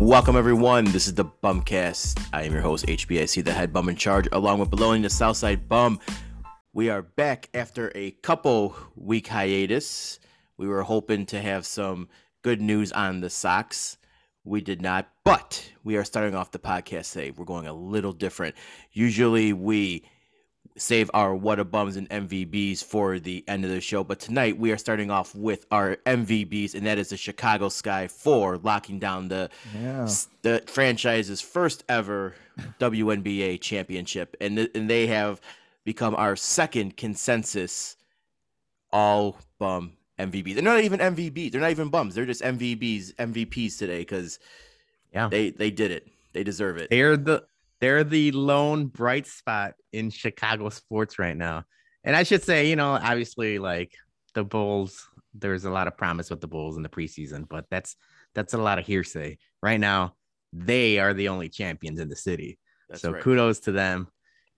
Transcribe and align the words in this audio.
Welcome, 0.00 0.36
everyone. 0.36 0.84
This 0.86 1.06
is 1.06 1.14
the 1.14 1.24
Bumcast. 1.24 2.28
I 2.32 2.42
am 2.42 2.52
your 2.52 2.60
host, 2.62 2.86
HBIC, 2.86 3.44
the 3.44 3.52
head 3.52 3.72
bum 3.72 3.88
in 3.88 3.96
charge, 3.96 4.28
along 4.32 4.58
with 4.58 4.70
Baloney, 4.70 5.02
the 5.02 5.08
Southside 5.08 5.68
Bum. 5.68 5.98
We 6.72 6.90
are 6.90 7.02
back 7.02 7.48
after 7.54 7.90
a 7.94 8.10
couple 8.10 8.76
week 8.96 9.28
hiatus. 9.28 10.18
We 10.58 10.68
were 10.68 10.82
hoping 10.82 11.26
to 11.26 11.40
have 11.40 11.64
some 11.64 12.08
good 12.42 12.60
news 12.60 12.92
on 12.92 13.20
the 13.20 13.30
Sox. 13.30 13.96
We 14.44 14.60
did 14.60 14.82
not, 14.82 15.08
but 15.24 15.70
we 15.84 15.96
are 15.96 16.04
starting 16.04 16.34
off 16.34 16.50
the 16.50 16.58
podcast 16.58 17.12
today. 17.12 17.30
We're 17.30 17.46
going 17.46 17.66
a 17.66 17.72
little 17.72 18.12
different. 18.12 18.56
Usually 18.92 19.52
we 19.52 20.04
save 20.76 21.08
our 21.14 21.34
what 21.34 21.60
a 21.60 21.64
bums 21.64 21.96
and 21.96 22.08
MVBs 22.10 22.82
for 22.82 23.18
the 23.20 23.44
end 23.46 23.64
of 23.64 23.70
the 23.70 23.80
show, 23.80 24.02
but 24.02 24.18
tonight 24.18 24.58
we 24.58 24.72
are 24.72 24.76
starting 24.78 25.10
off 25.10 25.34
with 25.34 25.66
our 25.70 25.96
MVBs, 26.06 26.74
and 26.74 26.84
that 26.86 26.98
is 26.98 27.10
the 27.10 27.16
Chicago 27.16 27.68
Sky 27.68 28.08
for 28.08 28.58
locking 28.58 28.98
down 28.98 29.28
the 29.28 29.50
Yeah. 29.74 30.08
the 30.42 30.62
franchise's 30.66 31.40
first 31.40 31.84
ever 31.88 32.34
WNBA 32.80 33.58
championship, 33.60 34.36
and 34.40 34.56
th- 34.56 34.70
and 34.74 34.90
they 34.90 35.06
have 35.06 35.40
become 35.84 36.14
our 36.16 36.34
second 36.34 36.96
consensus 36.96 37.96
all 38.92 39.38
bum 39.58 39.92
MVP. 40.18 40.54
They're 40.54 40.62
not 40.62 40.80
even 40.82 41.00
MVP. 41.00 41.50
They're 41.50 41.60
not 41.60 41.70
even 41.70 41.88
bums. 41.88 42.14
They're 42.14 42.26
just 42.26 42.42
MVBs, 42.42 43.12
MVPs 43.16 43.78
today 43.78 43.98
because 44.00 44.38
Yeah. 45.12 45.28
they 45.28 45.50
they 45.50 45.70
did 45.70 45.90
it. 45.90 46.08
They 46.32 46.42
deserve 46.42 46.76
it. 46.78 46.90
They're 46.90 47.16
the 47.16 47.44
they're 47.80 48.04
the 48.04 48.32
lone 48.32 48.86
bright 48.86 49.26
spot 49.26 49.74
in 49.92 50.10
Chicago 50.10 50.68
sports 50.68 51.18
right 51.18 51.36
now. 51.36 51.64
And 52.04 52.14
I 52.14 52.22
should 52.22 52.42
say, 52.42 52.68
you 52.68 52.76
know, 52.76 52.92
obviously 52.92 53.58
like 53.58 53.92
the 54.34 54.44
Bulls, 54.44 55.08
there's 55.32 55.64
a 55.64 55.70
lot 55.70 55.86
of 55.86 55.96
promise 55.96 56.30
with 56.30 56.40
the 56.40 56.48
Bulls 56.48 56.76
in 56.76 56.82
the 56.82 56.88
preseason, 56.88 57.48
but 57.48 57.66
that's 57.70 57.96
that's 58.34 58.54
a 58.54 58.58
lot 58.58 58.78
of 58.78 58.86
hearsay. 58.86 59.38
Right 59.62 59.80
now, 59.80 60.14
they 60.52 60.98
are 60.98 61.14
the 61.14 61.28
only 61.28 61.48
champions 61.48 62.00
in 62.00 62.08
the 62.08 62.16
city. 62.16 62.58
That's 62.88 63.02
so 63.02 63.12
right. 63.12 63.22
kudos 63.22 63.60
to 63.60 63.72
them. 63.72 64.08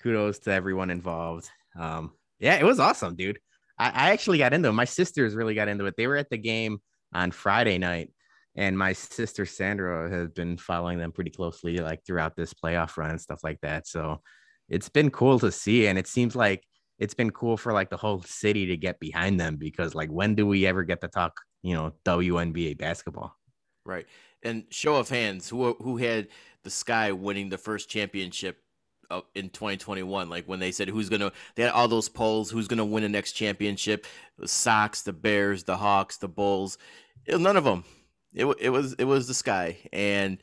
Kudos 0.03 0.41
to 0.41 0.53
everyone 0.53 0.91
involved. 0.91 1.49
Um, 1.79 2.13
yeah, 2.39 2.57
it 2.57 2.65
was 2.65 2.81
awesome, 2.81 3.17
dude. 3.17 3.39
I, 3.79 3.87
I 3.89 4.11
actually 4.11 4.39
got 4.39 4.53
into 4.53 4.69
it. 4.69 4.73
My 4.73 4.85
sisters 4.85 5.35
really 5.35 5.55
got 5.55 5.69
into 5.69 5.87
it. 5.87 5.95
They 5.97 6.07
were 6.07 6.17
at 6.17 6.31
the 6.31 6.39
game 6.39 6.79
on 7.13 7.31
Friday 7.31 7.79
night, 7.79 8.11
and 8.57 8.77
my 8.77 8.93
sister 8.95 9.45
Sandra 9.45 10.11
has 10.11 10.31
been 10.31 10.57
following 10.57 10.99
them 10.99 11.13
pretty 11.13 11.31
closely, 11.31 11.77
like 11.79 12.05
throughout 12.07 12.37
this 12.37 12.55
playoff 12.55 12.97
run 12.97 13.11
and 13.11 13.21
stuff 13.21 13.41
like 13.45 13.61
that. 13.61 13.87
So 13.87 14.23
it's 14.69 14.89
been 14.89 15.11
cool 15.11 15.39
to 15.41 15.53
see, 15.53 15.87
and 15.87 15.99
it 15.99 16.07
seems 16.07 16.35
like 16.35 16.65
it's 16.99 17.15
been 17.15 17.31
cool 17.31 17.59
for 17.59 17.73
like 17.73 17.91
the 17.91 17.97
whole 17.99 18.23
city 18.23 18.67
to 18.67 18.77
get 18.77 18.99
behind 18.99 19.39
them 19.39 19.57
because, 19.57 19.95
like, 19.95 20.09
when 20.09 20.35
do 20.35 20.47
we 20.47 20.67
ever 20.67 20.83
get 20.85 21.03
to 21.03 21.09
talk, 21.09 21.39
you 21.63 21.75
know, 21.75 21.93
WNBA 22.05 22.79
basketball? 22.79 23.37
Right. 23.85 24.07
And 24.43 24.65
show 24.71 24.97
of 24.97 25.11
hands, 25.11 25.49
who 25.49 25.75
who 25.75 25.99
had 25.99 26.29
the 26.65 26.71
Sky 26.71 27.13
winning 27.13 27.51
the 27.51 27.59
first 27.59 27.91
championship 27.91 28.59
uh, 29.11 29.21
in 29.35 29.51
2021? 29.51 30.31
Like 30.31 30.47
when 30.47 30.61
they 30.61 30.73
said 30.73 30.89
who's 30.89 31.11
gonna, 31.11 31.33
they 31.55 31.63
had 31.63 31.73
all 31.73 31.89
those 31.89 32.09
polls, 32.09 32.51
who's 32.51 32.69
gonna 32.69 32.85
win 32.85 33.03
the 33.03 33.09
next 33.11 33.33
championship? 33.33 34.07
The 34.39 34.49
Sox, 34.49 35.03
the 35.03 35.13
Bears, 35.13 35.65
the 35.65 35.77
Hawks, 35.77 36.17
the 36.17 36.29
Bulls. 36.29 36.79
None 37.29 37.57
of 37.57 37.65
them. 37.65 37.85
It 38.35 38.47
it 38.61 38.71
was 38.71 38.95
it 38.95 39.05
was 39.05 39.27
the 39.27 39.35
Sky, 39.35 39.79
and 39.93 40.39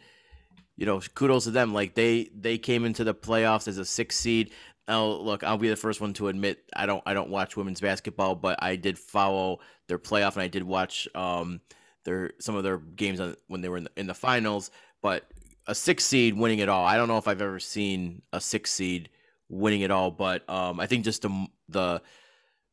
you 0.75 0.85
know 0.85 0.99
kudos 1.13 1.45
to 1.45 1.51
them. 1.51 1.73
Like 1.73 1.95
they 1.95 2.29
they 2.35 2.57
came 2.57 2.85
into 2.85 3.03
the 3.03 3.13
playoffs 3.13 3.67
as 3.67 3.77
a 3.77 3.85
six 3.85 4.15
seed. 4.15 4.51
Now 4.87 5.05
look, 5.05 5.43
I'll 5.43 5.57
be 5.57 5.69
the 5.69 5.75
first 5.75 6.01
one 6.01 6.13
to 6.13 6.27
admit 6.27 6.63
I 6.75 6.85
don't 6.85 7.03
I 7.05 7.13
don't 7.13 7.29
watch 7.29 7.55
women's 7.55 7.81
basketball, 7.81 8.35
but 8.35 8.61
I 8.61 8.75
did 8.75 8.97
follow 8.97 9.59
their 9.87 9.99
playoff 9.99 10.33
and 10.33 10.41
I 10.41 10.47
did 10.47 10.63
watch 10.63 11.07
um 11.15 11.61
their 12.03 12.31
some 12.39 12.55
of 12.55 12.63
their 12.63 12.77
games 12.77 13.19
on, 13.19 13.35
when 13.47 13.61
they 13.61 13.69
were 13.69 13.77
in 13.77 13.83
the, 13.85 13.91
in 13.95 14.07
the 14.07 14.13
finals. 14.13 14.71
But 15.01 15.25
a 15.67 15.75
six 15.75 16.03
seed 16.05 16.37
winning 16.37 16.59
it 16.59 16.69
all, 16.69 16.85
I 16.85 16.97
don't 16.97 17.07
know 17.07 17.17
if 17.17 17.27
I've 17.27 17.41
ever 17.41 17.59
seen 17.59 18.21
a 18.33 18.41
six 18.41 18.71
seed 18.71 19.09
winning 19.49 19.81
it 19.81 19.91
all. 19.91 20.11
But 20.11 20.47
um, 20.49 20.79
I 20.79 20.87
think 20.87 21.05
just 21.05 21.21
the 21.21 21.47
the 21.69 22.01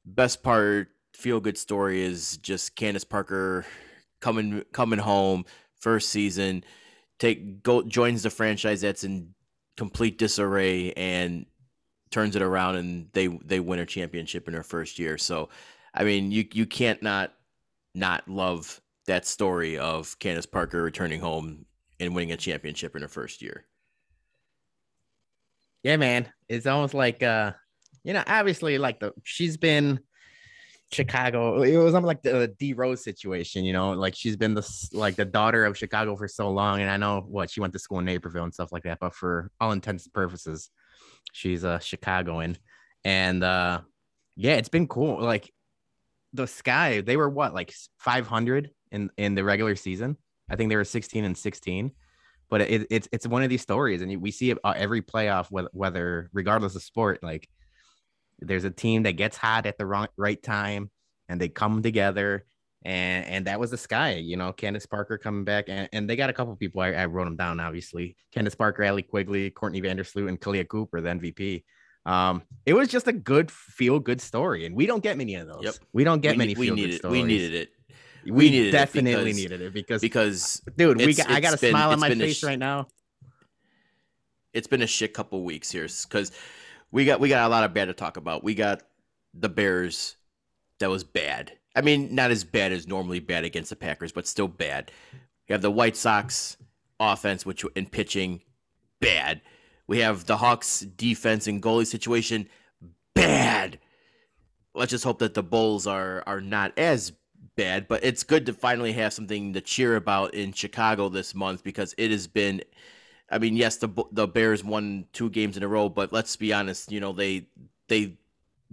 best 0.04 0.42
part, 0.42 0.88
feel 1.14 1.40
good 1.40 1.58
story 1.58 2.02
is 2.02 2.38
just 2.38 2.74
Candace 2.74 3.04
Parker 3.04 3.64
coming 4.20 4.64
coming 4.72 4.98
home 4.98 5.44
first 5.76 6.10
season, 6.10 6.64
take 7.18 7.62
go 7.62 7.82
joins 7.82 8.22
the 8.22 8.30
franchise 8.30 8.80
that's 8.80 9.04
in 9.04 9.34
complete 9.76 10.18
disarray 10.18 10.92
and 10.92 11.46
turns 12.10 12.36
it 12.36 12.42
around 12.42 12.76
and 12.76 13.08
they 13.12 13.28
they 13.28 13.60
win 13.60 13.78
a 13.78 13.86
championship 13.86 14.48
in 14.48 14.54
her 14.54 14.62
first 14.62 14.98
year. 14.98 15.16
So, 15.16 15.48
I 15.94 16.04
mean, 16.04 16.30
you 16.30 16.46
you 16.52 16.66
can't 16.66 17.02
not 17.02 17.32
not 17.94 18.28
love 18.28 18.80
that 19.06 19.26
story 19.26 19.78
of 19.78 20.18
Candace 20.18 20.46
Parker 20.46 20.82
returning 20.82 21.20
home 21.20 21.64
and 21.98 22.14
winning 22.14 22.32
a 22.32 22.36
championship 22.36 22.94
in 22.96 23.02
her 23.02 23.08
first 23.08 23.42
year. 23.42 23.66
Yeah, 25.82 25.96
man. 25.96 26.30
It's 26.48 26.66
almost 26.66 26.94
like 26.94 27.22
uh, 27.22 27.52
you 28.04 28.12
know, 28.12 28.22
obviously 28.26 28.78
like 28.78 29.00
the 29.00 29.12
she's 29.22 29.56
been 29.56 30.00
Chicago. 30.92 31.62
It 31.62 31.76
was 31.76 31.94
almost 31.94 32.08
like 32.08 32.22
the 32.22 32.54
D 32.58 32.72
Rose 32.72 33.02
situation, 33.02 33.64
you 33.64 33.72
know, 33.72 33.92
like 33.92 34.14
she's 34.14 34.36
been 34.36 34.54
the 34.54 34.88
like 34.92 35.16
the 35.16 35.24
daughter 35.24 35.64
of 35.64 35.78
Chicago 35.78 36.16
for 36.16 36.28
so 36.28 36.50
long. 36.50 36.80
And 36.80 36.90
I 36.90 36.96
know 36.96 37.20
what 37.20 37.50
she 37.50 37.60
went 37.60 37.72
to 37.74 37.78
school 37.78 38.00
in 38.00 38.04
Naperville 38.04 38.44
and 38.44 38.54
stuff 38.54 38.72
like 38.72 38.82
that, 38.84 38.98
but 39.00 39.14
for 39.14 39.50
all 39.60 39.72
intents 39.72 40.04
and 40.04 40.12
purposes, 40.12 40.70
she's 41.32 41.64
a 41.64 41.80
Chicagoan. 41.80 42.56
And 43.04 43.44
uh 43.44 43.80
yeah, 44.36 44.54
it's 44.54 44.68
been 44.68 44.88
cool. 44.88 45.20
Like 45.20 45.52
the 46.32 46.46
sky, 46.46 47.00
they 47.02 47.16
were 47.16 47.28
what, 47.28 47.54
like 47.54 47.72
500 47.98 48.70
in 48.90 49.10
in 49.16 49.34
the 49.34 49.44
regular 49.44 49.76
season. 49.76 50.16
I 50.48 50.56
think 50.56 50.70
they 50.70 50.76
were 50.76 50.84
16 50.84 51.24
and 51.24 51.38
16 51.38 51.92
but 52.50 52.62
it, 52.62 52.86
it's 52.90 53.08
it's 53.12 53.28
one 53.28 53.44
of 53.44 53.48
these 53.48 53.62
stories, 53.62 54.02
and 54.02 54.20
we 54.20 54.32
see 54.32 54.50
it 54.50 54.58
uh, 54.64 54.74
every 54.76 55.00
playoff, 55.00 55.46
whether 55.72 56.28
regardless 56.32 56.74
of 56.74 56.82
sport, 56.82 57.22
like 57.22 57.48
there's 58.40 58.64
a 58.64 58.70
team 58.70 59.02
that 59.04 59.12
gets 59.12 59.36
hot 59.36 59.66
at 59.66 59.78
the 59.78 59.86
wrong 59.86 60.08
right 60.16 60.42
time, 60.42 60.90
and 61.28 61.40
they 61.40 61.48
come 61.48 61.82
together, 61.82 62.44
and 62.84 63.24
and 63.26 63.46
that 63.46 63.60
was 63.60 63.70
the 63.70 63.76
sky, 63.78 64.14
you 64.14 64.36
know, 64.36 64.52
Candace 64.52 64.86
Parker 64.86 65.18
coming 65.18 65.44
back, 65.44 65.66
and, 65.68 65.88
and 65.92 66.08
they 66.08 66.16
got 66.16 66.30
a 66.30 66.32
couple 66.32 66.54
people. 66.56 66.80
I, 66.80 66.92
I 66.92 67.06
wrote 67.06 67.24
them 67.24 67.36
down, 67.36 67.60
obviously, 67.60 68.16
Candace 68.32 68.54
Parker, 68.54 68.82
Allie 68.82 69.02
Quigley, 69.02 69.50
Courtney 69.50 69.80
Vandersloot, 69.82 70.28
and 70.28 70.40
Kahleah 70.40 70.66
Cooper, 70.68 71.00
the 71.00 71.10
MVP. 71.10 71.64
Um, 72.06 72.42
it 72.64 72.72
was 72.72 72.88
just 72.88 73.06
a 73.08 73.12
good 73.12 73.50
feel 73.50 73.98
good 74.00 74.20
story, 74.20 74.64
and 74.66 74.74
we 74.74 74.86
don't 74.86 75.02
get 75.02 75.18
many 75.18 75.34
of 75.34 75.46
those. 75.46 75.62
Yep. 75.62 75.74
We 75.92 76.04
don't 76.04 76.20
get 76.20 76.32
we, 76.32 76.38
many. 76.38 76.54
we 76.54 76.70
needed 76.70 76.96
stories. 76.96 77.12
we 77.12 77.22
needed 77.22 77.54
it 77.54 77.68
We, 78.24 78.30
we 78.32 78.50
needed 78.50 78.68
it 78.68 78.72
definitely 78.72 79.24
because- 79.24 79.36
needed 79.36 79.60
it 79.60 79.74
because 79.74 80.00
because 80.00 80.62
dude, 80.78 80.96
we 80.96 81.12
got, 81.14 81.30
I 81.30 81.40
got 81.40 81.54
a 81.54 81.58
been- 81.58 81.70
smile 81.70 81.90
on 81.90 82.00
my 82.00 82.14
face 82.14 82.38
sh- 82.38 82.44
right 82.44 82.58
now. 82.58 82.86
it's 84.52 84.66
been 84.66 84.82
a 84.82 84.86
shit 84.86 85.12
couple 85.14 85.44
weeks 85.44 85.70
here 85.70 85.86
because 86.08 86.32
we 86.92 87.04
got 87.04 87.20
we 87.20 87.28
got 87.28 87.46
a 87.46 87.48
lot 87.48 87.64
of 87.64 87.74
bad 87.74 87.86
to 87.86 87.94
talk 87.94 88.16
about. 88.16 88.44
We 88.44 88.54
got 88.54 88.82
the 89.34 89.48
Bears 89.48 90.16
that 90.78 90.90
was 90.90 91.04
bad. 91.04 91.52
I 91.76 91.82
mean, 91.82 92.14
not 92.14 92.30
as 92.30 92.42
bad 92.42 92.72
as 92.72 92.88
normally 92.88 93.20
bad 93.20 93.44
against 93.44 93.70
the 93.70 93.76
Packers, 93.76 94.12
but 94.12 94.26
still 94.26 94.48
bad. 94.48 94.90
We 95.48 95.52
have 95.52 95.62
the 95.62 95.70
White 95.70 95.96
Sox 95.96 96.56
offense, 96.98 97.46
which 97.46 97.64
in 97.76 97.86
pitching, 97.86 98.42
bad. 99.00 99.40
We 99.86 99.98
have 99.98 100.26
the 100.26 100.36
Hawks 100.36 100.80
defense 100.80 101.46
and 101.46 101.62
goalie 101.62 101.86
situation, 101.86 102.48
bad. 103.14 103.78
Let's 104.74 104.90
just 104.90 105.04
hope 105.04 105.18
that 105.20 105.34
the 105.34 105.42
Bulls 105.42 105.86
are 105.86 106.22
are 106.26 106.40
not 106.40 106.76
as 106.78 107.12
bad, 107.56 107.88
but 107.88 108.04
it's 108.04 108.22
good 108.22 108.46
to 108.46 108.52
finally 108.52 108.92
have 108.92 109.12
something 109.12 109.52
to 109.52 109.60
cheer 109.60 109.96
about 109.96 110.34
in 110.34 110.52
Chicago 110.52 111.08
this 111.08 111.34
month 111.34 111.62
because 111.62 111.94
it 111.98 112.10
has 112.10 112.26
been 112.26 112.62
I 113.30 113.38
mean, 113.38 113.56
yes, 113.56 113.76
the 113.76 113.88
the 114.12 114.26
Bears 114.26 114.64
won 114.64 115.06
two 115.12 115.30
games 115.30 115.56
in 115.56 115.62
a 115.62 115.68
row, 115.68 115.88
but 115.88 116.12
let's 116.12 116.34
be 116.36 116.52
honest, 116.52 116.90
you 116.90 117.00
know, 117.00 117.12
they 117.12 117.46
they 117.88 118.16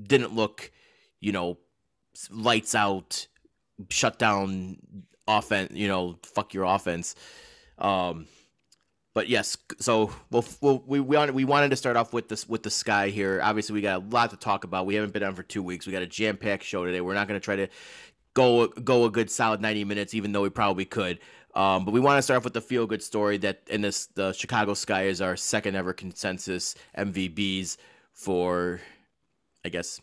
didn't 0.01 0.34
look, 0.34 0.72
you 1.19 1.31
know, 1.31 1.57
lights 2.31 2.73
out, 2.75 3.28
shut 3.90 4.17
down 4.17 4.78
offense, 5.28 5.72
you 5.73 5.87
know, 5.87 6.17
fuck 6.23 6.53
your 6.53 6.64
offense. 6.64 7.16
Um 7.78 8.28
but 9.17 9.29
yes, 9.29 9.58
so 9.79 10.11
we'll, 10.29 10.46
we'll, 10.61 10.84
we 10.85 10.99
we 10.99 11.17
wanted 11.17 11.34
we 11.34 11.43
wanted 11.43 11.72
to 11.72 11.76
start 11.76 11.96
off 11.97 12.14
with 12.14 12.29
this 12.29 12.47
with 12.47 12.61
the 12.61 12.70
sky 12.70 13.09
here. 13.09 13.40
Obviously, 13.41 13.73
we 13.73 13.81
got 13.81 14.03
a 14.03 14.05
lot 14.16 14.29
to 14.29 14.37
talk 14.37 14.64
about. 14.64 14.85
We 14.85 14.93
haven't 14.93 15.11
been 15.11 15.23
on 15.23 15.34
for 15.34 15.41
two 15.41 15.64
weeks. 15.64 15.87
We 15.87 15.91
got 15.91 16.03
a 16.03 16.08
jam 16.08 16.37
packed 16.37 16.64
show 16.64 16.85
today. 16.85 17.02
We're 17.02 17.16
not 17.16 17.28
going 17.28 17.40
to 17.40 17.43
try 17.43 17.55
to 17.55 17.67
go 18.35 18.67
go 18.67 19.05
a 19.05 19.09
good 19.09 19.31
solid 19.31 19.59
ninety 19.59 19.84
minutes, 19.84 20.14
even 20.14 20.34
though 20.34 20.43
we 20.43 20.52
probably 20.52 20.85
could. 20.85 21.17
Um, 21.57 21.85
but 21.85 21.91
we 21.91 21.99
want 21.99 22.19
to 22.19 22.21
start 22.21 22.37
off 22.37 22.43
with 22.43 22.53
the 22.53 22.61
feel 22.61 22.85
good 22.85 23.01
story 23.01 23.37
that 23.39 23.61
in 23.67 23.81
this 23.81 24.05
the 24.13 24.31
Chicago 24.31 24.75
Sky 24.75 25.05
is 25.05 25.21
our 25.21 25.35
second 25.35 25.75
ever 25.75 25.91
consensus 25.91 26.75
MVBs 26.95 27.77
for, 28.13 28.79
I 29.65 29.69
guess, 29.69 29.99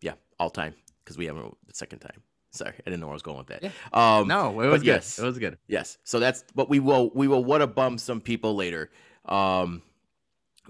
yeah, 0.00 0.14
all 0.40 0.48
time 0.48 0.74
because 1.04 1.18
we 1.18 1.26
haven't 1.26 1.54
the 1.66 1.74
second 1.74 1.98
time. 1.98 2.22
Sorry, 2.52 2.72
I 2.72 2.82
didn't 2.84 3.00
know 3.00 3.06
where 3.08 3.12
I 3.12 3.16
was 3.16 3.22
going 3.22 3.36
with 3.36 3.48
that. 3.48 3.62
Yeah. 3.62 3.70
Um, 3.92 4.26
No, 4.28 4.60
it 4.62 4.68
was 4.68 4.80
good. 4.80 4.86
yes. 4.86 5.18
It 5.18 5.24
was 5.24 5.38
good. 5.38 5.58
Yes. 5.66 5.98
So 6.04 6.18
that's 6.20 6.42
but 6.54 6.70
we 6.70 6.80
will 6.80 7.10
we 7.14 7.28
will 7.28 7.44
what 7.44 7.60
a 7.60 7.66
bum 7.66 7.98
some 7.98 8.22
people 8.22 8.54
later. 8.54 8.90
Um 9.26 9.82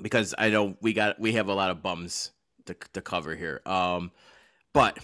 because 0.03 0.35
I 0.37 0.51
know 0.51 0.77
we 0.81 0.95
got 0.95 1.21
we 1.21 1.35
have 1.35 1.49
a 1.49 1.55
lot 1.55 1.71
of 1.71 1.81
bums 1.81 2.33
to 2.67 2.75
to 2.95 3.01
cover 3.01 3.37
here. 3.37 3.63
Um 3.65 4.11
but 4.75 4.99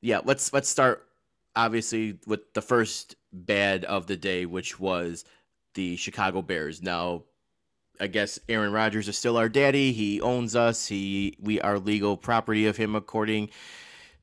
yeah, 0.00 0.20
let's 0.24 0.52
let's 0.52 0.68
start 0.68 1.07
obviously 1.58 2.18
with 2.26 2.54
the 2.54 2.62
first 2.62 3.16
bad 3.32 3.84
of 3.84 4.06
the 4.06 4.16
day 4.16 4.46
which 4.46 4.80
was 4.80 5.24
the 5.74 5.96
Chicago 5.96 6.40
Bears. 6.40 6.82
Now, 6.82 7.24
I 8.00 8.06
guess 8.06 8.38
Aaron 8.48 8.72
Rodgers 8.72 9.08
is 9.08 9.18
still 9.18 9.36
our 9.36 9.48
daddy. 9.48 9.92
He 9.92 10.20
owns 10.20 10.56
us. 10.56 10.86
He 10.86 11.36
we 11.40 11.60
are 11.60 11.78
legal 11.78 12.16
property 12.16 12.66
of 12.66 12.76
him 12.76 12.94
according 12.94 13.50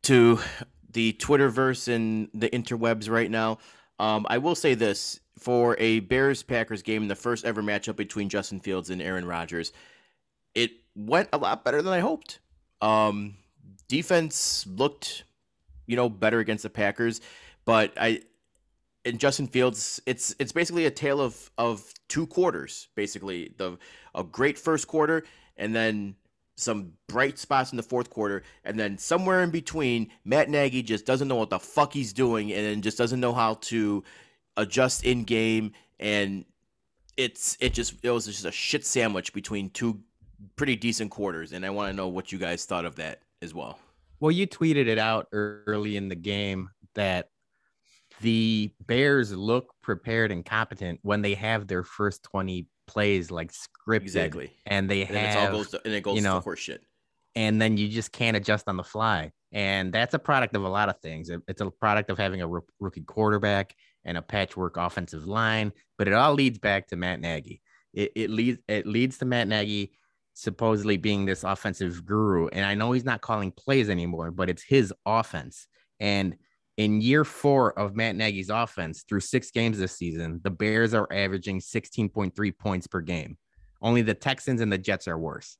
to 0.03 0.39
the 0.91 1.13
Twitterverse 1.13 1.93
and 1.93 2.29
the 2.33 2.49
interwebs 2.49 3.09
right 3.09 3.29
now. 3.29 3.57
Um, 3.99 4.25
I 4.29 4.37
will 4.37 4.55
say 4.55 4.73
this 4.73 5.19
for 5.37 5.75
a 5.79 5.99
Bears 5.99 6.41
Packers 6.41 6.81
game, 6.81 7.07
the 7.07 7.15
first 7.15 7.45
ever 7.45 7.61
matchup 7.61 7.97
between 7.97 8.29
Justin 8.29 8.59
Fields 8.59 8.89
and 8.89 9.01
Aaron 9.01 9.25
Rodgers, 9.25 9.73
it 10.53 10.71
went 10.95 11.29
a 11.33 11.37
lot 11.37 11.63
better 11.65 11.81
than 11.81 11.93
I 11.93 11.99
hoped. 11.99 12.39
Um, 12.81 13.35
defense 13.87 14.65
looked, 14.67 15.23
you 15.85 15.95
know, 15.95 16.09
better 16.09 16.39
against 16.39 16.63
the 16.63 16.69
Packers, 16.69 17.21
but 17.65 17.93
I 17.97 18.21
and 19.05 19.19
Justin 19.19 19.47
Fields, 19.47 20.01
it's 20.05 20.35
it's 20.39 20.51
basically 20.51 20.85
a 20.85 20.91
tale 20.91 21.21
of 21.21 21.51
of 21.57 21.93
two 22.07 22.25
quarters. 22.27 22.87
Basically, 22.95 23.53
the 23.57 23.77
a 24.13 24.23
great 24.23 24.57
first 24.57 24.87
quarter 24.87 25.23
and 25.57 25.75
then 25.75 26.15
some 26.57 26.93
bright 27.07 27.37
spots 27.37 27.71
in 27.71 27.77
the 27.77 27.83
fourth 27.83 28.09
quarter, 28.09 28.43
and 28.63 28.79
then 28.79 28.97
somewhere 28.97 29.43
in 29.43 29.51
between, 29.51 30.09
Matt 30.23 30.49
Nagy 30.49 30.81
just 30.81 31.05
doesn't 31.05 31.27
know 31.27 31.35
what 31.35 31.49
the 31.49 31.59
fuck 31.59 31.93
he's 31.93 32.13
doing, 32.13 32.51
and 32.51 32.81
just 32.81 32.97
doesn't 32.97 33.19
know 33.19 33.33
how 33.33 33.55
to 33.55 34.03
adjust 34.57 35.03
in 35.03 35.23
game, 35.23 35.73
and 35.99 36.45
it's 37.17 37.57
it 37.59 37.73
just 37.73 37.95
it 38.03 38.09
was 38.09 38.25
just 38.25 38.45
a 38.45 38.51
shit 38.51 38.85
sandwich 38.85 39.33
between 39.33 39.69
two 39.69 39.99
pretty 40.55 40.75
decent 40.75 41.11
quarters, 41.11 41.51
and 41.51 41.65
I 41.65 41.69
want 41.69 41.89
to 41.89 41.95
know 41.95 42.07
what 42.07 42.31
you 42.31 42.37
guys 42.37 42.65
thought 42.65 42.85
of 42.85 42.95
that 42.95 43.19
as 43.41 43.53
well. 43.53 43.77
Well, 44.19 44.31
you 44.31 44.47
tweeted 44.47 44.87
it 44.87 44.97
out 44.97 45.27
early 45.31 45.97
in 45.97 46.07
the 46.09 46.15
game 46.15 46.69
that 46.95 47.27
the 48.21 48.71
Bears 48.85 49.33
look 49.33 49.73
prepared 49.83 50.31
and 50.31 50.45
competent 50.45 50.99
when 51.03 51.21
they 51.21 51.33
have 51.33 51.67
their 51.67 51.83
first 51.83 52.23
20 52.23 52.67
plays 52.87 53.29
like 53.29 53.51
scripted. 53.51 54.01
Exactly. 54.03 54.51
And 54.65 54.89
they 54.89 55.05
And 55.05 55.15
have, 55.17 55.25
it's 55.27 55.35
all 55.35 55.51
goes 55.51 55.69
to, 55.71 55.81
and 55.85 55.93
it 55.93 56.01
goes 56.01 56.15
you 56.15 56.21
know, 56.21 56.39
to 56.39 56.45
horseshit. 56.45 56.79
and 57.35 57.61
then 57.61 57.77
you 57.77 57.89
just 57.89 58.11
can't 58.11 58.37
adjust 58.37 58.67
on 58.67 58.77
the 58.77 58.83
fly. 58.83 59.31
And 59.51 59.91
that's 59.93 60.13
a 60.13 60.19
product 60.19 60.55
of 60.55 60.63
a 60.63 60.69
lot 60.69 60.89
of 60.89 60.99
things. 61.01 61.29
It's 61.47 61.61
a 61.61 61.69
product 61.71 62.09
of 62.09 62.17
having 62.17 62.41
a 62.41 62.47
rookie 62.79 63.03
quarterback 63.03 63.73
and 64.03 64.17
a 64.17 64.21
patchwork 64.21 64.77
offensive 64.77 65.27
line, 65.27 65.71
but 65.97 66.07
it 66.07 66.13
all 66.13 66.33
leads 66.33 66.59
back 66.59 66.87
to 66.87 66.95
Matt 66.95 67.19
Nagy. 67.21 67.61
It, 67.93 68.11
it 68.15 68.29
leads 68.29 68.59
it 68.67 68.85
leads 68.85 69.17
to 69.19 69.25
Matt 69.25 69.47
Nagy 69.47 69.93
supposedly 70.35 70.97
being 70.97 71.25
this 71.25 71.43
offensive 71.43 72.05
guru. 72.05 72.47
And 72.49 72.65
I 72.65 72.75
know 72.75 72.91
he's 72.91 73.05
not 73.05 73.21
calling 73.21 73.51
plays 73.51 73.89
anymore, 73.89 74.31
but 74.31 74.49
it's 74.49 74.61
his 74.61 74.93
offense. 75.05 75.65
And 75.99 76.35
in 76.77 76.99
year 76.99 77.23
four 77.23 77.77
of 77.79 77.95
Matt 77.95 78.17
Nagy's 78.17 78.49
offense, 78.49 79.05
through 79.07 79.21
six 79.21 79.49
games 79.49 79.79
this 79.79 79.93
season, 79.93 80.41
the 80.43 80.51
Bears 80.51 80.93
are 80.93 81.07
averaging 81.11 81.61
16.3 81.61 82.57
points 82.57 82.85
per 82.85 82.99
game. 82.99 83.37
Only 83.81 84.01
the 84.01 84.13
Texans 84.13 84.59
and 84.59 84.71
the 84.71 84.77
Jets 84.77 85.07
are 85.07 85.17
worse. 85.17 85.57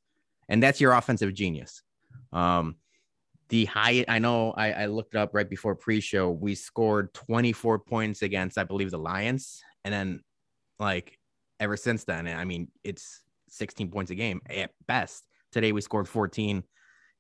And 0.50 0.62
that's 0.62 0.81
your 0.81 0.92
offensive 0.92 1.33
genius. 1.33 1.81
Um, 2.33 2.75
the 3.48 3.66
high, 3.66 4.04
I 4.10 4.19
know 4.19 4.51
I, 4.51 4.72
I 4.74 4.86
looked 4.88 5.16
up 5.16 5.33
right 5.33 5.50
before 5.50 5.75
pre 5.75 6.01
show. 6.01 6.30
We 6.30 6.54
scored 6.54 7.13
24 7.13 7.80
points 7.80 8.24
against, 8.24 8.57
I 8.57 8.66
believe, 8.66 8.92
the 8.92 8.98
Lions. 8.98 9.62
And 9.86 9.94
then, 9.94 10.22
like, 10.80 11.18
ever 11.62 11.77
since 11.77 12.04
then, 12.04 12.27
I 12.27 12.44
mean, 12.44 12.69
it's 12.83 13.22
16 13.50 13.92
points 13.92 14.12
a 14.12 14.15
game 14.15 14.42
at 14.50 14.71
best. 14.88 15.25
Today 15.51 15.71
we 15.71 15.81
scored 15.81 16.07
14. 16.07 16.63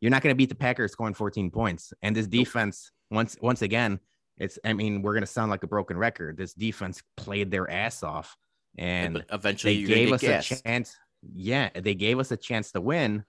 You're 0.01 0.11
not 0.11 0.21
going 0.21 0.33
to 0.33 0.37
beat 0.37 0.49
the 0.49 0.55
Packers 0.55 0.91
scoring 0.91 1.13
14 1.13 1.51
points. 1.51 1.93
And 2.01 2.15
this 2.15 2.27
defense, 2.27 2.91
once 3.09 3.37
once 3.41 3.61
again, 3.61 3.99
it's 4.37 4.59
I 4.65 4.73
mean, 4.73 5.01
we're 5.01 5.13
going 5.13 5.23
to 5.23 5.27
sound 5.27 5.51
like 5.51 5.63
a 5.63 5.67
broken 5.67 5.97
record. 5.97 6.37
This 6.37 6.53
defense 6.53 7.01
played 7.15 7.51
their 7.51 7.69
ass 7.69 8.03
off 8.03 8.35
and 8.77 9.13
but 9.15 9.25
eventually 9.31 9.85
they 9.85 9.93
gave 9.93 10.11
us 10.11 10.21
get 10.21 10.51
a 10.51 10.61
chance. 10.63 10.97
Yeah, 11.33 11.69
they 11.73 11.95
gave 11.95 12.19
us 12.19 12.31
a 12.31 12.37
chance 12.37 12.71
to 12.73 12.81
win, 12.81 13.25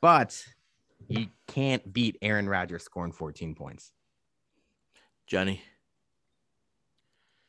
but 0.00 0.42
you 1.08 1.26
can't 1.48 1.92
beat 1.92 2.16
Aaron 2.22 2.48
Rodgers 2.48 2.84
scoring 2.84 3.12
14 3.12 3.54
points. 3.54 3.92
Johnny. 5.26 5.62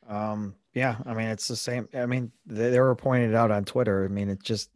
Um, 0.07 0.55
yeah, 0.73 0.97
I 1.05 1.13
mean, 1.13 1.27
it's 1.27 1.47
the 1.47 1.55
same. 1.55 1.87
I 1.93 2.05
mean, 2.05 2.31
they, 2.45 2.69
they 2.69 2.79
were 2.79 2.95
pointed 2.95 3.35
out 3.35 3.51
on 3.51 3.65
Twitter. 3.65 4.05
I 4.05 4.07
mean, 4.07 4.29
it 4.29 4.41
just, 4.41 4.69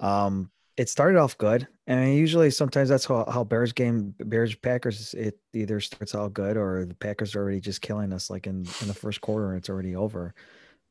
um, 0.00 0.50
it 0.76 0.88
started 0.88 1.18
off 1.18 1.38
good. 1.38 1.68
And 1.86 2.14
usually 2.16 2.50
sometimes 2.50 2.88
that's 2.88 3.04
how, 3.04 3.24
how 3.30 3.44
Bears 3.44 3.72
game, 3.72 4.14
Bears 4.18 4.54
Packers, 4.54 5.14
it 5.14 5.38
either 5.52 5.80
starts 5.80 6.14
out 6.14 6.32
good 6.34 6.56
or 6.56 6.84
the 6.84 6.94
Packers 6.94 7.34
are 7.34 7.42
already 7.42 7.60
just 7.60 7.80
killing 7.82 8.12
us 8.12 8.30
like 8.30 8.46
in, 8.46 8.74
in 8.80 8.88
the 8.88 8.94
first 8.94 9.20
quarter 9.20 9.50
and 9.50 9.58
it's 9.58 9.68
already 9.68 9.94
over. 9.94 10.34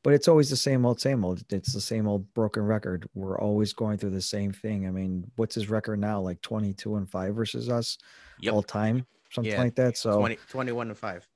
But 0.03 0.13
it's 0.13 0.27
always 0.27 0.49
the 0.49 0.55
same 0.57 0.85
old, 0.85 0.99
same 1.01 1.23
old. 1.23 1.43
It's 1.49 1.73
the 1.73 1.81
same 1.81 2.07
old 2.07 2.31
broken 2.33 2.63
record. 2.63 3.07
We're 3.13 3.39
always 3.39 3.73
going 3.73 3.97
through 3.97 4.09
the 4.11 4.21
same 4.21 4.51
thing. 4.51 4.85
I 4.87 4.91
mean, 4.91 5.29
what's 5.37 5.55
his 5.55 5.69
record 5.69 5.99
now? 5.99 6.19
Like 6.19 6.41
22 6.41 6.95
and 6.97 7.09
5 7.09 7.35
versus 7.35 7.69
us 7.69 7.97
Yep. 8.39 8.53
all 8.53 8.63
time, 8.63 9.05
something 9.31 9.51
Yeah. 9.51 9.61
like 9.61 9.75
that. 9.75 9.95
So, 9.97 10.17
20, 10.19 10.37
21 10.49 10.89
to 10.89 10.95
5. 10.95 11.27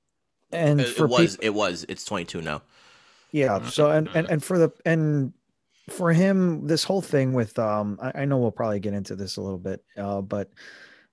And 0.51 0.79
It, 0.81 0.87
for 0.87 1.05
it 1.05 1.09
was 1.09 1.35
peop- 1.37 1.45
it 1.45 1.53
was. 1.53 1.85
It's 1.89 2.05
22 2.05 2.41
now. 2.41 2.61
yeah 3.31 3.67
so 3.69 3.91
and, 3.91 4.07
and 4.15 4.29
and 4.29 4.43
for 4.43 4.57
the 4.57 4.71
and 4.85 5.33
for 5.89 6.11
him 6.13 6.65
this 6.67 6.83
whole 6.83 7.01
thing 7.01 7.33
with 7.33 7.57
um 7.59 7.97
i, 8.01 8.21
I 8.21 8.25
know 8.25 8.37
we'll 8.37 8.51
probably 8.51 8.79
get 8.79 8.93
into 8.93 9.15
this 9.15 9.37
a 9.37 9.41
little 9.41 9.57
bit 9.59 9.83
uh 9.97 10.21
but 10.21 10.51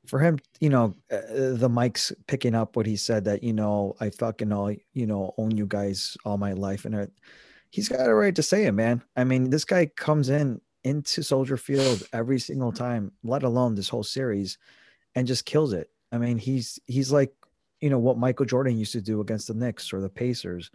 for 0.06 0.18
him 0.18 0.38
you 0.60 0.68
know 0.68 0.94
uh, 1.12 1.20
the 1.54 1.68
mic's 1.68 2.12
picking 2.26 2.54
up 2.54 2.76
what 2.76 2.86
he 2.86 2.96
said 2.96 3.24
that 3.24 3.42
you 3.42 3.52
know 3.52 3.94
i 4.00 4.10
fucking 4.10 4.52
all 4.52 4.72
you 4.92 5.06
know 5.06 5.32
own 5.38 5.56
you 5.56 5.66
guys 5.66 6.16
all 6.24 6.38
my 6.38 6.52
life 6.52 6.84
and 6.84 6.94
it, 6.94 7.12
he's 7.70 7.88
got 7.88 8.08
a 8.08 8.14
right 8.14 8.34
to 8.36 8.42
say 8.42 8.66
it 8.66 8.72
man. 8.72 9.02
I 9.16 9.24
mean 9.24 9.50
this 9.50 9.64
guy 9.64 9.86
comes 9.86 10.28
in 10.28 10.60
into 10.84 11.22
soldier 11.22 11.56
field 11.56 12.02
every 12.12 12.38
single 12.38 12.72
time 12.72 13.12
let 13.22 13.42
alone 13.42 13.74
this 13.74 13.88
whole 13.88 14.04
series 14.04 14.58
and 15.14 15.26
just 15.26 15.44
kills 15.46 15.72
it. 15.72 15.88
I 16.12 16.18
mean 16.18 16.36
he's 16.38 16.78
he's 16.86 17.10
like 17.12 17.32
you 17.84 17.90
know 17.90 17.98
what 17.98 18.16
michael 18.16 18.46
jordan 18.46 18.78
used 18.84 18.92
to 18.92 19.00
do 19.00 19.20
against 19.20 19.46
the 19.48 19.54
knicks 19.54 19.92
or 19.92 20.00
the 20.00 20.08
pacers 20.22 20.70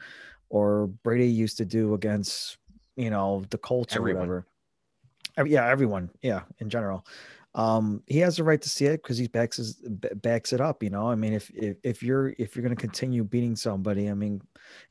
or 0.49 0.87
Brady 1.03 1.27
used 1.27 1.57
to 1.57 1.65
do 1.65 1.93
against, 1.93 2.57
you 2.95 3.09
know, 3.09 3.45
the 3.49 3.57
Colts 3.57 3.95
or 3.95 4.01
whatever. 4.01 4.45
Every- 5.37 5.51
Yeah, 5.51 5.67
everyone. 5.67 6.09
Yeah, 6.21 6.41
in 6.59 6.69
general. 6.69 7.05
Um, 7.55 8.03
he 8.07 8.19
has 8.19 8.37
the 8.37 8.43
right 8.43 8.61
to 8.61 8.69
see 8.69 8.85
it 8.85 9.01
because 9.01 9.17
he 9.17 9.27
backs 9.27 9.57
his, 9.57 9.75
backs 10.21 10.53
it 10.53 10.61
up. 10.61 10.83
You 10.83 10.91
know, 10.91 11.09
I 11.09 11.15
mean, 11.15 11.33
if 11.33 11.49
if, 11.51 11.77
if 11.83 12.03
you're 12.03 12.33
if 12.37 12.55
you're 12.55 12.63
going 12.63 12.75
to 12.75 12.81
continue 12.81 13.23
beating 13.23 13.55
somebody, 13.55 14.09
I 14.09 14.13
mean, 14.13 14.41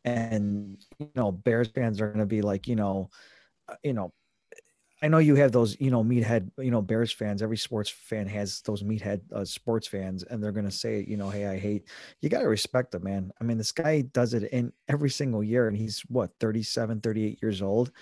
and 0.05 0.77
you 0.99 1.11
know, 1.15 1.31
Bears 1.31 1.69
fans 1.69 2.01
are 2.01 2.09
going 2.09 2.19
to 2.19 2.27
be 2.27 2.43
like, 2.43 2.67
you 2.67 2.75
know, 2.75 3.11
uh, 3.69 3.77
you 3.85 3.93
know, 3.93 4.13
I 5.01 5.07
know 5.07 5.19
you 5.19 5.37
have 5.37 5.53
those, 5.53 5.77
you 5.81 5.91
know, 5.91 6.03
meathead, 6.03 6.51
you 6.59 6.73
know, 6.73 6.83
Bears 6.83 7.13
fans. 7.13 7.41
Every 7.41 7.57
sports 7.57 7.89
fan 7.89 8.27
has 8.27 8.61
those 8.63 8.83
meathead 8.83 9.21
uh, 9.33 9.45
sports 9.45 9.87
fans, 9.87 10.25
and 10.25 10.43
they're 10.43 10.53
gonna 10.53 10.73
say, 10.73 11.05
you 11.07 11.17
know, 11.17 11.31
hey, 11.31 11.47
I 11.47 11.57
hate. 11.57 11.85
You 12.21 12.29
got 12.29 12.41
to 12.41 12.49
respect 12.49 12.91
them, 12.91 13.05
man. 13.05 13.31
I 13.41 13.45
mean, 13.45 13.59
this 13.59 13.71
guy 13.71 14.01
does 14.01 14.35
it 14.35 14.45
in 14.51 14.73
every 14.89 15.11
single 15.11 15.45
year, 15.45 15.69
and 15.69 15.77
he's 15.77 16.01
what 16.09 16.33
37, 16.41 17.01
38 17.01 17.39
years 17.41 17.63
old, 17.63 17.93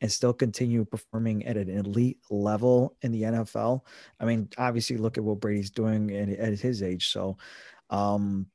and 0.00 0.10
still 0.10 0.32
continue 0.32 0.84
performing 0.84 1.44
at 1.44 1.56
an 1.56 1.70
elite 1.70 2.18
level 2.30 2.96
in 3.02 3.10
the 3.10 3.22
NFL. 3.22 3.80
I 4.20 4.24
mean, 4.24 4.48
obviously, 4.56 4.96
look 4.96 5.18
at 5.18 5.24
what 5.24 5.40
Brady's 5.40 5.70
doing 5.70 6.14
at, 6.14 6.28
at 6.28 6.60
his 6.60 6.84
age. 6.84 7.08
So, 7.08 7.36
um, 7.90 8.46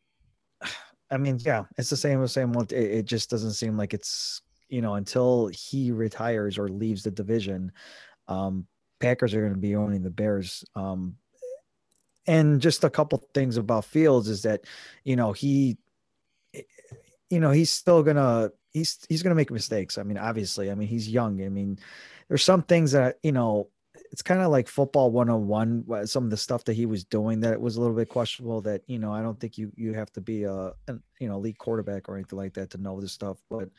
I 1.12 1.18
mean, 1.18 1.40
yeah, 1.42 1.66
it's 1.78 1.90
the 1.90 1.98
same. 1.98 2.22
The 2.22 2.28
same. 2.30 2.54
It, 2.56 2.72
it 2.72 3.06
just 3.06 3.30
doesn't 3.30 3.54
seem 3.54 3.76
like 3.76 3.94
it's 3.94 4.42
you 4.70 4.82
know 4.82 4.96
until 4.96 5.48
he 5.48 5.92
retires 5.92 6.58
or 6.58 6.70
leaves 6.70 7.04
the 7.04 7.12
division. 7.12 7.72
Um, 8.28 8.68
Packers 9.00 9.34
are 9.34 9.42
going 9.42 9.54
to 9.54 9.60
be 9.60 9.76
owning 9.76 10.04
the 10.04 10.10
Bears. 10.10 10.64
Um, 10.76 11.16
and 12.28 12.62
just 12.62 12.84
a 12.84 12.90
couple 12.90 13.24
things 13.34 13.58
about 13.58 13.86
Fields 13.86 14.28
is 14.28 14.44
that, 14.44 14.66
you 15.04 15.16
know, 15.16 15.32
he, 15.32 15.78
you 17.30 17.40
know, 17.40 17.52
he's 17.52 17.72
still 17.72 18.04
gonna 18.04 18.52
he's 18.72 19.00
he's 19.10 19.24
gonna 19.24 19.36
make 19.36 19.52
mistakes. 19.52 19.98
I 19.98 20.04
mean, 20.04 20.18
obviously, 20.18 20.70
I 20.70 20.76
mean, 20.76 20.88
he's 20.88 21.10
young. 21.10 21.44
I 21.44 21.50
mean, 21.50 21.80
there's 22.28 22.44
some 22.44 22.64
things 22.64 22.92
that 22.92 23.18
you 23.24 23.32
know 23.32 23.70
it's 24.12 24.22
kind 24.22 24.42
of 24.42 24.52
like 24.52 24.68
football 24.68 25.12
101 25.12 25.86
wh- 25.90 26.06
some 26.06 26.24
of 26.24 26.30
the 26.30 26.38
stuff 26.38 26.64
that 26.66 26.74
he 26.74 26.86
was 26.86 27.04
doing 27.04 27.40
that 27.42 27.54
it 27.54 27.62
was 27.62 27.76
a 27.76 27.82
little 27.82 27.96
bit 27.96 28.10
questionable 28.10 28.62
that 28.62 28.82
you 28.88 28.98
know 28.98 29.12
i 29.14 29.22
don't 29.22 29.40
think 29.40 29.58
you 29.58 29.72
you 29.76 29.94
have 29.94 30.12
to 30.12 30.22
be 30.22 30.44
a 30.44 30.72
an, 30.88 31.02
you 31.20 31.28
know 31.28 31.36
elite 31.36 31.58
quarterback 31.58 32.08
or 32.08 32.16
anything 32.16 32.38
like 32.38 32.54
that 32.54 32.70
to 32.70 32.78
know 32.78 33.00
this 33.00 33.12
stuff 33.12 33.38
but 33.50 33.70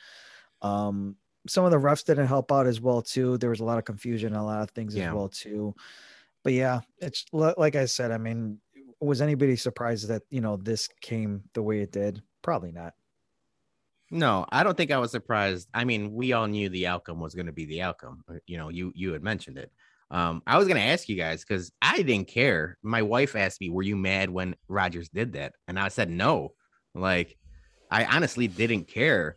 um 0.63 1.17
some 1.49 1.65
of 1.65 1.71
the 1.71 1.79
refs 1.79 2.05
didn't 2.05 2.27
help 2.27 2.53
out 2.53 2.67
as 2.67 2.81
well 2.81 3.01
too 3.03 3.39
there 3.39 3.51
was 3.51 3.61
a 3.61 3.65
lot 3.65 3.79
of 3.79 3.85
confusion 3.85 4.35
a 4.35 4.45
lot 4.45 4.63
of 4.63 4.71
things 4.71 4.95
Yeah. 4.95 5.09
as 5.09 5.15
well 5.15 5.29
too 5.29 5.75
but 6.43 6.53
yeah 6.53 6.81
it's 6.99 7.25
like 7.33 7.77
i 7.77 7.85
said 7.87 8.11
i 8.11 8.19
mean 8.19 8.59
was 9.01 9.21
anybody 9.23 9.57
surprised 9.57 10.09
that 10.09 10.23
you 10.31 10.41
know 10.43 10.57
this 10.57 10.89
came 11.01 11.43
the 11.55 11.63
way 11.63 11.81
it 11.81 11.93
did 11.93 12.23
probably 12.43 12.73
not 12.73 12.95
No, 14.11 14.45
I 14.51 14.65
don't 14.65 14.77
think 14.77 14.91
I 14.91 14.99
was 14.99 15.13
surprised. 15.13 15.69
I 15.73 15.85
mean, 15.85 16.13
we 16.13 16.33
all 16.33 16.49
knew 16.49 16.69
the 16.69 16.89
outcome 16.89 17.21
was 17.21 17.33
going 17.37 17.47
to 17.47 17.53
be 17.53 17.65
the 17.67 17.83
outcome. 17.83 18.25
Uh, 18.29 18.41
You 18.47 18.59
know, 18.59 18.69
you 18.69 18.91
you 18.97 19.13
had 19.13 19.23
mentioned 19.23 19.57
it. 19.57 19.71
Um, 20.11 20.43
I 20.49 20.59
was 20.59 20.67
going 20.67 20.81
to 20.83 20.89
ask 20.93 21.09
you 21.09 21.15
guys 21.15 21.45
because 21.45 21.71
I 21.81 22.03
didn't 22.03 22.27
care. 22.27 22.77
My 22.83 23.03
wife 23.03 23.37
asked 23.37 23.61
me, 23.61 23.71
"Were 23.71 23.85
you 23.85 23.97
mad 23.97 24.29
when 24.29 24.57
Rodgers 24.67 25.09
did 25.11 25.35
that?" 25.35 25.53
And 25.69 25.79
I 25.79 25.89
said, 25.89 26.11
"No." 26.11 26.55
Like, 26.93 27.39
I 27.89 28.05
honestly 28.05 28.49
didn't 28.49 28.89
care. 28.89 29.37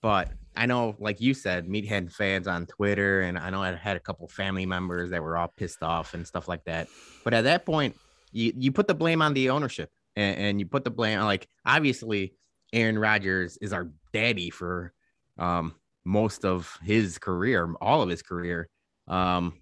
But 0.00 0.30
I 0.56 0.66
know, 0.66 0.94
like 0.98 1.20
you 1.20 1.34
said, 1.34 1.66
Meathead 1.66 2.12
fans 2.12 2.46
on 2.46 2.66
Twitter, 2.66 3.22
and 3.22 3.38
I 3.38 3.50
know 3.50 3.62
I 3.62 3.74
had 3.74 3.96
a 3.96 4.00
couple 4.00 4.28
family 4.28 4.66
members 4.66 5.10
that 5.10 5.22
were 5.22 5.36
all 5.36 5.52
pissed 5.56 5.82
off 5.82 6.14
and 6.14 6.26
stuff 6.26 6.48
like 6.48 6.64
that. 6.64 6.88
But 7.24 7.34
at 7.34 7.42
that 7.42 7.66
point, 7.66 7.96
you 8.32 8.52
you 8.56 8.72
put 8.72 8.86
the 8.86 8.94
blame 8.94 9.22
on 9.22 9.34
the 9.34 9.50
ownership, 9.50 9.90
and, 10.16 10.38
and 10.38 10.60
you 10.60 10.66
put 10.66 10.84
the 10.84 10.90
blame 10.90 11.20
like 11.20 11.48
obviously 11.64 12.34
Aaron 12.72 12.98
Rodgers 12.98 13.56
is 13.58 13.72
our 13.72 13.90
daddy 14.12 14.50
for 14.50 14.92
um, 15.38 15.74
most 16.04 16.44
of 16.44 16.78
his 16.82 17.18
career, 17.18 17.72
all 17.80 18.02
of 18.02 18.08
his 18.08 18.22
career. 18.22 18.68
Um, 19.08 19.54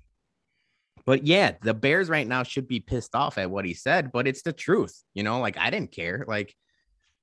but 1.04 1.26
yeah, 1.26 1.52
the 1.62 1.74
Bears 1.74 2.08
right 2.08 2.26
now 2.26 2.42
should 2.42 2.68
be 2.68 2.80
pissed 2.80 3.14
off 3.14 3.38
at 3.38 3.50
what 3.50 3.64
he 3.64 3.74
said, 3.74 4.12
but 4.12 4.26
it's 4.26 4.42
the 4.42 4.52
truth. 4.52 5.02
You 5.14 5.22
know, 5.22 5.40
like 5.40 5.58
I 5.58 5.70
didn't 5.70 5.92
care. 5.92 6.24
Like 6.28 6.54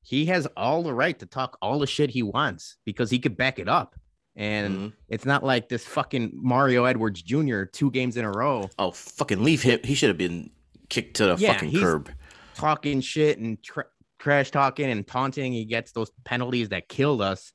he 0.01 0.25
has 0.27 0.47
all 0.57 0.83
the 0.83 0.93
right 0.93 1.17
to 1.19 1.25
talk 1.25 1.57
all 1.61 1.79
the 1.79 1.87
shit 1.87 2.09
he 2.09 2.23
wants 2.23 2.77
because 2.85 3.09
he 3.09 3.19
could 3.19 3.37
back 3.37 3.59
it 3.59 3.67
up. 3.67 3.95
And 4.35 4.75
mm-hmm. 4.75 4.87
it's 5.09 5.25
not 5.25 5.43
like 5.43 5.69
this 5.69 5.85
fucking 5.85 6.31
Mario 6.33 6.85
Edwards 6.85 7.21
Jr. 7.21 7.63
two 7.63 7.91
games 7.91 8.15
in 8.15 8.23
a 8.23 8.31
row. 8.31 8.69
Oh, 8.79 8.91
fucking 8.91 9.43
leave 9.43 9.61
him. 9.61 9.79
He 9.83 9.95
should 9.95 10.09
have 10.09 10.17
been 10.17 10.49
kicked 10.89 11.17
to 11.17 11.25
the 11.25 11.35
yeah, 11.37 11.53
fucking 11.53 11.77
curb. 11.77 12.11
Talking 12.55 13.01
shit 13.01 13.39
and 13.39 13.61
tra- 13.61 13.87
trash 14.17 14.51
talking 14.51 14.89
and 14.89 15.05
taunting. 15.05 15.51
He 15.51 15.65
gets 15.65 15.91
those 15.91 16.11
penalties 16.23 16.69
that 16.69 16.87
killed 16.87 17.21
us. 17.21 17.51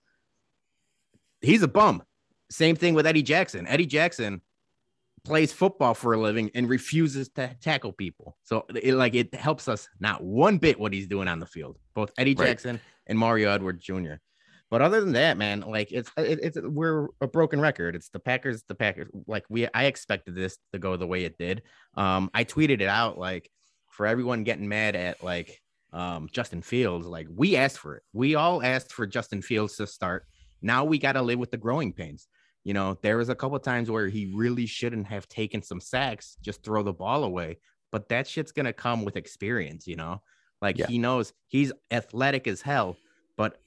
He's 1.40 1.62
a 1.62 1.68
bum. 1.68 2.02
Same 2.50 2.76
thing 2.76 2.94
with 2.94 3.06
Eddie 3.06 3.22
Jackson. 3.22 3.66
Eddie 3.66 3.86
Jackson 3.86 4.42
plays 5.24 5.52
football 5.52 5.94
for 5.94 6.12
a 6.12 6.20
living 6.20 6.50
and 6.54 6.68
refuses 6.68 7.28
to 7.30 7.54
tackle 7.60 7.92
people. 7.92 8.36
So 8.42 8.66
it 8.74 8.94
like 8.94 9.14
it 9.14 9.34
helps 9.34 9.68
us 9.68 9.88
not 9.98 10.22
one 10.22 10.58
bit 10.58 10.78
what 10.78 10.92
he's 10.92 11.06
doing 11.06 11.28
on 11.28 11.40
the 11.40 11.46
field, 11.46 11.78
both 11.94 12.12
Eddie 12.18 12.34
Jackson 12.34 12.80
and 13.06 13.18
Mario 13.18 13.50
Edwards 13.50 13.82
Jr. 13.82 14.14
But 14.70 14.82
other 14.82 15.00
than 15.00 15.12
that, 15.12 15.36
man, 15.36 15.60
like 15.60 15.92
it's 15.92 16.10
it, 16.16 16.40
it's 16.42 16.58
we're 16.60 17.08
a 17.20 17.26
broken 17.26 17.60
record. 17.60 17.94
It's 17.94 18.08
the 18.08 18.18
Packers, 18.18 18.64
the 18.66 18.74
Packers. 18.74 19.08
Like 19.26 19.44
we, 19.48 19.68
I 19.72 19.84
expected 19.84 20.34
this 20.34 20.58
to 20.72 20.78
go 20.78 20.96
the 20.96 21.06
way 21.06 21.24
it 21.24 21.38
did. 21.38 21.62
Um, 21.94 22.30
I 22.34 22.44
tweeted 22.44 22.80
it 22.80 22.88
out 22.88 23.18
like 23.18 23.50
for 23.90 24.06
everyone 24.06 24.44
getting 24.44 24.68
mad 24.68 24.96
at 24.96 25.22
like 25.22 25.60
um 25.92 26.28
Justin 26.32 26.60
Fields. 26.60 27.06
Like 27.06 27.28
we 27.34 27.56
asked 27.56 27.78
for 27.78 27.96
it. 27.96 28.02
We 28.12 28.34
all 28.34 28.62
asked 28.62 28.92
for 28.92 29.06
Justin 29.06 29.42
Fields 29.42 29.76
to 29.76 29.86
start. 29.86 30.26
Now 30.60 30.84
we 30.84 30.98
got 30.98 31.12
to 31.12 31.22
live 31.22 31.38
with 31.38 31.50
the 31.50 31.58
growing 31.58 31.92
pains. 31.92 32.26
You 32.64 32.74
know, 32.74 32.98
there 33.02 33.18
was 33.18 33.28
a 33.28 33.34
couple 33.34 33.58
times 33.58 33.90
where 33.90 34.08
he 34.08 34.32
really 34.34 34.66
shouldn't 34.66 35.06
have 35.06 35.28
taken 35.28 35.62
some 35.62 35.80
sacks, 35.80 36.36
just 36.42 36.62
throw 36.62 36.82
the 36.82 36.92
ball 36.92 37.24
away. 37.24 37.58
But 37.92 38.08
that 38.08 38.26
shit's 38.26 38.52
gonna 38.52 38.72
come 38.72 39.04
with 39.04 39.16
experience, 39.16 39.86
you 39.86 39.96
know. 39.96 40.22
Like 40.62 40.78
yeah. 40.78 40.86
he 40.86 40.98
knows 40.98 41.32
he's 41.48 41.72
athletic 41.90 42.46
as 42.46 42.62
hell, 42.62 42.96
but 43.36 43.58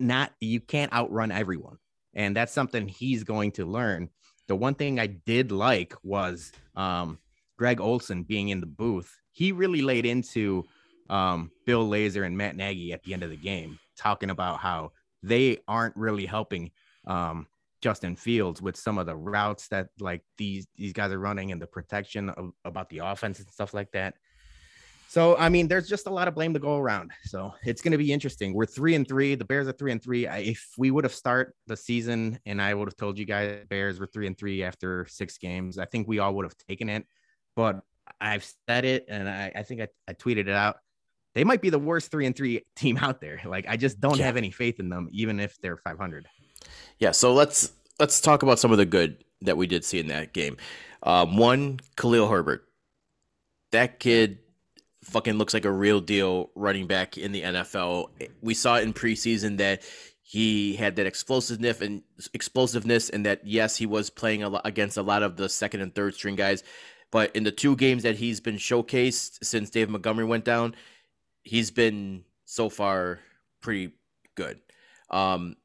not 0.00 0.32
you 0.40 0.60
can't 0.60 0.92
outrun 0.92 1.30
everyone. 1.30 1.76
And 2.14 2.34
that's 2.34 2.52
something 2.52 2.88
he's 2.88 3.22
going 3.22 3.52
to 3.52 3.66
learn. 3.66 4.08
The 4.46 4.56
one 4.56 4.74
thing 4.74 4.98
I 4.98 5.06
did 5.06 5.52
like 5.52 5.94
was 6.02 6.52
um, 6.74 7.18
Greg 7.58 7.80
Olsen 7.80 8.22
being 8.22 8.48
in 8.48 8.60
the 8.60 8.66
booth. 8.66 9.14
He 9.32 9.52
really 9.52 9.82
laid 9.82 10.06
into 10.06 10.64
um, 11.10 11.50
Bill 11.66 11.88
Lazor 11.88 12.24
and 12.24 12.36
Matt 12.36 12.56
Nagy 12.56 12.92
at 12.92 13.02
the 13.02 13.12
end 13.12 13.22
of 13.22 13.30
the 13.30 13.36
game, 13.36 13.78
talking 13.96 14.30
about 14.30 14.58
how 14.58 14.92
they 15.22 15.58
aren't 15.68 15.96
really 15.96 16.26
helping 16.26 16.70
um, 17.06 17.46
Justin 17.80 18.16
Fields 18.16 18.60
with 18.60 18.76
some 18.76 18.98
of 18.98 19.06
the 19.06 19.16
routes 19.16 19.68
that 19.68 19.88
like 20.00 20.22
these 20.36 20.66
these 20.76 20.92
guys 20.92 21.12
are 21.12 21.18
running 21.18 21.52
and 21.52 21.62
the 21.62 21.66
protection 21.66 22.30
of, 22.30 22.50
about 22.64 22.88
the 22.90 22.98
offense 22.98 23.38
and 23.38 23.48
stuff 23.48 23.74
like 23.74 23.90
that. 23.92 24.14
So 25.08 25.36
I 25.36 25.48
mean, 25.48 25.68
there's 25.68 25.88
just 25.88 26.06
a 26.06 26.10
lot 26.10 26.28
of 26.28 26.34
blame 26.34 26.52
to 26.54 26.60
go 26.60 26.76
around. 26.76 27.12
So 27.24 27.54
it's 27.64 27.80
going 27.80 27.92
to 27.92 27.98
be 27.98 28.12
interesting. 28.12 28.52
We're 28.52 28.66
three 28.66 28.94
and 28.94 29.08
three. 29.08 29.34
The 29.36 29.44
Bears 29.44 29.66
are 29.66 29.72
three 29.72 29.92
and 29.92 30.02
three. 30.02 30.26
I, 30.26 30.38
if 30.38 30.68
we 30.76 30.90
would 30.90 31.04
have 31.04 31.14
start 31.14 31.54
the 31.66 31.76
season 31.76 32.38
and 32.44 32.60
I 32.60 32.74
would 32.74 32.88
have 32.88 32.96
told 32.96 33.18
you 33.18 33.24
guys 33.24 33.64
Bears 33.70 33.98
were 33.98 34.06
three 34.06 34.26
and 34.26 34.36
three 34.36 34.62
after 34.62 35.06
six 35.08 35.38
games, 35.38 35.78
I 35.78 35.86
think 35.86 36.08
we 36.08 36.18
all 36.18 36.34
would 36.34 36.44
have 36.44 36.56
taken 36.68 36.88
it. 36.90 37.06
But 37.56 37.80
I've 38.20 38.46
said 38.68 38.84
it, 38.84 39.06
and 39.08 39.28
I, 39.28 39.52
I 39.54 39.62
think 39.62 39.80
I, 39.80 39.88
I 40.06 40.12
tweeted 40.12 40.40
it 40.40 40.50
out. 40.50 40.76
They 41.34 41.44
might 41.44 41.62
be 41.62 41.70
the 41.70 41.78
worst 41.78 42.10
three 42.10 42.26
and 42.26 42.36
three 42.36 42.62
team 42.76 42.98
out 42.98 43.20
there. 43.20 43.40
Like 43.46 43.66
I 43.68 43.76
just 43.76 44.00
don't 44.00 44.18
yeah. 44.18 44.26
have 44.26 44.36
any 44.36 44.50
faith 44.50 44.80
in 44.80 44.88
them, 44.88 45.08
even 45.12 45.40
if 45.40 45.56
they're 45.62 45.76
500. 45.76 46.26
Yeah, 46.98 47.12
so 47.12 47.32
let's 47.32 47.72
let's 47.98 48.20
talk 48.20 48.42
about 48.42 48.58
some 48.58 48.72
of 48.72 48.78
the 48.78 48.86
good 48.86 49.24
that 49.42 49.56
we 49.56 49.66
did 49.66 49.84
see 49.84 49.98
in 49.98 50.08
that 50.08 50.32
game. 50.32 50.56
Um, 51.02 51.36
one, 51.36 51.80
Khalil 51.96 52.28
Herbert. 52.28 52.64
That 53.70 54.00
kid 54.00 54.38
fucking 55.04 55.34
looks 55.34 55.54
like 55.54 55.64
a 55.64 55.70
real 55.70 56.00
deal 56.00 56.50
running 56.54 56.86
back 56.86 57.16
in 57.16 57.32
the 57.32 57.42
NFL. 57.42 58.08
We 58.40 58.54
saw 58.54 58.78
in 58.78 58.92
preseason 58.92 59.58
that 59.58 59.82
he 60.22 60.76
had 60.76 60.96
that 60.96 61.06
explosiveness 61.06 61.80
and 61.80 62.02
explosiveness, 62.34 63.08
and 63.08 63.24
that 63.24 63.46
yes, 63.46 63.76
he 63.76 63.86
was 63.86 64.10
playing 64.10 64.42
a 64.42 64.48
lot 64.48 64.62
against 64.64 64.96
a 64.96 65.02
lot 65.02 65.22
of 65.22 65.36
the 65.36 65.48
second 65.48 65.80
and 65.80 65.94
third 65.94 66.14
string 66.14 66.36
guys. 66.36 66.62
But 67.10 67.34
in 67.34 67.44
the 67.44 67.52
two 67.52 67.76
games 67.76 68.02
that 68.02 68.16
he's 68.16 68.40
been 68.40 68.56
showcased 68.56 69.42
since 69.42 69.70
Dave 69.70 69.88
Montgomery 69.88 70.26
went 70.26 70.44
down, 70.44 70.74
he's 71.42 71.70
been 71.70 72.24
so 72.44 72.68
far 72.68 73.20
pretty 73.62 73.92
good. 74.34 74.60
Um, 75.10 75.56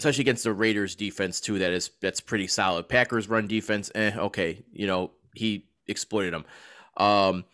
especially 0.00 0.22
against 0.22 0.44
the 0.44 0.52
Raiders 0.52 0.94
defense 0.94 1.40
too. 1.40 1.58
That 1.58 1.72
is 1.72 1.90
that's 2.00 2.20
pretty 2.20 2.46
solid. 2.46 2.88
Packers 2.88 3.28
run 3.28 3.46
defense, 3.46 3.90
eh, 3.94 4.12
okay, 4.16 4.64
you 4.72 4.86
know 4.86 5.10
he 5.34 5.66
exploited 5.86 6.32
them. 6.32 6.44
Um, 6.96 7.44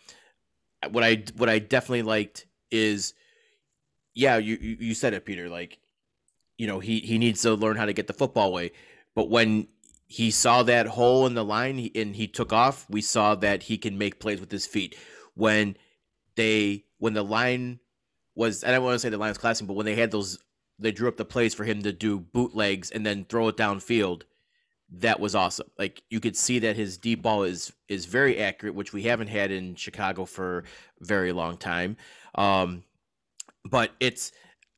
what 0.91 1.03
I 1.03 1.23
what 1.35 1.49
I 1.49 1.59
definitely 1.59 2.03
liked 2.03 2.45
is, 2.71 3.13
yeah, 4.13 4.37
you 4.37 4.55
you 4.55 4.93
said 4.93 5.13
it, 5.13 5.25
Peter. 5.25 5.49
Like, 5.49 5.79
you 6.57 6.67
know, 6.67 6.79
he 6.79 6.99
he 6.99 7.17
needs 7.17 7.41
to 7.41 7.53
learn 7.53 7.75
how 7.75 7.85
to 7.85 7.93
get 7.93 8.07
the 8.07 8.13
football 8.13 8.47
away. 8.47 8.71
But 9.13 9.29
when 9.29 9.67
he 10.05 10.31
saw 10.31 10.63
that 10.63 10.87
hole 10.87 11.27
in 11.27 11.33
the 11.33 11.43
line 11.43 11.89
and 11.95 12.15
he 12.15 12.27
took 12.27 12.53
off, 12.53 12.85
we 12.89 13.01
saw 13.01 13.35
that 13.35 13.63
he 13.63 13.77
can 13.77 13.97
make 13.97 14.19
plays 14.19 14.39
with 14.39 14.51
his 14.51 14.65
feet. 14.65 14.95
When 15.33 15.75
they 16.35 16.85
when 16.99 17.13
the 17.13 17.23
line 17.23 17.79
was, 18.35 18.63
I 18.63 18.71
don't 18.71 18.83
want 18.83 18.95
to 18.95 18.99
say 18.99 19.09
the 19.09 19.17
line 19.17 19.29
was 19.29 19.37
collapsing, 19.37 19.67
but 19.67 19.73
when 19.73 19.85
they 19.85 19.95
had 19.95 20.11
those 20.11 20.39
they 20.79 20.91
drew 20.91 21.07
up 21.07 21.17
the 21.17 21.25
plays 21.25 21.53
for 21.53 21.63
him 21.63 21.81
to 21.83 21.91
do 21.91 22.19
bootlegs 22.19 22.91
and 22.91 23.05
then 23.05 23.25
throw 23.25 23.47
it 23.47 23.57
downfield. 23.57 24.23
That 24.89 25.19
was 25.19 25.35
awesome. 25.35 25.69
Like 25.77 26.01
you 26.09 26.19
could 26.19 26.37
see 26.37 26.59
that 26.59 26.75
his 26.75 26.97
deep 26.97 27.21
ball 27.21 27.43
is 27.43 27.73
is 27.89 28.05
very 28.05 28.39
accurate, 28.39 28.75
which 28.75 28.93
we 28.93 29.03
haven't 29.03 29.27
had 29.27 29.51
in 29.51 29.75
Chicago 29.75 30.25
for 30.25 30.59
a 30.59 31.05
very 31.05 31.31
long 31.33 31.57
time. 31.57 31.97
Um, 32.35 32.83
but 33.65 33.91
it's 33.99 34.31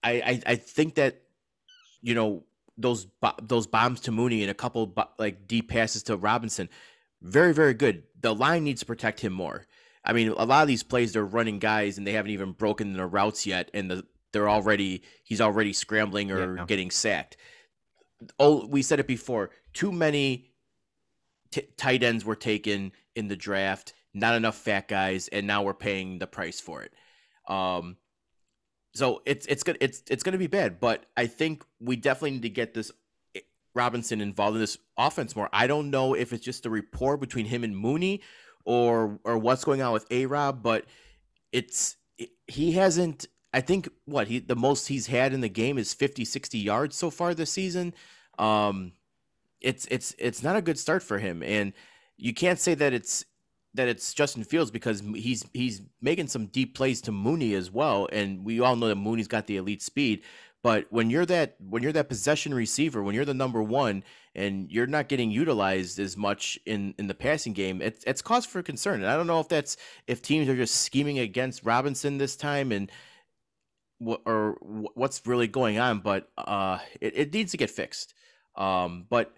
I, 0.03 0.11
I 0.13 0.41
I 0.53 0.55
think 0.55 0.95
that 0.95 1.21
you 2.01 2.15
know 2.15 2.43
those 2.77 3.05
those 3.41 3.67
bombs 3.67 3.99
to 4.01 4.11
Mooney 4.11 4.41
and 4.41 4.49
a 4.49 4.55
couple 4.55 4.91
like 5.19 5.47
deep 5.47 5.69
passes 5.69 6.01
to 6.03 6.17
Robinson, 6.17 6.69
very 7.21 7.53
very 7.53 7.75
good. 7.75 8.03
The 8.19 8.33
line 8.33 8.63
needs 8.63 8.79
to 8.79 8.87
protect 8.87 9.19
him 9.19 9.33
more. 9.33 9.67
I 10.03 10.13
mean, 10.13 10.29
a 10.29 10.45
lot 10.45 10.63
of 10.63 10.67
these 10.67 10.81
plays 10.81 11.13
they're 11.13 11.25
running 11.25 11.59
guys 11.59 11.97
and 11.97 12.07
they 12.07 12.13
haven't 12.13 12.31
even 12.31 12.53
broken 12.53 12.93
the 12.93 13.05
routes 13.05 13.45
yet, 13.45 13.69
and 13.75 13.91
the 13.91 14.05
they're 14.31 14.49
already 14.49 15.03
he's 15.23 15.41
already 15.41 15.73
scrambling 15.73 16.31
or 16.31 16.57
yeah. 16.57 16.65
getting 16.65 16.91
sacked. 16.91 17.37
Oh, 18.37 18.65
we 18.67 18.81
said 18.81 18.99
it 18.99 19.07
before. 19.07 19.49
Too 19.73 19.91
many 19.91 20.51
t- 21.51 21.67
tight 21.77 22.03
ends 22.03 22.25
were 22.25 22.35
taken 22.35 22.91
in 23.15 23.27
the 23.27 23.35
draft. 23.35 23.93
Not 24.13 24.35
enough 24.35 24.55
fat 24.55 24.87
guys, 24.87 25.27
and 25.27 25.47
now 25.47 25.63
we're 25.63 25.73
paying 25.73 26.19
the 26.19 26.27
price 26.27 26.59
for 26.59 26.81
it. 26.81 26.93
Um, 27.47 27.97
so 28.93 29.21
it's 29.25 29.45
it's 29.45 29.63
gonna 29.63 29.77
it's 29.81 30.03
it's 30.09 30.23
gonna 30.23 30.37
be 30.37 30.47
bad. 30.47 30.79
But 30.79 31.05
I 31.15 31.27
think 31.27 31.63
we 31.79 31.95
definitely 31.95 32.31
need 32.31 32.41
to 32.43 32.49
get 32.49 32.73
this 32.73 32.91
eh, 33.35 33.41
Robinson 33.75 34.19
involved 34.19 34.55
in 34.55 34.61
this 34.61 34.77
offense 34.97 35.35
more. 35.35 35.49
I 35.53 35.67
don't 35.67 35.91
know 35.91 36.15
if 36.15 36.33
it's 36.33 36.43
just 36.43 36.65
a 36.65 36.69
rapport 36.69 37.17
between 37.17 37.45
him 37.45 37.63
and 37.63 37.77
Mooney, 37.77 38.21
or 38.65 39.19
or 39.23 39.37
what's 39.37 39.63
going 39.63 39.81
on 39.81 39.93
with 39.93 40.05
A 40.11 40.25
Rob, 40.25 40.63
but 40.63 40.85
it's 41.51 41.95
he 42.47 42.73
hasn't 42.73 43.27
I 43.53 43.61
think 43.61 43.89
what 44.05 44.27
he 44.27 44.39
the 44.39 44.55
most 44.55 44.87
he's 44.87 45.07
had 45.07 45.33
in 45.33 45.41
the 45.41 45.49
game 45.49 45.77
is 45.77 45.93
50 45.93 46.25
60 46.25 46.57
yards 46.57 46.95
so 46.95 47.09
far 47.09 47.33
this 47.33 47.51
season. 47.51 47.93
Um 48.37 48.93
it's 49.61 49.85
it's 49.91 50.15
it's 50.17 50.43
not 50.43 50.55
a 50.55 50.61
good 50.61 50.79
start 50.79 51.03
for 51.03 51.19
him 51.19 51.43
and 51.43 51.73
you 52.17 52.33
can't 52.33 52.59
say 52.59 52.73
that 52.75 52.93
it's 52.93 53.25
that 53.73 53.87
it's 53.87 54.13
Justin 54.13 54.43
Fields 54.43 54.71
because 54.71 55.01
he's 55.15 55.45
he's 55.53 55.81
making 56.01 56.27
some 56.27 56.47
deep 56.47 56.75
plays 56.75 57.01
to 57.01 57.11
Mooney 57.11 57.53
as 57.53 57.69
well 57.69 58.07
and 58.11 58.45
we 58.45 58.59
all 58.59 58.75
know 58.75 58.87
that 58.87 58.95
Mooney's 58.95 59.27
got 59.27 59.47
the 59.47 59.57
elite 59.57 59.81
speed 59.81 60.23
but 60.61 60.87
when 60.89 61.09
you're 61.09 61.25
that 61.25 61.55
when 61.59 61.83
you're 61.83 61.93
that 61.93 62.09
possession 62.09 62.53
receiver, 62.53 63.01
when 63.01 63.15
you're 63.15 63.25
the 63.25 63.33
number 63.33 63.63
one, 63.63 64.03
and 64.35 64.69
you're 64.69 64.87
not 64.87 65.07
getting 65.07 65.31
utilized 65.31 65.99
as 65.99 66.17
much 66.17 66.59
in 66.65 66.93
in 66.97 67.07
the 67.07 67.13
passing 67.13 67.53
game, 67.53 67.81
it's 67.81 68.03
it's 68.05 68.21
cause 68.21 68.45
for 68.45 68.61
concern. 68.61 69.01
And 69.01 69.09
I 69.09 69.15
don't 69.15 69.27
know 69.27 69.39
if 69.39 69.47
that's 69.47 69.77
if 70.07 70.21
teams 70.21 70.49
are 70.49 70.55
just 70.55 70.81
scheming 70.81 71.19
against 71.19 71.63
Robinson 71.63 72.17
this 72.17 72.35
time 72.35 72.71
and 72.73 72.91
or 73.99 74.57
what's 74.93 75.25
really 75.25 75.47
going 75.47 75.77
on, 75.79 75.99
but 75.99 76.29
uh, 76.37 76.79
it, 77.01 77.13
it 77.15 77.33
needs 77.33 77.51
to 77.51 77.57
get 77.57 77.69
fixed. 77.69 78.13
Um, 78.55 79.05
but 79.09 79.35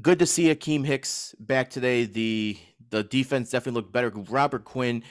good 0.00 0.18
to 0.20 0.26
see 0.26 0.54
Akiem 0.54 0.84
Hicks 0.84 1.34
back 1.38 1.70
today. 1.70 2.04
The 2.04 2.58
the 2.90 3.02
defense 3.02 3.50
definitely 3.50 3.80
looked 3.80 3.92
better. 3.92 4.10
Robert 4.10 4.64
Quinn, 4.64 5.02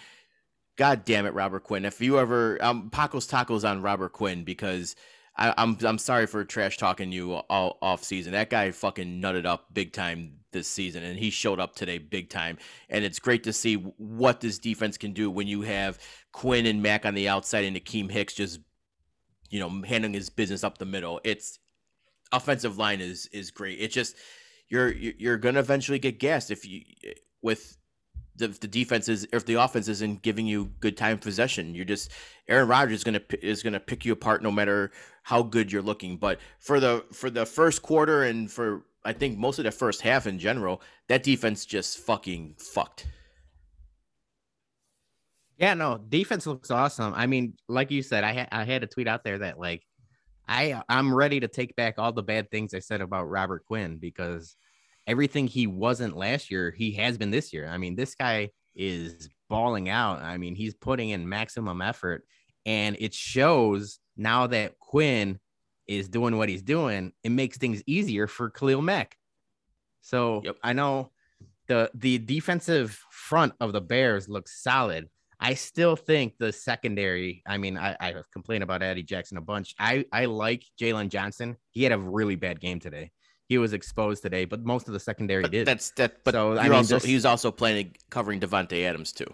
God 0.78 1.06
damn 1.06 1.26
it, 1.26 1.34
Robert 1.34 1.64
Quinn. 1.64 1.86
If 1.86 2.02
you 2.02 2.20
ever 2.20 2.64
um 2.64 2.90
Paco's 2.90 3.28
tacos 3.28 3.70
on 3.70 3.82
Robert 3.82 4.14
Quinn 4.14 4.44
because 4.44 4.96
I, 5.36 5.54
I'm 5.58 5.78
I'm 5.84 5.98
sorry 5.98 6.26
for 6.26 6.44
trash 6.44 6.78
talking 6.78 7.12
you 7.12 7.34
all 7.34 7.78
off 7.82 8.04
season. 8.04 8.34
That 8.34 8.50
guy 8.50 8.72
fucking 8.72 9.22
nutted 9.22 9.46
up 9.46 9.74
big 9.74 9.94
time 9.94 10.40
this 10.58 10.68
season, 10.68 11.04
and 11.04 11.18
he 11.18 11.30
showed 11.30 11.60
up 11.60 11.76
today 11.76 11.98
big 11.98 12.30
time. 12.30 12.58
And 12.90 13.06
it's 13.06 13.20
great 13.20 13.44
to 13.44 13.54
see 13.54 13.76
what 13.76 14.42
this 14.42 14.60
defense 14.60 14.98
can 14.98 15.14
do 15.14 15.30
when 15.30 15.48
you 15.48 15.62
have 15.62 16.00
Quinn 16.32 16.66
and 16.66 16.82
Mack 16.82 17.06
on 17.06 17.14
the 17.14 17.30
outside 17.30 17.66
and 17.66 17.78
Akiem 17.78 18.12
Hicks 18.12 18.34
just, 18.34 18.60
you 19.50 19.60
know, 19.60 19.82
handling 19.84 20.14
his 20.14 20.30
business 20.30 20.64
up 20.64 20.78
the 20.78 20.86
middle. 20.86 21.22
It's 21.24 21.60
offensive 22.32 22.78
line 22.78 23.02
is 23.02 23.28
is 23.28 23.52
great. 23.52 23.80
It's 23.80 23.94
just 23.94 24.16
you're 24.68 24.92
you're 24.92 25.38
gonna 25.38 25.60
eventually 25.60 26.00
get 26.00 26.20
gassed 26.20 26.52
if 26.52 26.68
you 26.68 26.82
with 27.42 27.78
the, 28.38 28.48
the 28.48 28.68
defense 28.68 29.10
is 29.10 29.28
if 29.34 29.46
the 29.46 29.56
offense 29.56 29.88
isn't 29.88 30.22
giving 30.22 30.46
you 30.46 30.72
good 30.80 30.96
time 30.96 31.18
possession. 31.18 31.74
You're 31.74 31.86
just 31.86 32.12
Aaron 32.48 32.68
Rodgers 32.68 33.00
is 33.00 33.04
gonna 33.04 33.22
is 33.42 33.64
gonna 33.64 33.80
pick 33.80 34.06
you 34.06 34.14
apart 34.14 34.44
no 34.44 34.52
matter 34.52 34.92
how 35.24 35.44
good 35.44 35.72
you're 35.72 35.82
looking. 35.82 36.18
But 36.18 36.40
for 36.60 36.80
the 36.80 37.06
for 37.12 37.30
the 37.30 37.46
first 37.46 37.82
quarter 37.82 38.24
and 38.24 38.52
for 38.52 38.84
I 39.08 39.14
think 39.14 39.38
most 39.38 39.58
of 39.58 39.64
the 39.64 39.72
first 39.72 40.02
half 40.02 40.28
in 40.28 40.38
general, 40.38 40.82
that 41.08 41.24
defense 41.24 41.66
just 41.66 42.00
fucking 42.00 42.56
fucked. 42.58 43.08
Yeah, 45.58 45.74
no, 45.74 45.98
defense 45.98 46.46
looks 46.46 46.70
awesome. 46.70 47.14
I 47.16 47.26
mean, 47.26 47.54
like 47.70 47.90
you 47.90 48.04
said, 48.04 48.26
I 48.26 48.34
ha- 48.34 48.50
I 48.52 48.66
had 48.66 48.84
a 48.84 48.88
tweet 48.88 49.08
out 49.08 49.24
there 49.24 49.40
that 49.40 49.58
like 49.58 49.84
I 50.48 50.82
I'm 50.90 51.14
ready 51.14 51.40
to 51.40 51.48
take 51.48 51.76
back 51.78 51.96
all 51.98 52.12
the 52.12 52.22
bad 52.22 52.52
things 52.52 52.74
I 52.74 52.80
said 52.80 53.00
about 53.00 53.30
Robert 53.30 53.66
Quinn 53.66 53.98
because 53.98 54.58
everything 55.08 55.48
he 55.48 55.68
wasn't 55.68 56.18
last 56.18 56.52
year, 56.52 56.72
he 56.78 56.92
has 56.94 57.18
been 57.18 57.32
this 57.32 57.54
year. 57.54 57.68
I 57.68 57.78
mean, 57.78 57.96
this 57.96 58.14
guy 58.14 58.50
is 58.76 59.30
balling 59.50 59.88
out. 59.88 60.22
I 60.22 60.38
mean, 60.38 60.54
he's 60.54 60.76
putting 60.76 61.10
in 61.10 61.28
maximum 61.28 61.82
effort 61.82 62.26
and 62.66 62.98
it 63.00 63.14
shows 63.14 64.00
now 64.18 64.48
that 64.48 64.78
Quinn 64.80 65.40
is 65.88 66.10
doing 66.10 66.38
what 66.38 66.50
he's 66.50 66.62
doing, 66.62 67.14
it 67.24 67.30
makes 67.32 67.58
things 67.58 67.82
easier 67.88 68.28
for 68.28 68.50
Khalil 68.50 68.82
Mack. 68.82 69.18
So 70.02 70.42
Yep. 70.44 70.58
I 70.64 70.74
know 70.74 71.12
the 71.68 71.90
the 71.94 72.18
defensive 72.18 73.00
front 73.12 73.54
of 73.60 73.74
the 73.74 73.82
Bears 73.82 74.30
looks 74.30 74.62
solid. 74.64 75.10
I 75.40 75.54
still 75.54 75.96
think 75.96 76.34
the 76.40 76.52
secondary. 76.52 77.44
I 77.46 77.58
mean, 77.58 77.78
I, 77.78 77.96
I 78.00 78.14
have 78.14 78.30
complained 78.32 78.64
about 78.64 78.82
Eddie 78.82 79.04
Jackson 79.04 79.38
a 79.38 79.42
bunch. 79.42 79.76
I 79.80 80.06
I 80.12 80.26
like 80.26 80.64
Jaylon 80.80 81.10
Johnson. 81.10 81.58
He 81.72 81.84
had 81.84 81.92
a 81.92 81.98
really 81.98 82.36
bad 82.36 82.60
game 82.60 82.80
today. 82.80 83.12
He 83.48 83.58
was 83.58 83.72
exposed 83.74 84.24
today, 84.24 84.46
but 84.46 84.64
most 84.66 84.88
of 84.88 84.94
the 84.94 85.00
secondary 85.00 85.44
But 85.44 85.52
did. 85.52 85.68
that's 85.68 85.92
that. 85.92 86.24
But 86.26 86.34
So, 86.34 86.58
I 86.58 86.64
mean, 86.64 86.72
also 86.74 86.96
just- 86.96 87.06
he's 87.06 87.24
also 87.26 87.52
playing 87.52 87.96
covering 88.10 88.40
Davante 88.40 88.84
Adams 88.84 89.14
too. 89.14 89.32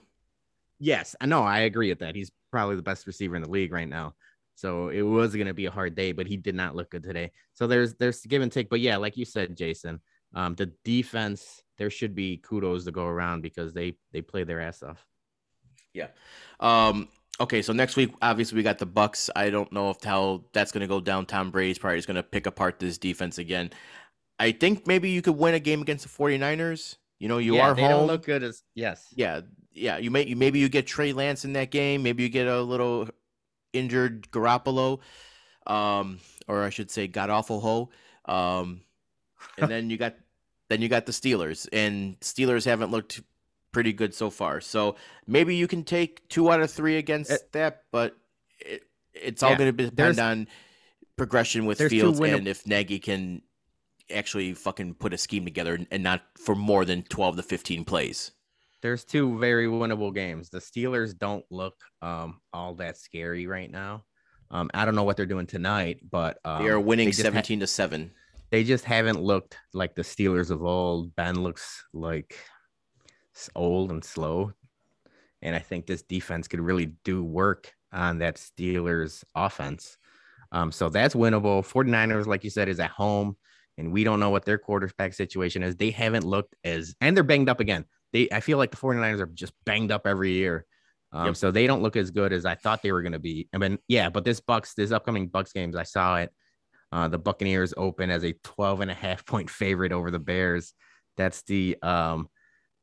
Yes, 0.80 1.16
I 1.22 1.26
know. 1.26 1.44
I 1.44 1.60
agree 1.62 1.90
with 1.90 2.00
that. 2.00 2.16
He's 2.16 2.32
probably 2.52 2.76
the 2.76 2.82
best 2.82 3.08
receiver 3.08 3.36
in 3.36 3.42
the 3.42 3.50
league 3.50 3.72
right 3.72 3.88
now. 3.88 4.16
So 4.56 4.90
it 4.90 5.02
was 5.02 5.34
going 5.36 5.48
to 5.48 5.54
be 5.54 5.66
a 5.66 5.72
hard 5.72 5.96
day, 5.96 6.12
but 6.12 6.28
he 6.28 6.38
did 6.38 6.56
not 6.56 6.76
look 6.76 6.92
good 6.92 7.04
today. 7.04 7.32
So 7.54 7.68
there's 7.68 7.96
there's 7.96 8.22
give 8.22 8.42
and 8.42 8.52
take. 8.52 8.70
But 8.70 8.80
yeah, 8.80 8.98
like 8.98 9.18
you 9.18 9.26
said, 9.26 9.58
Jason, 9.58 10.00
um, 10.34 10.56
the 10.56 10.68
defense 10.84 11.62
there 11.78 11.90
should 11.90 12.14
be 12.16 12.38
kudos 12.38 12.86
to 12.86 12.92
go 12.92 13.06
around 13.06 13.42
because 13.42 13.74
they 13.74 13.98
they 14.12 14.22
play 14.22 14.44
their 14.44 14.62
ass 14.62 14.84
off. 14.84 15.06
Yeah. 15.94 16.08
Um. 16.60 17.08
Okay, 17.40 17.64
so 17.64 17.74
next 17.74 17.96
week, 17.96 18.14
obviously, 18.22 18.58
we 18.58 18.64
got 18.64 18.78
the 18.78 18.86
Bucs. 18.86 19.30
I 19.36 19.50
don't 19.50 19.72
know 19.72 19.90
if 19.90 20.04
how 20.04 20.44
that's 20.54 20.72
going 20.72 20.82
to 20.82 20.88
go 20.88 21.02
down. 21.02 21.26
Tom 21.26 21.50
Brady's 21.50 21.80
probably 21.80 21.98
just 21.98 22.08
going 22.08 22.16
to 22.16 22.24
pick 22.24 22.46
apart 22.46 22.78
this 22.78 23.00
defense 23.00 23.40
again. 23.40 23.72
I 24.40 24.52
think 24.52 24.86
maybe 24.86 25.10
you 25.10 25.24
could 25.24 25.36
win 25.38 25.56
a 25.56 25.60
game 25.60 25.82
against 25.82 26.04
the 26.04 26.10
49ers. 26.24 26.98
You 27.20 27.30
know, 27.30 27.40
you 27.40 27.56
Yeah, 27.56 27.70
are 27.70 27.74
they 27.76 27.82
home. 27.82 27.92
don't 27.92 28.08
look 28.08 28.26
good 28.26 28.44
as 28.44 28.62
yes. 28.76 29.08
yeah, 29.16 29.42
yeah. 29.72 29.98
You 29.98 30.12
may 30.12 30.26
you 30.28 30.36
maybe 30.36 30.60
you 30.60 30.70
get 30.70 30.86
Trey 30.86 31.12
Lance 31.12 31.44
in 31.44 31.54
that 31.54 31.72
game. 31.72 32.04
Maybe 32.04 32.22
you 32.22 32.30
get 32.30 32.48
a 32.48 32.62
little 32.62 33.10
injured 33.74 34.30
Garoppolo, 34.32 35.00
um, 35.68 36.20
or 36.48 36.63
I 36.63 36.70
should 36.70 36.92
say, 36.92 37.08
God 37.08 37.30
awful 37.30 37.60
ho. 37.60 37.89
Um, 38.25 38.82
and 39.58 39.69
then 39.69 39.89
you 39.89 39.98
got 39.98 40.15
then 40.69 40.82
you 40.82 40.89
got 40.89 41.06
the 41.06 41.12
Steelers, 41.12 41.67
and 41.74 42.19
Steelers 42.21 42.65
haven't 42.65 42.91
looked 42.91 43.21
pretty 43.71 43.91
good 43.91 44.13
so 44.13 44.30
far. 44.30 44.62
So 44.62 44.95
maybe 45.28 45.56
you 45.56 45.67
can 45.67 45.84
take 45.84 46.28
two 46.30 46.52
out 46.52 46.62
of 46.62 46.71
three 46.71 46.98
against 46.98 47.32
Uh, 47.32 47.38
that, 47.52 47.84
but 47.91 48.15
it, 48.60 48.84
it's 49.13 49.43
all 49.43 49.52
Yeah, 49.52 49.58
going 49.58 49.76
to 49.76 49.86
depend 49.86 50.19
on 50.19 50.48
progression 51.17 51.65
with 51.65 51.80
Fields 51.89 52.19
and 52.38 52.48
if 52.48 52.65
Nagy 52.65 53.00
can 53.00 53.41
actually 54.13 54.54
fucking 54.54 54.95
put 54.95 55.13
a 55.13 55.17
scheme 55.17 55.45
together 55.45 55.80
and 55.91 56.04
not 56.04 56.21
for 56.38 56.56
more 56.56 56.86
than 56.86 57.04
12 57.04 57.38
to 57.38 57.43
15 57.43 57.86
plays. 57.86 58.32
There's 58.84 59.04
two 59.04 59.39
very 59.39 59.65
winnable 59.65 60.13
games. 60.13 60.50
The 60.50 60.60
Steelers 60.60 61.17
don't 61.17 61.46
look 61.50 61.76
um 62.02 62.39
all 62.54 62.76
that 62.76 62.98
scary 62.98 63.48
right 63.48 63.72
now. 63.72 64.04
Um, 64.52 64.69
I 64.76 64.86
don't 64.86 64.93
know 64.93 65.04
what 65.04 65.17
they're 65.17 65.26
doing 65.26 65.48
tonight, 65.48 66.02
but 66.12 66.38
um, 66.46 66.62
they 66.63 66.69
are 66.69 66.80
winning 66.80 67.08
ha- 67.08 67.13
17 67.13 67.62
to 67.62 67.65
7. 67.65 68.12
they 68.52 68.63
just 68.63 68.86
haven't 68.86 69.19
looked 69.19 69.58
like 69.74 69.96
the 69.96 70.04
Steelers 70.04 70.52
of 70.52 70.63
old. 70.63 71.15
Ben 71.15 71.41
looks 71.41 71.84
like 71.91 72.38
old 73.56 73.91
and 73.91 74.04
slow. 74.04 74.54
And 75.41 75.56
I 75.56 75.60
think 75.60 75.88
this 75.88 76.04
defense 76.04 76.48
could 76.48 76.60
really 76.60 76.93
do 77.04 77.24
work 77.24 77.74
on 77.91 78.19
that 78.19 78.36
Steelers 78.36 79.24
offense. 79.34 79.98
Um, 80.52 80.72
so 80.72 80.89
that's 80.89 81.15
winnable. 81.15 81.65
49ers, 81.67 82.28
like 82.28 82.43
you 82.43 82.50
said, 82.50 82.69
is 82.69 82.80
at 82.80 82.91
home, 82.91 83.36
and 83.78 83.91
we 83.91 84.04
don't 84.04 84.19
know 84.19 84.30
what 84.30 84.46
their 84.46 84.60
quarterback 84.60 85.13
situation 85.13 85.63
is. 85.63 85.76
They 85.76 85.89
haven't 85.89 86.26
looked 86.26 86.56
as, 86.63 86.96
and 87.02 87.17
they're 87.17 87.24
banged 87.24 87.50
up 87.50 87.60
again. 87.60 87.86
They, 88.13 88.30
I 88.32 88.39
feel 88.39 88.58
like 88.58 88.71
the 88.71 88.78
49ers 88.78 89.19
are 89.19 89.26
just 89.26 89.54
banged 89.65 89.91
up 89.91 90.08
every 90.08 90.32
year. 90.32 90.65
Um, 91.12 91.28
Yep. 91.28 91.36
So 91.38 91.52
they 91.52 91.67
don't 91.67 91.84
look 91.84 91.95
as 91.95 92.12
good 92.12 92.34
as 92.34 92.45
I 92.45 92.56
thought 92.56 92.82
they 92.82 92.91
were 92.91 93.02
going 93.02 93.13
to 93.13 93.19
be. 93.19 93.47
I 93.54 93.58
mean, 93.58 93.78
yeah, 93.88 94.10
but 94.10 94.23
this 94.23 94.39
Bucs, 94.39 94.73
this 94.73 94.91
upcoming 94.91 95.30
Bucs 95.30 95.54
games, 95.54 95.76
I 95.76 95.84
saw 95.84 96.17
it. 96.17 96.32
Uh, 96.91 97.08
the 97.08 97.17
Buccaneers 97.17 97.73
open 97.76 98.12
as 98.12 98.23
a 98.23 98.34
12 98.43 98.82
and 98.82 98.91
a 98.91 98.93
half 98.93 99.26
point 99.26 99.49
favorite 99.49 99.91
over 99.91 100.12
the 100.12 100.19
Bears. 100.19 100.73
That's 101.17 101.41
the 101.43 101.78
um 101.82 102.30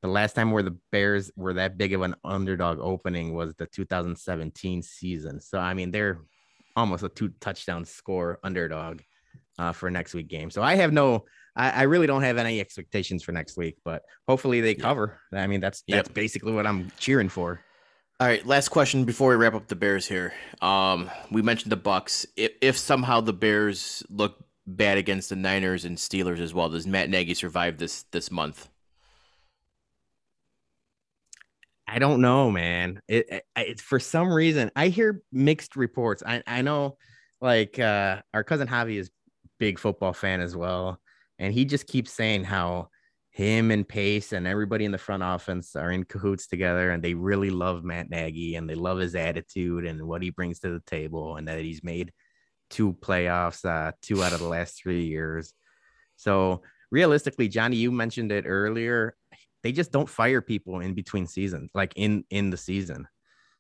the 0.03 0.09
last 0.09 0.33
time 0.33 0.51
where 0.51 0.63
the 0.63 0.77
Bears 0.91 1.31
were 1.37 1.55
that 1.55 1.77
big 1.77 1.93
of 1.93 2.03
an 2.03 2.15
underdog 2.25 2.79
opening 2.81 3.35
was 3.35 3.55
the 3.55 3.67
2017 3.67 4.83
season. 4.83 5.41
So 5.41 5.59
I 5.59 5.75
mean 5.75 5.91
they're 5.91 6.19
almost 6.75 7.05
a 7.05 7.09
two 7.09 7.29
touchdown 7.41 7.85
score 7.85 8.39
underdog 8.43 9.01
uh, 9.59 9.73
for 9.73 9.91
next 9.91 10.15
week 10.15 10.29
game. 10.29 10.51
So 10.51 10.63
I 10.63 10.75
have 10.77 10.93
no 10.93 11.27
I, 11.57 11.71
I 11.71 11.83
really 11.83 12.07
don't 12.07 12.23
have 12.23 12.37
any 12.39 12.61
expectations 12.61 13.23
for 13.23 13.33
next 13.33 13.57
week, 13.57 13.77
but 13.85 14.03
hopefully 14.29 14.61
they 14.61 14.75
Yeah. 14.77 14.83
cover. 14.83 15.21
I 15.33 15.47
mean 15.47 15.61
that's 15.61 15.83
that's 15.89 16.09
Yep. 16.09 16.15
basically 16.15 16.53
what 16.53 16.67
I'm 16.67 16.91
cheering 16.99 17.29
for. 17.29 17.61
All 18.19 18.27
right, 18.27 18.45
last 18.47 18.69
question 18.69 19.05
before 19.05 19.31
we 19.31 19.37
wrap 19.37 19.55
up 19.55 19.69
the 19.69 19.77
Bears 19.77 20.07
here. 20.07 20.35
Um, 20.61 21.11
we 21.31 21.41
mentioned 21.41 21.73
the 21.73 21.79
Bucs. 21.79 22.27
If, 22.37 22.53
if 22.61 22.77
somehow 22.77 23.23
the 23.23 23.33
Bears 23.33 24.03
look 24.11 24.45
bad 24.67 24.99
against 24.99 25.31
the 25.31 25.37
Niners 25.37 25.87
and 25.87 25.97
Steelers 25.97 26.39
as 26.39 26.53
well, 26.53 26.69
does 26.69 26.87
Matt 26.87 27.09
Nagy 27.09 27.33
survive 27.35 27.79
this 27.79 28.03
this 28.13 28.31
month? 28.31 28.69
I 31.87 31.99
don't 31.99 32.21
know, 32.21 32.51
man. 32.51 33.01
It, 33.09 33.27
it 33.31 33.45
it's 33.57 33.83
for 33.83 33.99
some 33.99 34.33
reason 34.33 34.71
I 34.77 34.89
hear 34.89 35.23
mixed 35.33 35.75
reports. 35.75 36.23
I 36.25 36.43
I 36.47 36.63
know 36.63 36.99
like 37.41 37.79
uh 37.79 38.21
our 38.33 38.45
cousin 38.45 38.69
Javi 38.69 38.97
is 38.97 39.11
big 39.59 39.79
football 39.79 40.13
fan 40.13 40.41
as 40.41 40.55
well, 40.55 41.01
and 41.41 41.53
he 41.53 41.65
just 41.65 41.89
keeps 41.89 42.13
saying 42.13 42.45
how 42.45 42.89
him 43.31 43.71
and 43.71 43.89
Pace 43.89 44.33
and 44.33 44.47
everybody 44.47 44.85
in 44.85 44.93
the 44.93 44.99
front 44.99 45.23
offense 45.25 45.75
are 45.75 45.91
in 45.91 46.05
cahoots 46.05 46.47
together 46.47 46.91
and 46.91 47.03
they 47.03 47.15
really 47.15 47.51
love 47.51 47.83
Matt 47.83 48.11
Nagy 48.11 48.55
and 48.55 48.69
they 48.69 48.75
love 48.75 48.99
his 48.99 49.15
attitude 49.15 49.87
and 49.87 50.07
what 50.07 50.23
he 50.23 50.31
brings 50.31 50.61
to 50.61 50.71
the 50.71 50.83
table 50.87 51.37
and 51.37 51.49
that 51.49 51.59
he's 51.61 51.83
made 51.83 52.13
two 52.69 52.93
playoffs 52.93 53.65
uh 53.65 53.91
two 54.01 54.23
out 54.23 54.33
of 54.33 54.39
the 54.39 54.47
last 54.47 54.81
3 54.81 55.05
years. 55.05 55.53
So 56.17 56.63
realistically 56.91 57.49
Johnny 57.49 57.77
you 57.77 57.91
mentioned 57.91 58.31
it 58.31 58.45
earlier 58.47 59.17
they 59.63 59.73
just 59.73 59.93
don't 59.93 60.09
fire 60.09 60.41
people 60.41 60.81
in 60.81 60.95
between 60.95 61.27
seasons, 61.27 61.71
like 61.75 61.93
in 61.97 62.25
in 62.31 62.51
the 62.51 62.57
season. 62.57 63.07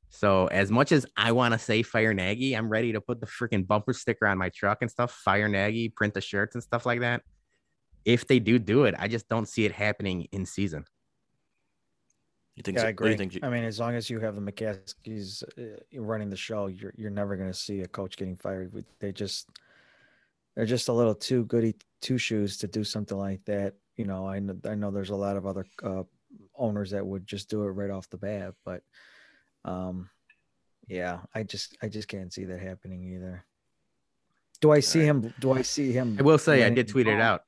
So 0.08 0.48
as 0.48 0.70
much 0.70 0.92
as 0.92 1.06
I 1.16 1.32
want 1.32 1.52
to 1.52 1.58
say 1.58 1.82
fire 1.82 2.12
Nagy, 2.12 2.54
I'm 2.54 2.68
ready 2.68 2.92
to 2.92 3.00
put 3.00 3.20
the 3.20 3.26
freaking 3.26 3.66
bumper 3.66 3.92
sticker 3.92 4.26
on 4.26 4.38
my 4.38 4.48
truck 4.48 4.78
and 4.80 4.90
stuff, 4.90 5.12
fire 5.12 5.48
Nagy, 5.48 5.88
print 5.88 6.14
the 6.14 6.20
shirts 6.20 6.56
and 6.56 6.64
stuff 6.64 6.84
like 6.84 7.00
that. 7.00 7.22
If 8.04 8.26
they 8.26 8.38
do 8.38 8.58
do 8.58 8.84
it, 8.84 8.94
I 8.98 9.08
just 9.08 9.28
don't 9.28 9.46
see 9.46 9.64
it 9.64 9.72
happening 9.72 10.26
in 10.32 10.46
season. 10.46 10.84
You 12.56 12.62
think? 12.62 12.76
Yeah, 12.76 12.82
so? 12.82 12.88
I 12.88 12.90
What 12.90 12.98
do 12.98 13.08
you 13.08 13.14
agree. 13.14 13.28
think? 13.28 13.44
I 13.44 13.48
mean, 13.48 13.64
as 13.64 13.78
long 13.78 13.94
as 13.94 14.10
you 14.10 14.20
have 14.20 14.34
the 14.34 14.40
McCaskies 14.40 15.42
uh, 15.58 16.00
running 16.00 16.30
the 16.30 16.36
show, 16.36 16.66
you're 16.66 16.92
you're 16.96 17.10
never 17.10 17.36
going 17.36 17.50
to 17.50 17.58
see 17.58 17.80
a 17.80 17.88
coach 17.88 18.16
getting 18.16 18.36
fired. 18.36 18.72
They 19.00 19.12
just 19.12 19.48
they're 20.56 20.66
just 20.66 20.88
a 20.88 20.92
little 20.92 21.14
too 21.14 21.44
goody 21.44 21.76
two 22.00 22.18
shoes 22.18 22.58
to 22.58 22.68
do 22.68 22.84
something 22.84 23.16
like 23.16 23.44
that. 23.46 23.74
You 23.96 24.06
know, 24.06 24.26
I 24.26 24.38
know 24.40 24.56
I 24.66 24.74
know 24.74 24.90
there's 24.90 25.10
a 25.10 25.16
lot 25.16 25.36
of 25.36 25.46
other 25.46 25.66
uh, 25.82 26.02
owners 26.54 26.90
that 26.90 27.06
would 27.06 27.26
just 27.26 27.48
do 27.50 27.62
it 27.62 27.68
right 27.68 27.90
off 27.90 28.08
the 28.10 28.18
bat, 28.18 28.54
but 28.64 28.82
um, 29.64 30.10
yeah, 30.88 31.20
I 31.34 31.42
just 31.44 31.76
I 31.82 31.88
just 31.88 32.08
can't 32.08 32.32
see 32.32 32.44
that 32.44 32.60
happening 32.60 33.04
either. 33.14 33.44
Do 34.60 34.72
I 34.72 34.80
see 34.80 35.00
him? 35.00 35.32
Do 35.40 35.52
I 35.52 35.62
see 35.62 35.92
him? 35.92 36.16
I 36.18 36.22
will 36.22 36.38
say 36.38 36.64
I 36.64 36.70
did 36.70 36.88
tweet 36.88 37.06
it 37.06 37.20
out. 37.20 37.44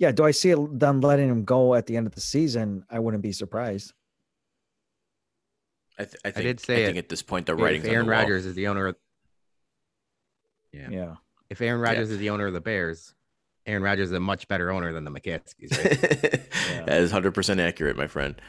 Yeah, 0.00 0.12
do 0.12 0.24
I 0.24 0.30
see 0.30 0.50
it, 0.50 0.78
them 0.80 1.02
letting 1.02 1.28
him 1.28 1.44
go 1.44 1.74
at 1.74 1.86
the 1.86 1.98
end 1.98 2.06
of 2.06 2.14
the 2.14 2.22
season? 2.22 2.84
I 2.90 2.98
wouldn't 2.98 3.22
be 3.22 3.32
surprised. 3.32 3.92
I, 5.98 6.04
th- 6.04 6.16
I 6.24 6.30
think. 6.30 6.44
did 6.44 6.60
say 6.60 6.82
I 6.82 6.86
think 6.86 6.96
it. 6.96 7.00
at 7.00 7.08
this 7.10 7.20
point 7.20 7.44
the 7.44 7.52
If 7.52 7.60
writing's 7.60 7.84
Aaron 7.84 8.06
the 8.06 8.12
wall. 8.12 8.22
Rodgers 8.22 8.46
is 8.46 8.54
the 8.54 8.68
owner 8.68 8.86
of 8.86 8.96
Yeah. 10.72 10.88
Yeah. 10.90 11.14
If 11.50 11.60
Aaron 11.60 11.82
Rodgers 11.82 12.10
is 12.10 12.16
the 12.16 12.30
owner 12.30 12.46
of 12.46 12.54
the 12.54 12.62
Bears, 12.62 13.14
Aaron 13.66 13.82
Rodgers 13.82 14.08
is 14.08 14.14
a 14.14 14.20
much 14.20 14.48
better 14.48 14.70
owner 14.70 14.90
than 14.94 15.04
the 15.04 15.10
McCaskies. 15.10 15.70
Right? 15.70 16.50
that 16.86 17.00
is 17.00 17.10
hundred 17.10 17.34
percent 17.34 17.60
accurate, 17.60 17.98
my 17.98 18.06
friend. 18.06 18.40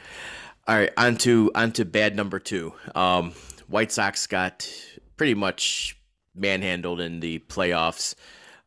All 0.66 0.76
right, 0.76 0.92
on 0.96 1.16
to 1.18 1.50
on 1.54 1.72
to 1.72 1.84
bad 1.84 2.16
number 2.16 2.38
two. 2.38 2.72
Um, 2.94 3.32
White 3.68 3.92
Sox 3.92 4.26
got 4.26 4.66
pretty 5.18 5.34
much 5.34 5.98
manhandled 6.34 7.00
in 7.00 7.20
the 7.20 7.40
playoffs. 7.40 8.14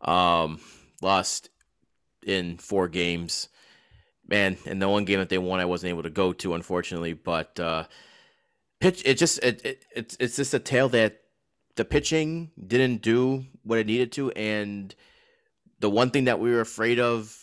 Um, 0.01 0.59
lost 1.01 1.49
in 2.25 2.57
four 2.57 2.87
games. 2.87 3.47
Man, 4.27 4.57
and 4.65 4.81
the 4.81 4.89
one 4.89 5.05
game 5.05 5.19
that 5.19 5.29
they 5.29 5.37
won, 5.37 5.59
I 5.59 5.65
wasn't 5.65 5.91
able 5.91 6.03
to 6.03 6.09
go 6.09 6.33
to, 6.33 6.55
unfortunately. 6.55 7.13
But 7.13 7.59
uh, 7.59 7.85
pitch, 8.79 9.03
it 9.05 9.15
just 9.15 9.37
it, 9.43 9.63
it 9.63 9.85
it's 9.95 10.17
it's 10.19 10.35
just 10.35 10.53
a 10.53 10.59
tale 10.59 10.89
that 10.89 11.21
the 11.75 11.85
pitching 11.85 12.51
didn't 12.65 13.01
do 13.01 13.45
what 13.63 13.79
it 13.79 13.87
needed 13.87 14.11
to, 14.13 14.31
and 14.31 14.93
the 15.79 15.89
one 15.89 16.09
thing 16.09 16.25
that 16.25 16.39
we 16.39 16.51
were 16.51 16.61
afraid 16.61 16.99
of 16.99 17.37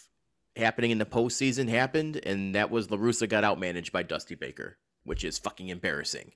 happening 0.57 0.91
in 0.91 0.99
the 0.99 1.05
postseason 1.05 1.69
happened, 1.69 2.21
and 2.25 2.55
that 2.55 2.71
was 2.71 2.91
La 2.91 2.97
Russa 2.97 3.29
got 3.29 3.45
outmanaged 3.45 3.93
by 3.93 4.03
Dusty 4.03 4.35
Baker, 4.35 4.77
which 5.05 5.25
is 5.25 5.39
fucking 5.39 5.69
embarrassing. 5.69 6.33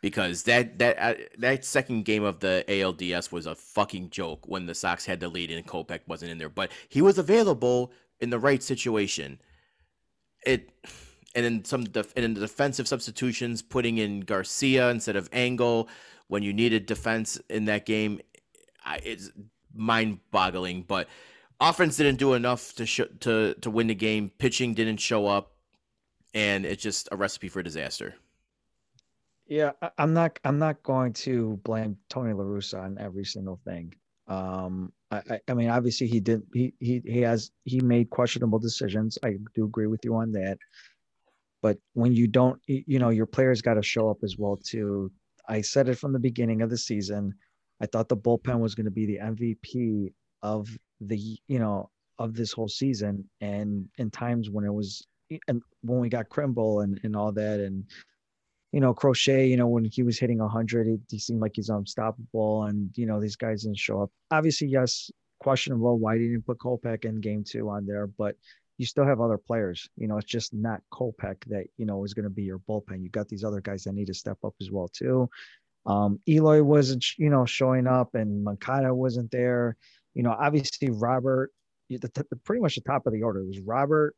Because 0.00 0.44
that 0.44 0.78
that 0.78 0.98
uh, 0.98 1.14
that 1.38 1.64
second 1.64 2.04
game 2.04 2.24
of 2.24 2.40
the 2.40 2.64
ALDS 2.68 3.30
was 3.30 3.46
a 3.46 3.54
fucking 3.54 4.10
joke 4.10 4.48
when 4.48 4.66
the 4.66 4.74
Sox 4.74 5.04
had 5.04 5.20
the 5.20 5.28
lead 5.28 5.50
and 5.50 5.66
Kopech 5.66 6.00
wasn't 6.06 6.30
in 6.30 6.38
there, 6.38 6.48
but 6.48 6.72
he 6.88 7.02
was 7.02 7.18
available 7.18 7.92
in 8.18 8.30
the 8.30 8.38
right 8.38 8.62
situation. 8.62 9.40
It 10.46 10.70
and 11.34 11.46
in 11.46 11.64
some 11.64 11.84
def, 11.84 12.12
and 12.16 12.24
in 12.24 12.34
the 12.34 12.40
defensive 12.40 12.88
substitutions, 12.88 13.62
putting 13.62 13.98
in 13.98 14.20
Garcia 14.20 14.90
instead 14.90 15.16
of 15.16 15.28
Engel 15.32 15.88
when 16.28 16.42
you 16.42 16.52
needed 16.52 16.86
defense 16.86 17.40
in 17.48 17.64
that 17.66 17.84
game, 17.84 18.20
it's 19.04 19.30
mind-boggling. 19.74 20.82
But 20.82 21.08
offense 21.60 21.96
didn't 21.96 22.16
do 22.16 22.34
enough 22.34 22.74
to 22.76 22.86
sh- 22.86 23.00
to 23.20 23.54
to 23.54 23.70
win 23.70 23.88
the 23.88 23.94
game. 23.94 24.30
Pitching 24.38 24.74
didn't 24.74 24.98
show 24.98 25.26
up, 25.26 25.52
and 26.34 26.64
it's 26.64 26.82
just 26.82 27.08
a 27.12 27.16
recipe 27.16 27.48
for 27.48 27.62
disaster. 27.62 28.14
Yeah, 29.50 29.72
I'm 29.98 30.14
not. 30.14 30.38
I'm 30.44 30.60
not 30.60 30.80
going 30.84 31.12
to 31.24 31.58
blame 31.64 31.96
Tony 32.08 32.32
La 32.32 32.44
Russa 32.44 32.84
on 32.84 32.96
every 33.00 33.24
single 33.24 33.60
thing. 33.64 33.92
Um, 34.28 34.92
I, 35.10 35.40
I, 35.48 35.54
mean, 35.54 35.68
obviously 35.68 36.06
he 36.06 36.20
did. 36.20 36.42
He 36.54 36.72
he 36.78 37.02
he 37.04 37.20
has 37.22 37.50
he 37.64 37.80
made 37.80 38.10
questionable 38.10 38.60
decisions. 38.60 39.18
I 39.24 39.38
do 39.56 39.64
agree 39.64 39.88
with 39.88 40.04
you 40.04 40.14
on 40.14 40.30
that. 40.32 40.56
But 41.62 41.78
when 41.94 42.12
you 42.12 42.28
don't, 42.28 42.60
you 42.68 43.00
know, 43.00 43.08
your 43.08 43.26
players 43.26 43.60
got 43.60 43.74
to 43.74 43.82
show 43.82 44.08
up 44.08 44.18
as 44.22 44.36
well 44.38 44.56
too. 44.56 45.10
I 45.48 45.62
said 45.62 45.88
it 45.88 45.98
from 45.98 46.12
the 46.12 46.20
beginning 46.20 46.62
of 46.62 46.70
the 46.70 46.78
season. 46.78 47.34
I 47.82 47.86
thought 47.86 48.08
the 48.08 48.16
bullpen 48.16 48.60
was 48.60 48.76
going 48.76 48.84
to 48.84 48.92
be 48.92 49.06
the 49.06 49.18
MVP 49.18 50.12
of 50.44 50.68
the 51.00 51.18
you 51.48 51.58
know 51.58 51.90
of 52.20 52.34
this 52.34 52.52
whole 52.52 52.68
season 52.68 53.28
and 53.40 53.88
in 53.98 54.12
times 54.12 54.48
when 54.48 54.64
it 54.64 54.72
was 54.72 55.04
and 55.48 55.60
when 55.82 55.98
we 55.98 56.08
got 56.08 56.28
Kimbrel 56.28 56.84
and, 56.84 57.00
and 57.02 57.16
all 57.16 57.32
that 57.32 57.58
and 57.58 57.84
you 58.72 58.80
know 58.80 58.94
Crochet 58.94 59.46
you 59.46 59.56
know 59.56 59.66
when 59.66 59.84
he 59.84 60.02
was 60.02 60.18
hitting 60.18 60.38
100 60.38 61.00
he, 61.08 61.18
seemed 61.18 61.40
like 61.40 61.52
he's 61.54 61.68
unstoppable 61.68 62.64
and 62.64 62.90
you 62.94 63.06
know 63.06 63.20
these 63.20 63.36
guys 63.36 63.62
didn't 63.62 63.78
show 63.78 64.02
up. 64.02 64.10
Obviously 64.30 64.68
yes 64.68 65.10
questionable 65.40 65.98
why 65.98 66.18
didn't 66.18 66.46
put 66.46 66.58
Kopech 66.58 67.04
in 67.04 67.20
game 67.20 67.44
two 67.44 67.68
on 67.68 67.86
there 67.86 68.06
but 68.06 68.36
you 68.80 68.86
still 68.86 69.04
have 69.04 69.20
other 69.20 69.36
players. 69.36 69.90
You 69.96 70.08
know 70.08 70.16
it's 70.16 70.30
just 70.30 70.54
not 70.54 70.80
Kopech 70.92 71.44
that 71.48 71.66
you 71.76 71.84
know 71.84 72.02
is 72.04 72.14
going 72.14 72.24
to 72.24 72.30
be 72.30 72.44
your 72.44 72.60
bullpen. 72.60 73.02
You 73.02 73.10
got 73.10 73.28
these 73.28 73.44
other 73.44 73.60
guys 73.60 73.84
that 73.84 73.92
need 73.92 74.06
to 74.06 74.14
step 74.14 74.38
up 74.42 74.54
as 74.60 74.70
well 74.70 74.88
too. 74.88 75.28
Um, 75.84 76.18
Eloy 76.26 76.62
wasn't 76.62 77.04
you 77.18 77.28
know 77.28 77.44
showing 77.44 77.86
up 77.86 78.14
and 78.14 78.42
Moncada 78.42 78.94
wasn't 78.94 79.30
there. 79.30 79.76
You 80.14 80.22
know, 80.22 80.30
obviously 80.30 80.90
Robert, 80.90 81.52
the, 81.90 81.98
the, 81.98 82.36
pretty 82.44 82.62
much 82.62 82.74
the 82.74 82.80
top 82.80 83.06
of 83.06 83.12
the 83.12 83.22
order 83.22 83.44
was 83.44 83.60
Robert, 83.60 84.14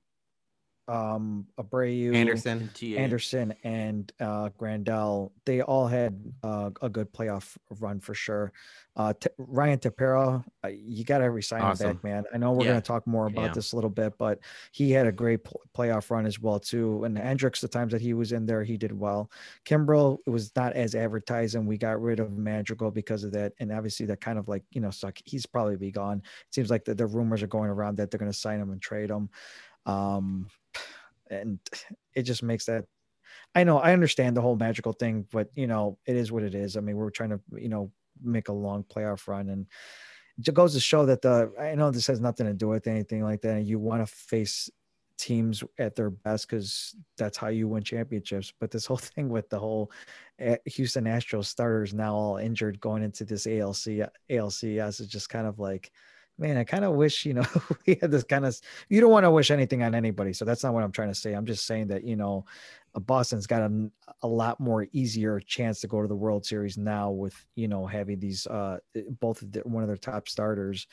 um, 0.88 1.46
Abreu, 1.58 2.14
Anderson, 2.14 2.70
Anderson, 2.96 3.54
and 3.62 4.12
uh, 4.20 4.50
Grandal. 4.58 5.30
They 5.44 5.62
all 5.62 5.86
had 5.86 6.20
uh, 6.42 6.70
a 6.80 6.88
good 6.88 7.12
playoff 7.12 7.56
run 7.80 8.00
for 8.00 8.14
sure. 8.14 8.52
Uh, 8.94 9.14
T- 9.18 9.30
Ryan 9.38 9.78
Tepera, 9.78 10.44
uh, 10.64 10.68
you 10.68 11.04
got 11.04 11.18
to 11.18 11.30
resign 11.30 11.62
awesome. 11.62 11.90
him 11.90 11.96
back, 11.96 12.04
man. 12.04 12.24
I 12.34 12.38
know 12.38 12.52
we're 12.52 12.64
yeah. 12.64 12.72
going 12.72 12.82
to 12.82 12.86
talk 12.86 13.06
more 13.06 13.26
about 13.26 13.46
yeah. 13.46 13.52
this 13.52 13.72
a 13.72 13.76
little 13.76 13.90
bit, 13.90 14.18
but 14.18 14.40
he 14.72 14.90
had 14.90 15.06
a 15.06 15.12
great 15.12 15.44
pl- 15.44 15.62
playoff 15.74 16.10
run 16.10 16.26
as 16.26 16.38
well 16.38 16.60
too. 16.60 17.04
And 17.04 17.16
Hendriks, 17.16 17.60
the 17.60 17.68
times 17.68 17.92
that 17.92 18.02
he 18.02 18.12
was 18.12 18.32
in 18.32 18.44
there, 18.44 18.62
he 18.62 18.76
did 18.76 18.92
well. 18.92 19.30
Kimbrel 19.64 20.18
it 20.26 20.30
was 20.30 20.54
not 20.56 20.74
as 20.74 20.94
advertised, 20.94 21.54
and 21.54 21.66
we 21.66 21.78
got 21.78 22.02
rid 22.02 22.20
of 22.20 22.36
Madrigal 22.36 22.90
because 22.90 23.24
of 23.24 23.32
that. 23.32 23.52
And 23.60 23.72
obviously, 23.72 24.04
that 24.06 24.20
kind 24.20 24.38
of 24.38 24.48
like 24.48 24.64
you 24.72 24.80
know, 24.80 24.90
suck. 24.90 25.18
He's 25.24 25.46
probably 25.46 25.76
be 25.76 25.90
gone. 25.90 26.18
It 26.18 26.54
seems 26.54 26.70
like 26.70 26.84
the, 26.84 26.94
the 26.94 27.06
rumors 27.06 27.42
are 27.42 27.46
going 27.46 27.70
around 27.70 27.96
that 27.96 28.10
they're 28.10 28.18
going 28.18 28.32
to 28.32 28.38
sign 28.38 28.60
him 28.60 28.72
and 28.72 28.82
trade 28.82 29.10
him. 29.10 29.30
Um, 29.86 30.48
and 31.30 31.58
it 32.14 32.22
just 32.22 32.42
makes 32.42 32.66
that 32.66 32.84
I 33.54 33.64
know 33.64 33.78
I 33.78 33.92
understand 33.92 34.36
the 34.36 34.40
whole 34.40 34.56
magical 34.56 34.92
thing, 34.92 35.26
but 35.30 35.50
you 35.54 35.66
know, 35.66 35.98
it 36.06 36.16
is 36.16 36.32
what 36.32 36.42
it 36.42 36.54
is. 36.54 36.76
I 36.76 36.80
mean, 36.80 36.96
we're 36.96 37.10
trying 37.10 37.30
to, 37.30 37.40
you 37.56 37.68
know, 37.68 37.90
make 38.22 38.48
a 38.48 38.52
long 38.52 38.84
playoff 38.84 39.26
run 39.28 39.48
and 39.48 39.66
it 40.38 40.54
goes 40.54 40.74
to 40.74 40.80
show 40.80 41.06
that 41.06 41.22
the 41.22 41.52
I 41.60 41.74
know 41.74 41.90
this 41.90 42.06
has 42.06 42.20
nothing 42.20 42.46
to 42.46 42.54
do 42.54 42.68
with 42.68 42.86
anything 42.86 43.22
like 43.22 43.42
that. 43.42 43.64
You 43.64 43.78
want 43.78 44.06
to 44.06 44.12
face 44.12 44.70
teams 45.18 45.62
at 45.78 45.94
their 45.94 46.10
best 46.10 46.48
because 46.48 46.96
that's 47.16 47.36
how 47.36 47.48
you 47.48 47.68
win 47.68 47.82
championships. 47.82 48.52
But 48.58 48.70
this 48.70 48.86
whole 48.86 48.96
thing 49.14 49.28
with 49.28 49.48
the 49.50 49.58
whole 49.58 49.90
eh, 50.38 50.56
Houston 50.66 51.04
Astros 51.04 51.46
starters 51.46 51.92
now 51.92 52.14
all 52.14 52.36
injured 52.38 52.80
going 52.80 53.02
into 53.02 53.24
this 53.24 53.46
ALC 53.46 54.08
ALCS 54.30 55.00
is 55.00 55.06
just 55.06 55.28
kind 55.28 55.46
of 55.46 55.58
like 55.58 55.92
man, 56.38 56.56
I 56.56 56.64
kind 56.64 56.84
of 56.84 56.94
wish, 56.94 57.24
you 57.24 57.34
know, 57.34 57.44
we 57.86 57.98
had 58.00 58.10
this 58.10 58.24
kind 58.24 58.44
of, 58.44 58.58
you 58.88 59.00
don't 59.00 59.10
want 59.10 59.24
to 59.24 59.30
wish 59.30 59.50
anything 59.50 59.82
on 59.82 59.94
anybody. 59.94 60.32
So 60.32 60.44
that's 60.44 60.64
not 60.64 60.74
what 60.74 60.82
I'm 60.82 60.92
trying 60.92 61.08
to 61.08 61.14
say. 61.14 61.32
I'm 61.32 61.46
just 61.46 61.66
saying 61.66 61.88
that, 61.88 62.04
you 62.04 62.16
know, 62.16 62.44
Boston's 62.94 63.46
got 63.46 63.62
a, 63.62 63.90
a 64.22 64.28
lot 64.28 64.60
more 64.60 64.86
easier 64.92 65.40
chance 65.40 65.80
to 65.80 65.86
go 65.86 66.02
to 66.02 66.08
the 66.08 66.16
World 66.16 66.44
Series 66.44 66.76
now 66.76 67.10
with, 67.10 67.34
you 67.54 67.68
know, 67.68 67.86
having 67.86 68.18
these, 68.18 68.46
uh, 68.46 68.78
both 69.20 69.40
of 69.42 69.52
the, 69.52 69.60
one 69.60 69.82
of 69.82 69.88
their 69.88 69.96
top 69.96 70.28
starters 70.28 70.86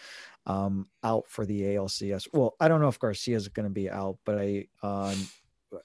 um, 0.46 0.88
out 1.04 1.26
for 1.28 1.46
the 1.46 1.62
ALCS. 1.62 2.28
Well, 2.32 2.56
I 2.60 2.68
don't 2.68 2.80
know 2.80 2.88
if 2.88 3.00
Garcia's 3.00 3.48
going 3.50 3.66
to 3.66 3.74
be 3.74 3.90
out, 3.90 4.18
but 4.26 4.40
I 4.40 4.68
uh, 4.82 5.14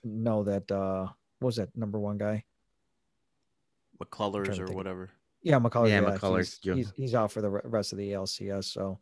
know 0.05 0.45
that, 0.45 0.71
uh, 0.71 1.09
what 1.40 1.47
was 1.47 1.57
that 1.57 1.77
number 1.77 1.99
one 1.99 2.19
guy? 2.19 2.45
McCullers 4.03 4.59
or 4.59 4.73
whatever. 4.73 5.11
Yeah, 5.43 5.59
McCullers. 5.59 5.88
Yeah, 5.90 6.01
yeah 6.01 6.17
McCullers. 6.17 6.59
He's, 6.62 6.75
he's, 6.75 6.93
he's, 6.97 7.14
out 7.14 7.31
for 7.31 7.43
the 7.43 7.51
rest 7.51 7.93
of 7.93 7.99
the 7.99 8.12
ALCS. 8.12 8.64
So, 8.64 8.99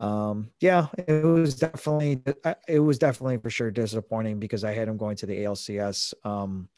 um 0.00 0.50
yeah 0.60 0.88
it 1.06 1.24
was 1.24 1.54
definitely 1.56 2.22
it 2.68 2.80
was 2.80 2.98
definitely 2.98 3.36
for 3.38 3.50
sure 3.50 3.70
disappointing 3.70 4.38
because 4.40 4.64
i 4.64 4.72
had 4.72 4.88
him 4.88 4.96
going 4.96 5.16
to 5.16 5.26
the 5.26 5.38
alcs 5.44 6.14
um 6.24 6.68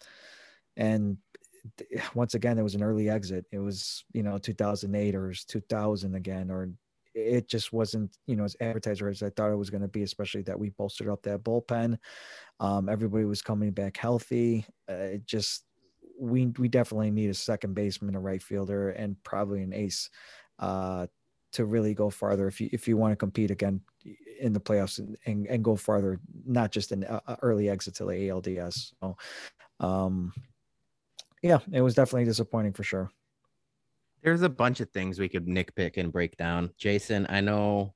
and 0.77 1.17
once 2.15 2.35
again 2.35 2.59
it 2.59 2.63
was 2.63 2.75
an 2.75 2.83
early 2.83 3.09
exit. 3.09 3.47
It 3.53 3.59
was 3.59 4.05
you 4.13 4.23
know 4.23 4.39
2008 4.39 5.15
or 5.15 5.33
2000 5.33 6.15
again 6.15 6.51
or 6.51 6.71
it 7.15 7.49
just 7.49 7.73
wasn't 7.73 8.17
you 8.27 8.37
know 8.37 8.45
as 8.45 8.57
advertiser 8.61 9.09
as 9.09 9.23
i 9.23 9.29
thought 9.31 9.53
it 9.53 9.57
was 9.57 9.69
going 9.69 9.83
to 9.83 9.89
be 9.89 10.03
especially 10.03 10.43
that 10.43 10.59
we 10.59 10.71
bolstered 10.71 11.09
up 11.09 11.23
that 11.23 11.43
bullpen. 11.45 11.99
Um 12.61 12.89
everybody 12.89 13.25
was 13.25 13.43
coming 13.43 13.73
back 13.73 13.97
healthy. 13.97 14.67
Uh, 14.91 14.95
it 14.95 15.27
just 15.27 15.65
we 16.19 16.47
we 16.59 16.69
definitely 16.69 17.11
need 17.11 17.31
a 17.31 17.35
second 17.35 17.75
baseman 17.75 18.15
a 18.15 18.21
right 18.21 18.43
fielder 18.43 18.91
and 18.91 19.17
probably 19.25 19.63
an 19.63 19.73
ace. 19.73 20.11
Uh 20.59 21.07
to 21.53 21.65
really 21.65 21.95
go 21.95 22.11
farther 22.11 22.49
if 22.49 22.61
you 22.61 22.69
if 22.73 22.89
you 22.89 22.97
want 22.97 23.13
to 23.13 23.17
compete 23.17 23.51
again 23.51 23.81
in 24.41 24.53
the 24.53 24.61
playoffs 24.61 24.99
and, 24.99 25.17
and, 25.25 25.47
and 25.47 25.63
go 25.63 25.77
farther, 25.77 26.19
not 26.45 26.73
just 26.73 26.91
an 26.91 27.05
uh, 27.05 27.37
early 27.43 27.71
exit 27.71 27.95
to 27.95 28.05
the 28.05 28.13
ALDS. 28.13 28.93
So, 29.01 29.17
um, 29.79 30.33
yeah, 31.43 31.59
it 31.71 31.81
was 31.81 31.95
definitely 31.95 32.25
disappointing 32.25 32.73
for 32.73 32.83
sure. 32.83 33.09
There's 34.23 34.43
a 34.43 34.49
bunch 34.49 34.81
of 34.81 34.91
things 34.91 35.19
we 35.19 35.29
could 35.29 35.47
nitpick 35.47 35.97
and 35.97 36.13
break 36.13 36.37
down. 36.37 36.71
Jason, 36.77 37.27
I 37.29 37.41
know, 37.41 37.95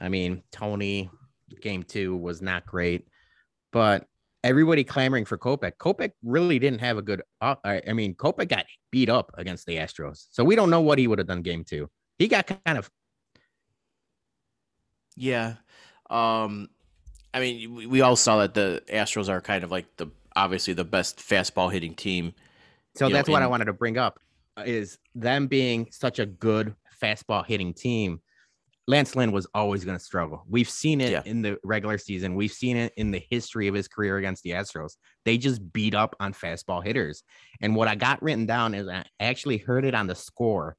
I 0.00 0.08
mean, 0.08 0.42
Tony 0.52 1.10
game 1.60 1.82
two 1.82 2.16
was 2.16 2.40
not 2.40 2.66
great, 2.66 3.08
but 3.72 4.06
everybody 4.44 4.84
clamoring 4.84 5.24
for 5.24 5.38
Kopech. 5.38 5.72
Kopech 5.78 6.12
really 6.22 6.60
didn't 6.60 6.80
have 6.80 6.98
a 6.98 7.02
good. 7.02 7.22
Uh, 7.40 7.56
I 7.64 7.92
mean, 7.92 8.14
Kopech 8.14 8.48
got 8.48 8.66
beat 8.92 9.08
up 9.08 9.32
against 9.38 9.66
the 9.66 9.76
Astros, 9.76 10.26
so 10.30 10.44
we 10.44 10.54
don't 10.54 10.70
know 10.70 10.80
what 10.80 10.98
he 10.98 11.08
would 11.08 11.18
have 11.18 11.28
done 11.28 11.42
game 11.42 11.64
two 11.64 11.90
he 12.20 12.28
got 12.28 12.46
kind 12.46 12.78
of 12.78 12.88
yeah. 15.16 15.54
Um 16.08 16.68
i 17.32 17.38
mean 17.38 17.88
we, 17.88 18.00
all 18.00 18.16
saw 18.16 18.38
that 18.38 18.54
the 18.54 18.82
astros 18.88 19.28
are 19.28 19.40
kind 19.40 19.62
of 19.62 19.70
like 19.70 19.86
the 19.96 20.08
obviously 20.34 20.74
the 20.74 20.84
best 20.84 21.18
fastball 21.18 21.72
hitting 21.72 21.94
team 21.94 22.32
so 22.96 23.08
that's 23.08 23.28
know, 23.28 23.32
what 23.32 23.38
in... 23.38 23.44
i 23.44 23.46
wanted 23.46 23.66
to 23.66 23.72
bring 23.72 23.96
up 23.96 24.18
is 24.66 24.98
them 25.14 25.46
being 25.46 25.86
such 25.92 26.18
a 26.18 26.26
good 26.26 26.74
fastball 27.00 27.46
hitting 27.46 27.72
team 27.72 28.20
lance 28.88 29.14
lynn 29.14 29.30
was 29.30 29.46
always 29.54 29.84
going 29.84 29.96
to 29.96 30.02
struggle. 30.02 30.44
We've 30.48 30.68
seen 30.68 31.00
it 31.00 31.12
yeah. 31.12 31.22
in 31.24 31.42
the 31.42 31.58
regular 31.62 31.96
season. 31.96 32.34
We've 32.34 32.50
seen 32.50 32.76
it 32.76 32.92
in 32.96 33.12
the 33.12 33.24
history 33.30 33.68
of 33.68 33.74
his 33.74 33.86
career 33.86 34.16
against 34.16 34.42
the 34.42 34.50
astros. 34.50 34.96
They 35.24 35.38
just 35.38 35.72
beat 35.72 35.94
up 35.94 36.16
on 36.18 36.32
fastball 36.32 36.84
hitters. 36.84 37.22
And 37.60 37.76
what 37.76 37.86
i 37.86 37.94
got 37.94 38.20
written 38.20 38.46
down 38.46 38.74
is 38.74 38.88
i 38.88 39.04
actually 39.20 39.58
heard 39.58 39.84
it 39.84 39.94
on 39.94 40.08
the 40.08 40.16
score 40.16 40.76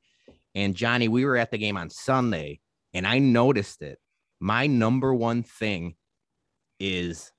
And 0.56 0.76
Johnny, 0.76 1.08
we 1.08 1.26
were 1.26 1.38
at 1.38 1.52
the 1.52 1.58
game 1.58 1.78
on 1.78 1.90
Sunday 1.90 2.60
and 2.94 3.08
I 3.08 3.20
noticed 3.20 3.82
it. 3.82 4.00
My 4.40 4.68
number 4.68 5.14
one 5.14 5.44
thing 5.44 5.96
is 6.80 7.32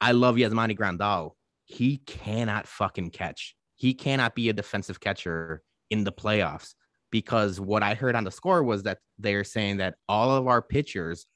I 0.00 0.12
love 0.12 0.36
Yasmani 0.36 0.76
Grandal. 0.76 1.32
He 1.64 1.98
cannot 1.98 2.66
fucking 2.66 3.10
catch. 3.10 3.54
He 3.76 3.94
cannot 3.94 4.34
be 4.34 4.48
a 4.48 4.52
defensive 4.52 4.98
catcher 4.98 5.62
in 5.90 6.04
the 6.04 6.12
playoffs 6.12 6.74
because 7.10 7.60
what 7.60 7.82
I 7.82 7.94
heard 7.94 8.16
on 8.16 8.24
the 8.24 8.30
score 8.30 8.62
was 8.62 8.82
that 8.84 8.98
they're 9.18 9.44
saying 9.44 9.78
that 9.78 9.94
all 10.08 10.30
of 10.30 10.46
our 10.46 10.62
pitchers 10.62 11.26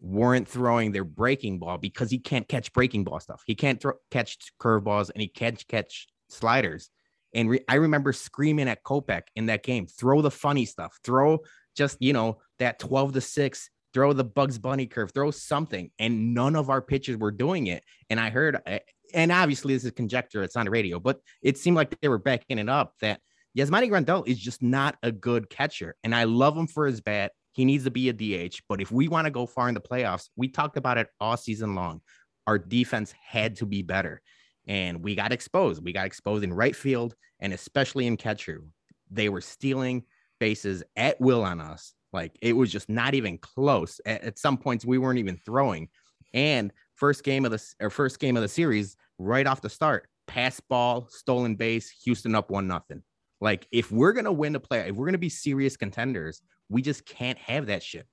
weren't 0.00 0.48
throwing 0.48 0.92
their 0.92 1.04
breaking 1.04 1.58
ball 1.58 1.78
because 1.78 2.10
he 2.10 2.18
can't 2.18 2.48
catch 2.48 2.72
breaking 2.72 3.04
ball 3.04 3.20
stuff. 3.20 3.42
He 3.46 3.54
can't 3.54 3.80
throw, 3.80 3.94
catch 4.10 4.36
curveballs 4.60 5.10
and 5.10 5.22
he 5.22 5.28
can't 5.28 5.64
catch 5.68 6.08
sliders. 6.28 6.90
And 7.34 7.50
re- 7.50 7.64
I 7.68 7.76
remember 7.76 8.12
screaming 8.12 8.68
at 8.68 8.82
Kopech 8.82 9.22
in 9.36 9.46
that 9.46 9.62
game, 9.62 9.86
throw 9.86 10.22
the 10.22 10.30
funny 10.30 10.64
stuff, 10.64 10.98
throw 11.04 11.40
just, 11.76 11.96
you 12.00 12.12
know, 12.12 12.38
that 12.58 12.78
12 12.78 13.14
to 13.14 13.20
6, 13.20 13.70
throw 13.94 14.12
the 14.12 14.24
Bugs 14.24 14.58
Bunny 14.58 14.86
curve, 14.86 15.12
throw 15.12 15.30
something. 15.30 15.90
And 15.98 16.34
none 16.34 16.56
of 16.56 16.70
our 16.70 16.82
pitchers 16.82 17.16
were 17.16 17.30
doing 17.30 17.66
it. 17.66 17.82
And 18.10 18.18
I 18.20 18.30
heard, 18.30 18.60
eh, 18.66 18.80
and 19.14 19.32
obviously 19.32 19.74
this 19.74 19.84
is 19.84 19.90
conjecture, 19.92 20.42
it's 20.42 20.56
on 20.56 20.66
the 20.66 20.70
radio, 20.70 20.98
but 20.98 21.20
it 21.42 21.58
seemed 21.58 21.76
like 21.76 21.98
they 22.00 22.08
were 22.08 22.18
backing 22.18 22.58
it 22.58 22.68
up 22.68 22.94
that 23.00 23.20
Yasmani 23.56 23.90
Grandal 23.90 24.26
is 24.26 24.38
just 24.38 24.62
not 24.62 24.96
a 25.02 25.12
good 25.12 25.50
catcher. 25.50 25.94
And 26.04 26.14
I 26.14 26.24
love 26.24 26.56
him 26.56 26.66
for 26.66 26.86
his 26.86 27.00
bat. 27.00 27.32
He 27.52 27.66
needs 27.66 27.84
to 27.84 27.90
be 27.90 28.08
a 28.08 28.12
DH. 28.12 28.60
But 28.68 28.80
if 28.80 28.90
we 28.90 29.08
want 29.08 29.26
to 29.26 29.30
go 29.30 29.46
far 29.46 29.68
in 29.68 29.74
the 29.74 29.80
playoffs, 29.80 30.30
we 30.36 30.48
talked 30.48 30.78
about 30.78 30.96
it 30.96 31.08
all 31.20 31.36
season 31.36 31.74
long. 31.74 32.00
Our 32.46 32.58
defense 32.58 33.12
had 33.12 33.56
to 33.56 33.66
be 33.66 33.82
better. 33.82 34.22
And 34.66 35.02
we 35.02 35.14
got 35.14 35.32
exposed. 35.32 35.82
We 35.82 35.92
got 35.92 36.06
exposed 36.06 36.44
in 36.44 36.52
right 36.52 36.76
field 36.76 37.14
and 37.40 37.52
especially 37.52 38.06
in 38.06 38.16
catcher. 38.16 38.62
They 39.10 39.28
were 39.28 39.40
stealing 39.40 40.04
bases 40.38 40.82
at 40.96 41.20
will 41.20 41.44
on 41.44 41.60
us. 41.60 41.94
Like 42.12 42.36
it 42.42 42.52
was 42.52 42.70
just 42.70 42.88
not 42.88 43.14
even 43.14 43.38
close. 43.38 44.00
At, 44.06 44.22
at 44.22 44.38
some 44.38 44.56
points, 44.56 44.84
we 44.84 44.98
weren't 44.98 45.18
even 45.18 45.36
throwing. 45.44 45.88
And 46.34 46.72
first 46.94 47.24
game 47.24 47.44
of 47.44 47.50
the 47.50 47.62
or 47.80 47.90
first 47.90 48.18
game 48.18 48.36
of 48.36 48.42
the 48.42 48.48
series, 48.48 48.96
right 49.18 49.46
off 49.46 49.60
the 49.60 49.70
start, 49.70 50.08
pass 50.26 50.60
ball, 50.60 51.08
stolen 51.10 51.56
base, 51.56 51.90
Houston 52.04 52.34
up 52.34 52.50
one 52.50 52.66
nothing. 52.66 53.02
Like 53.40 53.66
if 53.72 53.90
we're 53.90 54.12
gonna 54.12 54.32
win 54.32 54.52
the 54.52 54.60
play, 54.60 54.80
if 54.88 54.94
we're 54.94 55.06
gonna 55.06 55.18
be 55.18 55.28
serious 55.28 55.76
contenders, 55.76 56.40
we 56.68 56.82
just 56.82 57.04
can't 57.04 57.38
have 57.38 57.66
that 57.66 57.82
shit. 57.82 58.06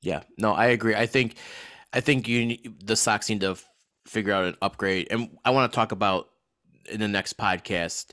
Yeah, 0.00 0.22
no, 0.38 0.52
I 0.52 0.66
agree. 0.66 0.94
I 0.94 1.06
think, 1.06 1.36
I 1.92 2.00
think 2.00 2.28
you 2.28 2.56
the 2.84 2.94
Sox 2.94 3.28
need 3.28 3.40
to 3.40 3.56
figure 4.08 4.32
out 4.32 4.44
an 4.44 4.56
upgrade, 4.62 5.08
and 5.10 5.36
I 5.44 5.50
want 5.50 5.70
to 5.70 5.76
talk 5.76 5.92
about 5.92 6.28
in 6.90 7.00
the 7.00 7.08
next 7.08 7.36
podcast 7.36 8.06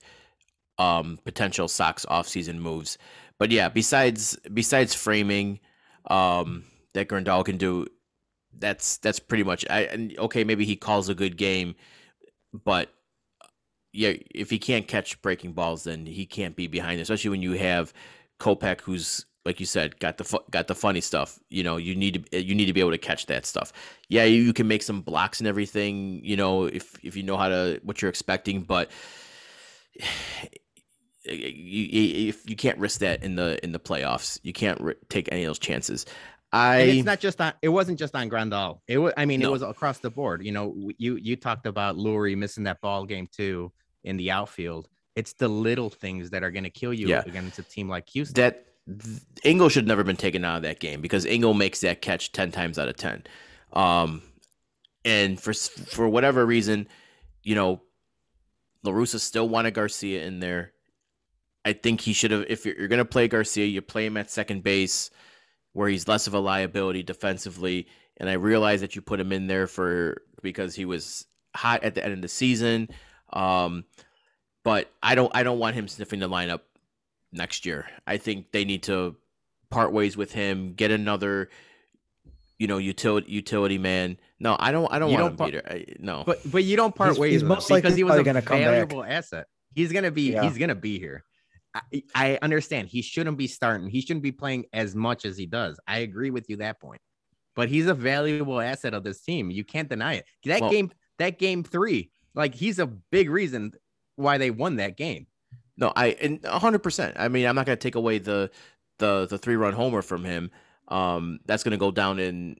um 0.78 1.18
potential 1.24 1.68
Sox 1.68 2.06
offseason 2.06 2.58
moves. 2.58 2.98
But 3.40 3.52
yeah, 3.52 3.70
besides 3.70 4.38
besides 4.54 4.94
framing, 4.94 5.60
um 6.08 6.66
that 6.94 7.08
Grandal 7.08 7.46
can 7.46 7.58
do, 7.58 7.88
that's 8.58 8.98
that's 8.98 9.20
pretty 9.20 9.44
much. 9.44 9.66
I 9.70 10.14
okay, 10.18 10.44
maybe 10.44 10.66
he 10.66 10.76
calls 10.76 11.10
a 11.10 11.16
good 11.16 11.38
game, 11.38 11.76
but 12.54 12.90
yeah, 13.94 14.14
if 14.34 14.50
he 14.50 14.60
can't 14.60 14.88
catch 14.88 15.22
breaking 15.22 15.54
balls, 15.54 15.86
then 15.86 16.06
he 16.06 16.26
can't 16.26 16.56
be 16.56 16.68
behind, 16.68 17.00
especially 17.00 17.30
when 17.30 17.42
you 17.42 17.54
have 17.54 17.94
Kopech, 18.40 18.82
who's 18.82 19.26
like 19.46 19.60
you 19.60 19.66
said, 19.66 20.00
got 20.00 20.18
the 20.18 20.24
fu- 20.24 20.44
got 20.50 20.68
the 20.68 20.76
funny 20.76 21.02
stuff. 21.02 21.40
You 21.50 21.64
know, 21.64 21.78
you 21.78 21.96
need 21.96 22.26
to 22.32 22.42
you 22.42 22.56
need 22.56 22.66
to 22.66 22.74
be 22.74 22.80
able 22.80 22.92
to 22.92 22.98
catch 22.98 23.28
that 23.28 23.46
stuff. 23.46 23.72
Yeah, 24.10 24.24
you, 24.24 24.42
you 24.42 24.54
can 24.54 24.68
make 24.68 24.82
some 24.84 25.02
blocks 25.02 25.40
and 25.40 25.48
everything. 25.48 26.22
You 26.24 26.36
know, 26.38 26.66
if 26.66 26.98
if 27.04 27.16
you 27.16 27.24
know 27.24 27.38
how 27.38 27.50
to 27.50 27.80
what 27.84 28.02
you're 28.02 28.10
expecting, 28.10 28.62
but 28.64 28.90
you, 31.26 32.28
if 32.30 32.50
you 32.50 32.56
can't 32.56 32.78
risk 32.78 33.00
that 33.00 33.24
in 33.24 33.36
the 33.36 33.64
in 33.64 33.72
the 33.72 33.80
playoffs, 33.80 34.40
you 34.44 34.54
can't 34.54 34.80
ri- 34.82 34.96
take 35.10 35.30
any 35.32 35.44
of 35.44 35.50
those 35.50 35.60
chances. 35.60 36.06
I 36.52 36.78
And 36.78 36.90
it's 36.92 37.06
not 37.06 37.20
just 37.20 37.42
on. 37.42 37.54
It 37.62 37.70
wasn't 37.70 38.00
just 38.00 38.16
on 38.16 38.30
Grandal. 38.30 38.80
It 38.88 38.98
was. 38.98 39.14
I 39.18 39.26
mean, 39.26 39.42
No. 39.42 39.50
it 39.50 39.52
was 39.52 39.62
across 39.62 40.00
the 40.00 40.10
board. 40.10 40.44
You 40.46 40.52
know, 40.52 40.92
you 40.98 41.16
you 41.18 41.36
talked 41.36 41.66
about 41.66 41.96
Leury 41.98 42.38
missing 42.38 42.64
that 42.66 42.82
ball 42.82 43.06
game 43.06 43.28
too 43.32 43.72
in 44.04 44.18
the 44.18 44.32
outfield. 44.32 44.88
It's 45.16 45.34
the 45.34 45.48
little 45.48 45.90
things 45.90 46.30
that 46.32 46.44
are 46.44 46.52
going 46.52 46.64
to 46.66 46.70
kill 46.70 46.94
you 46.94 47.08
Yeah. 47.08 47.24
against 47.26 47.58
a 47.60 47.64
team 47.64 47.90
like 47.90 48.08
Houston. 48.10 48.36
that 48.42 48.66
Engel 49.44 49.70
should 49.70 49.84
have 49.84 49.88
never 49.88 50.04
been 50.04 50.16
taken 50.16 50.46
out 50.46 50.58
of 50.58 50.64
that 50.64 50.80
game 50.80 51.02
because 51.02 51.26
Engel 51.26 51.54
makes 51.54 51.82
that 51.82 52.02
catch 52.02 52.32
ten 52.32 52.52
times 52.52 52.78
out 52.78 52.88
of 52.88 52.96
ten. 52.96 53.24
Um, 53.74 54.22
and 55.04 55.40
for 55.40 55.54
for 55.54 56.08
whatever 56.08 56.46
reason, 56.46 56.88
you 57.44 57.56
know, 57.56 57.82
La 58.84 58.92
Russa 58.92 59.20
still 59.20 59.50
wanted 59.50 59.74
Garcia 59.74 60.26
in 60.26 60.40
there. 60.40 60.72
I 61.64 61.74
think 61.74 62.02
he 62.02 62.14
should 62.14 62.32
have. 62.32 62.46
If 62.48 62.66
you're, 62.66 62.78
you're 62.78 62.88
going 62.88 63.00
to 63.00 63.06
play 63.06 63.28
Garcia, 63.28 63.66
you 63.66 63.82
play 63.82 64.06
him 64.06 64.18
at 64.18 64.30
second 64.30 64.64
base, 64.64 65.10
where 65.74 65.90
he's 65.90 66.08
less 66.08 66.28
of 66.28 66.36
a 66.36 66.40
liability 66.40 67.02
defensively. 67.02 67.88
And 68.18 68.30
I 68.30 68.34
realize 68.34 68.82
that 68.82 68.96
you 68.96 69.02
put 69.02 69.20
him 69.20 69.32
in 69.32 69.48
there 69.48 69.68
for 69.68 70.22
because 70.44 70.76
he 70.76 70.86
was 70.86 71.26
hot 71.56 71.84
at 71.84 71.96
the 71.96 72.04
end 72.04 72.14
of 72.14 72.22
the 72.22 72.28
season. 72.28 72.90
Um, 73.34 73.86
but 74.64 74.92
I 75.02 75.16
don't. 75.16 75.32
I 75.36 75.42
don't 75.42 75.60
want 75.60 75.76
him 75.76 75.88
sniffing 75.88 76.20
the 76.20 76.30
lineup 76.30 76.62
next 77.36 77.66
year. 77.66 77.86
I 78.08 78.18
think 78.18 78.52
they 78.52 78.66
need 78.66 78.84
to 78.84 79.16
part 79.70 79.92
ways 79.92 80.16
with 80.18 80.32
him, 80.32 80.74
get 80.74 80.92
another, 80.92 81.50
you 82.58 82.68
know, 82.68 82.78
utility 82.78 83.32
utility 83.32 83.78
man. 83.78 84.18
No, 84.40 84.56
I 84.60 84.72
don't. 84.72 84.92
I 84.92 85.00
don't 85.00 85.12
You 85.12 85.18
want 85.20 85.38
don't 85.38 85.48
him, 85.54 85.62
Peter. 85.62 85.68
I, 85.70 85.86
no, 86.00 86.24
but 86.26 86.40
but 86.52 86.64
you 86.64 86.76
don't 86.78 86.96
part 86.96 87.12
He's- 87.12 87.20
ways 87.20 87.32
he's 87.34 87.44
with 87.44 87.52
him 87.52 87.56
most 87.56 87.70
because 87.70 87.96
he 87.96 88.04
was 88.04 88.16
a 88.18 88.24
gonna 88.24 88.42
come 88.42 88.60
back. 88.60 88.68
valuable 88.72 89.04
asset. 89.04 89.48
He's 89.74 89.92
gonna 89.92 90.12
be. 90.12 90.32
Yeah. 90.32 90.44
He's 90.44 90.58
gonna 90.58 90.76
be 90.76 90.98
here. 91.00 91.24
I, 91.74 92.04
I 92.16 92.40
understand 92.42 92.88
he 92.88 93.02
shouldn't 93.02 93.38
be 93.38 93.48
starting. 93.48 93.90
He 93.90 94.00
shouldn't 94.00 94.24
be 94.24 94.32
playing 94.32 94.66
as 94.72 94.96
much 94.96 95.26
as 95.26 95.38
he 95.38 95.46
does. 95.46 95.78
I 95.86 96.00
agree 96.00 96.30
with 96.30 96.50
you 96.50 96.56
that 96.58 96.80
point. 96.80 97.02
But 97.54 97.68
he's 97.68 97.88
a 97.88 97.94
valuable 97.94 98.62
asset 98.62 98.94
of 98.94 99.04
this 99.04 99.22
team. 99.22 99.52
You 99.52 99.66
can't 99.66 99.90
deny 99.90 100.14
it. 100.16 100.26
That 100.46 100.62
Well- 100.62 100.70
game, 100.70 100.92
that 101.20 101.38
game 101.38 101.64
three, 101.64 102.12
like 102.34 102.56
he's 102.56 102.80
a 102.80 102.86
big 102.88 103.30
reason 103.30 103.74
why 104.16 104.38
they 104.38 104.52
won 104.52 104.78
that 104.78 104.96
game. 104.96 105.28
No, 105.78 105.92
I 105.96 106.08
and 106.08 106.46
hundred 106.46 106.80
percent. 106.80 107.16
I 107.18 107.28
mean, 107.28 107.46
I'm 107.46 107.56
not 107.56 107.66
going 107.66 107.78
to 107.78 107.82
take 107.82 107.96
away 107.96 108.20
the 108.20 108.52
the 109.00 109.28
the 109.30 109.38
three 109.38 109.56
run 109.56 109.74
homer 109.74 110.02
from 110.02 110.24
him. 110.24 110.52
Um, 110.88 111.40
that's 111.46 111.64
going 111.64 111.72
to 111.72 111.78
go 111.78 111.92
down 111.92 112.20
in 112.20 112.58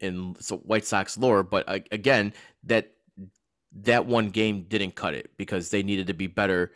in 0.00 0.34
White 0.64 0.84
Sox 0.84 1.16
lore. 1.16 1.42
But 1.42 1.68
uh, 1.68 1.78
again, 1.92 2.32
that 2.64 2.92
that 3.82 4.06
one 4.06 4.30
game 4.30 4.66
didn't 4.68 4.94
cut 4.94 5.14
it 5.14 5.30
because 5.36 5.70
they 5.70 5.82
needed 5.82 6.08
to 6.08 6.14
be 6.14 6.26
better 6.26 6.72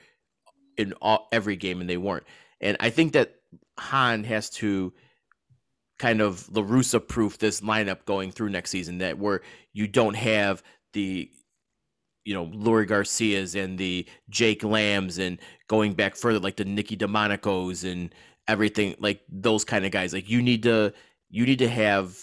in 0.77 0.93
all, 0.95 1.29
every 1.33 1.57
game, 1.57 1.81
and 1.81 1.91
they 1.91 1.97
weren't. 1.97 2.25
And 2.61 2.77
I 2.81 2.91
think 2.91 3.13
that 3.15 3.35
Hahn 3.79 4.25
has 4.25 4.51
to 4.51 4.93
kind 5.99 6.21
of 6.21 6.49
La 6.55 6.63
Russa 6.63 7.07
proof 7.07 7.39
this 7.39 7.61
lineup 7.61 8.05
going 8.05 8.31
through 8.31 8.51
next 8.51 8.71
season 8.71 8.99
that 8.99 9.19
where 9.19 9.43
you 9.73 9.87
don't 9.87 10.15
have 10.15 10.63
the 10.93 11.31
you 12.25 12.35
know 12.35 12.47
Leury 12.47 12.87
Garcias 12.87 13.55
and 13.55 13.79
the 13.79 14.07
Jake 14.31 14.65
Lambs 14.65 15.19
and 15.19 15.39
going 15.69 15.93
back 15.93 16.17
further 16.17 16.39
like 16.39 16.57
the 16.57 16.65
Nicky 16.65 16.97
Delmonicos 16.97 17.91
and 17.91 18.15
everything 18.49 18.95
like 18.99 19.23
those 19.29 19.65
kind 19.65 19.85
of 19.85 19.91
guys. 19.91 20.13
Like 20.13 20.29
you 20.29 20.43
need 20.43 20.63
to 20.65 20.93
you 21.31 21.47
need 21.47 21.59
to 21.59 21.69
have 21.69 22.17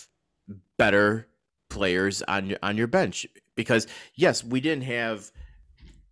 better 0.77 1.27
players 1.69 2.21
on 2.23 2.47
your 2.47 2.59
on 2.63 2.77
your 2.77 2.87
bench 2.87 3.25
because 3.55 3.87
yes 4.15 4.43
we 4.43 4.59
didn't 4.59 4.83
have 4.83 5.31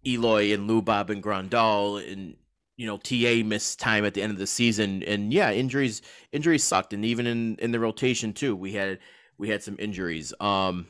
Eloy 0.06 0.54
and 0.54 0.70
Lubab 0.70 1.10
and 1.10 1.22
Grandal 1.22 1.98
and 2.12 2.36
you 2.78 2.86
know 2.86 2.98
TA 2.98 3.44
missed 3.46 3.80
time 3.80 4.06
at 4.06 4.14
the 4.14 4.22
end 4.22 4.32
of 4.32 4.38
the 4.38 4.48
season. 4.48 5.04
And 5.04 5.34
yeah 5.34 5.52
injuries 5.52 6.02
injuries 6.32 6.64
sucked. 6.64 6.94
And 6.94 7.04
even 7.04 7.26
in 7.28 7.56
in 7.58 7.72
the 7.72 7.80
rotation 7.80 8.34
too 8.34 8.56
we 8.56 8.74
had 8.74 9.00
we 9.38 9.50
had 9.50 9.64
some 9.64 9.76
injuries. 9.80 10.34
Um 10.40 10.88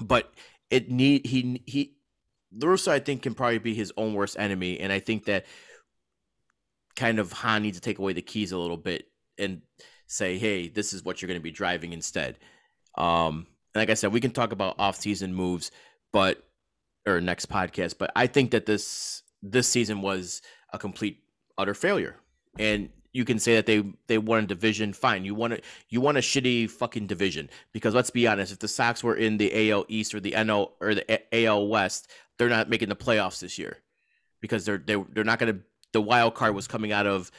but 0.00 0.32
it 0.70 0.90
need 0.90 1.26
he 1.26 1.62
he 1.66 1.95
La 2.58 2.68
Russa 2.68 2.88
I 2.88 2.98
think 2.98 3.22
can 3.22 3.34
probably 3.34 3.58
be 3.58 3.74
his 3.74 3.92
own 3.96 4.14
worst 4.14 4.36
enemy 4.38 4.80
and 4.80 4.92
I 4.92 5.00
think 5.00 5.24
that 5.26 5.46
kind 6.94 7.18
of 7.18 7.32
Hahn 7.32 7.62
needs 7.62 7.76
to 7.76 7.82
take 7.82 7.98
away 7.98 8.12
the 8.12 8.22
keys 8.22 8.52
a 8.52 8.58
little 8.58 8.76
bit 8.76 9.06
and 9.38 9.62
say 10.06 10.38
hey 10.38 10.68
this 10.68 10.92
is 10.92 11.04
what 11.04 11.20
you're 11.20 11.28
going 11.28 11.40
to 11.40 11.44
be 11.44 11.50
driving 11.50 11.92
instead. 11.92 12.38
Um 12.96 13.46
and 13.74 13.82
like 13.82 13.90
I 13.90 13.94
said 13.94 14.12
we 14.12 14.20
can 14.20 14.30
talk 14.30 14.52
about 14.52 14.76
off-season 14.78 15.34
moves 15.34 15.70
but 16.12 16.42
or 17.06 17.20
next 17.20 17.48
podcast 17.48 17.98
but 17.98 18.10
I 18.16 18.26
think 18.26 18.50
that 18.52 18.66
this 18.66 19.22
this 19.42 19.68
season 19.68 20.02
was 20.02 20.42
a 20.72 20.78
complete 20.78 21.22
utter 21.58 21.74
failure. 21.74 22.16
And 22.58 22.90
you 23.12 23.24
can 23.24 23.38
say 23.38 23.54
that 23.54 23.66
they 23.66 23.82
they 24.08 24.18
won 24.18 24.44
a 24.44 24.46
division 24.46 24.92
fine. 24.92 25.24
You 25.24 25.34
want 25.34 25.54
a 25.54 25.60
you 25.88 26.00
want 26.00 26.18
a 26.18 26.20
shitty 26.20 26.70
fucking 26.70 27.06
division 27.06 27.48
because 27.72 27.94
let's 27.94 28.10
be 28.10 28.26
honest 28.26 28.52
if 28.52 28.58
the 28.58 28.68
Sox 28.68 29.02
were 29.02 29.14
in 29.14 29.38
the 29.38 29.70
AL 29.70 29.86
East 29.88 30.14
or 30.14 30.20
the 30.20 30.32
NL 30.32 30.72
or 30.80 30.94
the 30.94 31.20
AL 31.34 31.68
West 31.68 32.10
they're 32.38 32.48
not 32.48 32.68
making 32.68 32.88
the 32.88 32.96
playoffs 32.96 33.40
this 33.40 33.58
year 33.58 33.78
because 34.40 34.64
they're 34.64 34.78
they, 34.78 34.96
they're 35.12 35.24
not 35.24 35.38
going 35.38 35.54
to 35.54 35.60
the 35.92 36.00
wild 36.00 36.34
card 36.34 36.54
was 36.54 36.68
coming 36.68 36.92
out 36.92 37.06
of 37.06 37.30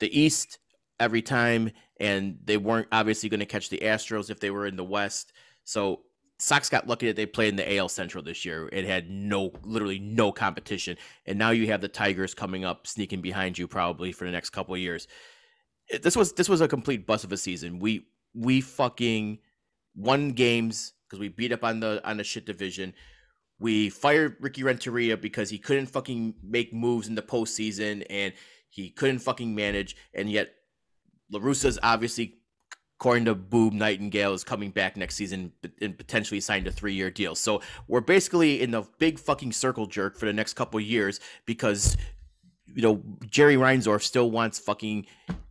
the 0.00 0.18
East 0.18 0.58
every 0.98 1.22
time 1.22 1.70
and 1.98 2.38
they 2.44 2.56
weren't 2.56 2.88
obviously 2.92 3.28
going 3.28 3.40
to 3.40 3.46
catch 3.46 3.68
the 3.68 3.78
Astros 3.78 4.30
if 4.30 4.40
they 4.40 4.50
were 4.50 4.66
in 4.66 4.76
the 4.76 4.84
West 4.84 5.32
so 5.64 6.00
Sox 6.40 6.70
got 6.70 6.88
lucky 6.88 7.06
that 7.06 7.16
they 7.16 7.26
played 7.26 7.50
in 7.50 7.56
the 7.56 7.76
AL 7.76 7.90
Central 7.90 8.24
this 8.24 8.44
year. 8.44 8.68
It 8.72 8.86
had 8.86 9.10
no, 9.10 9.52
literally 9.62 9.98
no 9.98 10.32
competition, 10.32 10.96
and 11.26 11.38
now 11.38 11.50
you 11.50 11.66
have 11.66 11.82
the 11.82 11.88
Tigers 11.88 12.34
coming 12.34 12.64
up, 12.64 12.86
sneaking 12.86 13.20
behind 13.20 13.58
you 13.58 13.68
probably 13.68 14.10
for 14.10 14.24
the 14.24 14.30
next 14.30 14.50
couple 14.50 14.74
of 14.74 14.80
years. 14.80 15.06
this 16.02 16.16
was 16.16 16.32
this 16.32 16.48
was 16.48 16.60
a 16.60 16.68
complete 16.68 17.06
bust 17.06 17.24
of 17.24 17.32
a 17.32 17.36
season. 17.36 17.78
We 17.78 18.06
we 18.34 18.60
fucking 18.62 19.38
won 19.94 20.30
games 20.30 20.94
because 21.06 21.20
we 21.20 21.28
beat 21.28 21.52
up 21.52 21.62
on 21.62 21.80
the 21.80 22.00
on 22.04 22.16
the 22.16 22.24
shit 22.24 22.46
division. 22.46 22.94
We 23.60 23.90
fired 23.90 24.36
Ricky 24.40 24.62
Renteria 24.62 25.16
because 25.16 25.50
he 25.50 25.58
couldn't 25.58 25.86
fucking 25.86 26.34
make 26.42 26.72
moves 26.72 27.08
in 27.08 27.14
the 27.14 27.22
postseason 27.22 28.04
and 28.08 28.32
he 28.70 28.88
couldn't 28.90 29.18
fucking 29.18 29.54
manage. 29.54 29.96
And 30.14 30.30
yet, 30.30 30.54
La 31.30 31.40
Russa's 31.40 31.78
obviously, 31.82 32.38
according 32.98 33.26
to 33.26 33.34
Bob 33.34 33.74
Nightengale, 33.74 34.34
is 34.34 34.44
coming 34.44 34.70
back 34.70 34.96
next 34.96 35.16
season 35.16 35.52
and 35.82 35.96
potentially 35.96 36.40
signed 36.40 36.66
a 36.66 36.72
three 36.72 36.94
year 36.94 37.10
deal. 37.10 37.34
So 37.34 37.60
we're 37.86 38.00
basically 38.00 38.62
in 38.62 38.70
the 38.70 38.84
big 38.98 39.18
fucking 39.18 39.52
circle 39.52 39.86
jerk 39.86 40.16
for 40.16 40.24
the 40.24 40.32
next 40.32 40.54
couple 40.54 40.80
of 40.80 40.86
years 40.86 41.20
because, 41.44 41.98
you 42.74 42.82
know, 42.82 43.02
Jerry 43.28 43.56
Reinsdorf 43.56 44.02
still 44.02 44.30
wants 44.30 44.58
fucking 44.58 45.06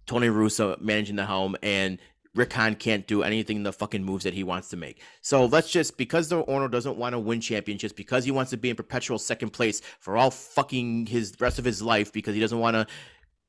Tony 0.07 0.29
Russo 0.29 0.75
managing 0.81 1.15
the 1.15 1.27
helm 1.27 1.55
and 1.61 1.99
Rick 2.39 2.54
Hahn 2.54 2.75
can't 2.75 3.06
do 3.06 3.21
anything 3.21 3.63
the 3.63 3.73
fucking 3.73 4.02
moves 4.02 4.23
that 4.23 4.34
he 4.34 4.45
wants 4.45 4.69
to 4.69 4.78
make. 4.78 5.02
So 5.19 5.43
let's 5.43 5.69
just 5.69 5.97
because 5.97 6.30
the 6.30 6.45
owner 6.49 6.69
doesn't 6.69 6.95
want 6.95 7.12
to 7.12 7.19
win 7.19 7.41
championships 7.41 7.91
because 7.91 8.23
he 8.23 8.32
wants 8.32 8.49
to 8.52 8.58
be 8.58 8.69
in 8.69 8.78
perpetual 8.78 9.19
second 9.19 9.49
place 9.49 9.82
for 9.99 10.15
all 10.15 10.32
fucking 10.32 11.08
his 11.08 11.36
rest 11.41 11.60
of 11.60 11.65
his 11.65 11.82
life 11.82 12.13
because 12.13 12.34
he 12.34 12.39
doesn't 12.39 12.58
want 12.58 12.75
to 12.75 12.88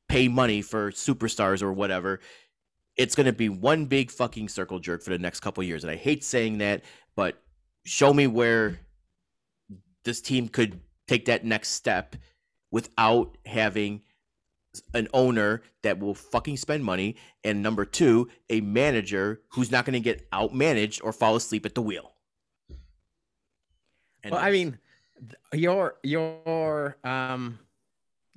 pay 0.08 0.26
money 0.26 0.60
for 0.60 0.90
superstars 0.90 1.62
or 1.62 1.72
whatever. 1.72 2.18
It's 2.96 3.14
going 3.14 3.26
to 3.26 3.32
be 3.32 3.48
one 3.48 3.84
big 3.86 4.10
fucking 4.10 4.48
circle 4.48 4.80
jerk 4.80 5.04
for 5.04 5.10
the 5.10 5.18
next 5.18 5.38
couple 5.38 5.62
years. 5.62 5.84
And 5.84 5.90
I 5.92 5.96
hate 5.96 6.24
saying 6.24 6.58
that, 6.58 6.82
but 7.14 7.40
show 7.84 8.12
me 8.12 8.26
where 8.26 8.80
this 10.04 10.20
team 10.20 10.48
could 10.48 10.80
take 11.06 11.26
that 11.26 11.44
next 11.44 11.68
step 11.68 12.16
without 12.72 13.38
having 13.46 14.02
an 14.94 15.08
owner 15.12 15.62
that 15.82 15.98
will 15.98 16.14
fucking 16.14 16.56
spend 16.56 16.84
money 16.84 17.16
and 17.44 17.62
number 17.62 17.84
two 17.84 18.28
a 18.50 18.60
manager 18.60 19.40
who's 19.50 19.70
not 19.70 19.84
going 19.84 19.94
to 19.94 20.00
get 20.00 20.30
outmanaged 20.30 21.00
or 21.02 21.12
fall 21.12 21.34
asleep 21.36 21.66
at 21.66 21.74
the 21.74 21.82
wheel 21.82 22.12
And 24.22 24.32
well, 24.32 24.42
I 24.42 24.50
mean, 24.50 24.78
your 25.52 25.94
your 26.02 26.96
um 27.04 27.58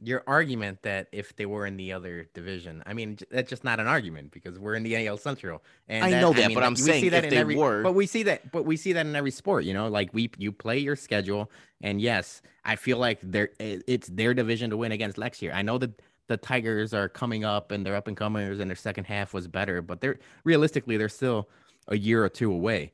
your 0.01 0.23
argument 0.27 0.81
that 0.81 1.07
if 1.11 1.35
they 1.35 1.45
were 1.45 1.65
in 1.65 1.77
the 1.77 1.93
other 1.93 2.27
division, 2.33 2.83
I 2.85 2.93
mean, 2.93 3.17
that's 3.31 3.49
just 3.49 3.63
not 3.63 3.79
an 3.79 3.87
argument 3.87 4.31
because 4.31 4.59
we're 4.59 4.75
in 4.75 4.83
the 4.83 5.07
AL 5.07 5.17
Central. 5.17 5.63
And 5.87 6.03
I 6.03 6.19
know 6.19 6.33
that, 6.33 6.47
mean, 6.47 6.55
but 6.55 6.63
I'm 6.63 6.73
we 6.73 6.81
saying 6.81 7.01
see 7.03 7.09
that 7.09 7.19
if 7.19 7.23
in 7.25 7.29
they 7.29 7.37
every, 7.37 7.55
were- 7.55 7.83
but 7.83 7.93
we 7.93 8.05
see 8.05 8.23
that, 8.23 8.51
but 8.51 8.65
we 8.65 8.75
see 8.75 8.93
that 8.93 9.05
in 9.05 9.15
every 9.15 9.31
sport. 9.31 9.63
You 9.65 9.73
know, 9.73 9.87
like 9.87 10.13
we 10.13 10.29
you 10.37 10.51
play 10.51 10.79
your 10.79 10.95
schedule, 10.95 11.49
and 11.81 12.01
yes, 12.01 12.41
I 12.65 12.75
feel 12.75 12.97
like 12.97 13.19
they're 13.21 13.49
it's 13.59 14.07
their 14.07 14.33
division 14.33 14.71
to 14.71 14.77
win 14.77 14.91
against 14.91 15.17
next 15.17 15.41
year. 15.41 15.53
I 15.53 15.61
know 15.61 15.77
that 15.77 16.01
the 16.27 16.37
Tigers 16.37 16.93
are 16.93 17.09
coming 17.09 17.43
up 17.43 17.71
and 17.71 17.85
they're 17.85 17.95
up 17.95 18.07
and 18.07 18.17
comers, 18.17 18.59
and 18.59 18.69
their 18.69 18.75
second 18.75 19.05
half 19.05 19.33
was 19.33 19.47
better, 19.47 19.81
but 19.81 20.01
they're 20.01 20.19
realistically 20.43 20.97
they're 20.97 21.09
still 21.09 21.49
a 21.87 21.97
year 21.97 22.23
or 22.23 22.29
two 22.29 22.51
away. 22.51 22.91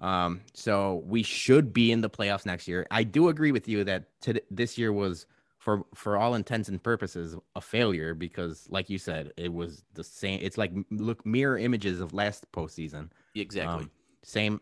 Um, 0.00 0.42
so 0.54 1.02
we 1.06 1.22
should 1.22 1.72
be 1.72 1.90
in 1.90 2.00
the 2.00 2.10
playoffs 2.10 2.46
next 2.46 2.68
year. 2.68 2.86
I 2.90 3.02
do 3.02 3.28
agree 3.28 3.52
with 3.52 3.68
you 3.68 3.84
that 3.84 4.04
this 4.50 4.78
year 4.78 4.92
was 4.92 5.26
for 5.58 5.84
for 5.94 6.16
all 6.16 6.34
intents 6.34 6.68
and 6.68 6.80
purposes 6.82 7.36
a 7.56 7.60
failure 7.60 8.14
because 8.14 8.66
like 8.70 8.88
you 8.88 8.98
said, 8.98 9.32
it 9.36 9.52
was 9.52 9.82
the 9.94 10.04
same 10.04 10.38
it's 10.42 10.56
like 10.56 10.72
look 10.90 11.26
mirror 11.26 11.58
images 11.58 12.00
of 12.00 12.14
last 12.14 12.50
postseason. 12.52 13.10
exactly 13.34 13.84
Um, 13.84 13.90
same 14.22 14.60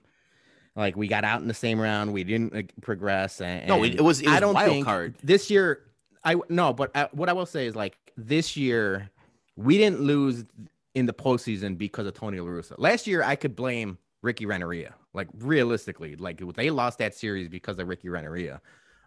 like 0.74 0.96
we 0.96 1.06
got 1.06 1.24
out 1.24 1.40
in 1.40 1.48
the 1.48 1.54
same 1.54 1.80
round, 1.80 2.12
we 2.12 2.24
didn't 2.24 2.54
like, 2.54 2.72
progress 2.80 3.40
and, 3.40 3.68
no 3.68 3.82
it, 3.82 3.90
and 3.90 4.00
it 4.00 4.02
was 4.02 4.26
I 4.26 4.40
don't 4.40 4.56
think 4.56 4.86
card 4.86 5.14
this 5.22 5.50
year. 5.50 5.82
I 6.26 6.36
no, 6.50 6.72
but 6.74 6.90
I, 6.94 7.08
what 7.12 7.28
I 7.30 7.32
will 7.32 7.46
say 7.46 7.66
is 7.66 7.74
like 7.74 7.96
this 8.16 8.56
year 8.56 9.08
we 9.56 9.78
didn't 9.78 10.00
lose 10.00 10.44
in 10.94 11.06
the 11.06 11.14
postseason 11.14 11.78
because 11.78 12.06
of 12.06 12.14
Tony 12.14 12.40
La 12.40 12.48
Russa. 12.48 12.74
Last 12.76 13.06
year 13.06 13.22
I 13.22 13.36
could 13.36 13.56
blame 13.56 13.96
Ricky 14.22 14.44
Renteria. 14.44 14.94
Like 15.14 15.28
realistically, 15.38 16.16
like 16.16 16.42
they 16.56 16.68
lost 16.70 16.98
that 16.98 17.14
series 17.14 17.48
because 17.48 17.78
of 17.78 17.88
Ricky 17.88 18.08
Renteria. 18.10 18.60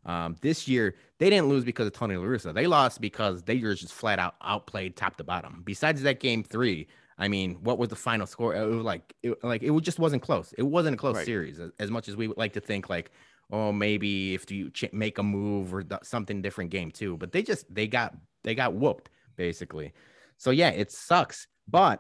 Um, 0.06 0.38
this 0.42 0.68
year 0.68 0.96
they 1.20 1.30
didn't 1.30 1.50
lose 1.50 1.64
because 1.66 1.86
of 1.86 1.94
Tony 1.94 2.16
La 2.16 2.24
Russa. 2.24 2.54
They 2.54 2.68
lost 2.68 3.02
because 3.02 3.44
they 3.44 3.58
were 3.60 3.76
just 3.76 3.94
flat 3.94 4.18
out 4.18 4.36
outplayed 4.42 4.96
top 4.96 5.18
to 5.18 5.24
bottom. 5.24 5.62
Besides 5.66 6.02
that 6.04 6.20
game 6.22 6.42
three, 6.44 6.88
I 7.18 7.28
mean, 7.28 7.56
what 7.62 7.78
was 7.78 7.90
the 7.90 7.98
final 7.98 8.26
score? 8.26 8.56
It 8.56 8.66
was 8.66 8.84
like 8.84 9.14
it, 9.24 9.44
like 9.44 9.62
it 9.62 9.78
just 9.82 10.00
wasn't 10.00 10.24
close. 10.24 10.54
It 10.58 10.64
wasn't 10.64 10.96
a 10.96 10.98
close 10.98 11.18
Right. 11.18 11.26
series 11.26 11.60
as, 11.60 11.72
as 11.80 11.92
much 11.92 12.08
as 12.08 12.16
we 12.16 12.28
would 12.30 12.38
like 12.38 12.54
to 12.54 12.62
think. 12.62 12.90
Like 12.90 13.12
oh 13.52 13.72
maybe 13.72 14.34
if 14.34 14.50
you 14.52 14.70
ch- 14.70 14.92
make 14.94 15.18
a 15.18 15.24
move 15.24 15.74
or 15.74 15.84
th- 15.84 16.02
something 16.04 16.42
different 16.42 16.70
game 16.70 16.92
too 16.92 17.18
but 17.18 17.32
they 17.32 17.42
just 17.42 17.74
they 17.74 17.88
got 17.88 18.16
they 18.44 18.56
got 18.56 18.74
whooped 18.74 19.10
basically 19.36 19.94
so 20.38 20.52
yeah 20.52 20.70
it 20.70 20.92
sucks 20.92 21.48
but 21.68 22.00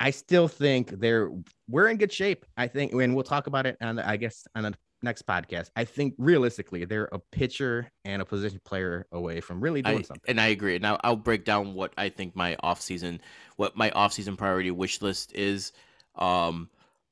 i 0.00 0.10
still 0.10 0.48
think 0.48 0.90
they're 1.00 1.30
we're 1.68 1.88
in 1.88 1.96
good 1.96 2.12
shape 2.12 2.44
i 2.56 2.66
think 2.66 2.92
and 2.92 3.14
we'll 3.14 3.24
talk 3.24 3.46
about 3.46 3.66
it 3.66 3.76
on 3.80 3.96
the, 3.96 4.08
i 4.08 4.16
guess 4.16 4.46
on 4.54 4.62
the 4.64 4.74
next 5.02 5.26
podcast 5.26 5.70
i 5.76 5.84
think 5.84 6.14
realistically 6.18 6.84
they're 6.84 7.08
a 7.12 7.18
pitcher 7.30 7.90
and 8.04 8.20
a 8.20 8.24
position 8.24 8.60
player 8.64 9.06
away 9.12 9.40
from 9.40 9.60
really 9.60 9.80
doing 9.80 9.98
I, 9.98 10.02
something 10.02 10.24
and 10.28 10.40
I 10.40 10.48
agree. 10.48 10.78
Now 10.78 10.98
I'll 11.02 11.16
break 11.16 11.44
down 11.44 11.74
what 11.74 11.92
I 11.96 12.08
think 12.08 12.34
my 12.34 12.56
offseason 12.62 13.20
what 13.56 13.76
my 13.76 13.90
offseason 13.90 14.36
priority 14.36 14.70
wish 14.70 15.00
list 15.00 15.34
is. 15.34 15.72
Um, 16.16 16.68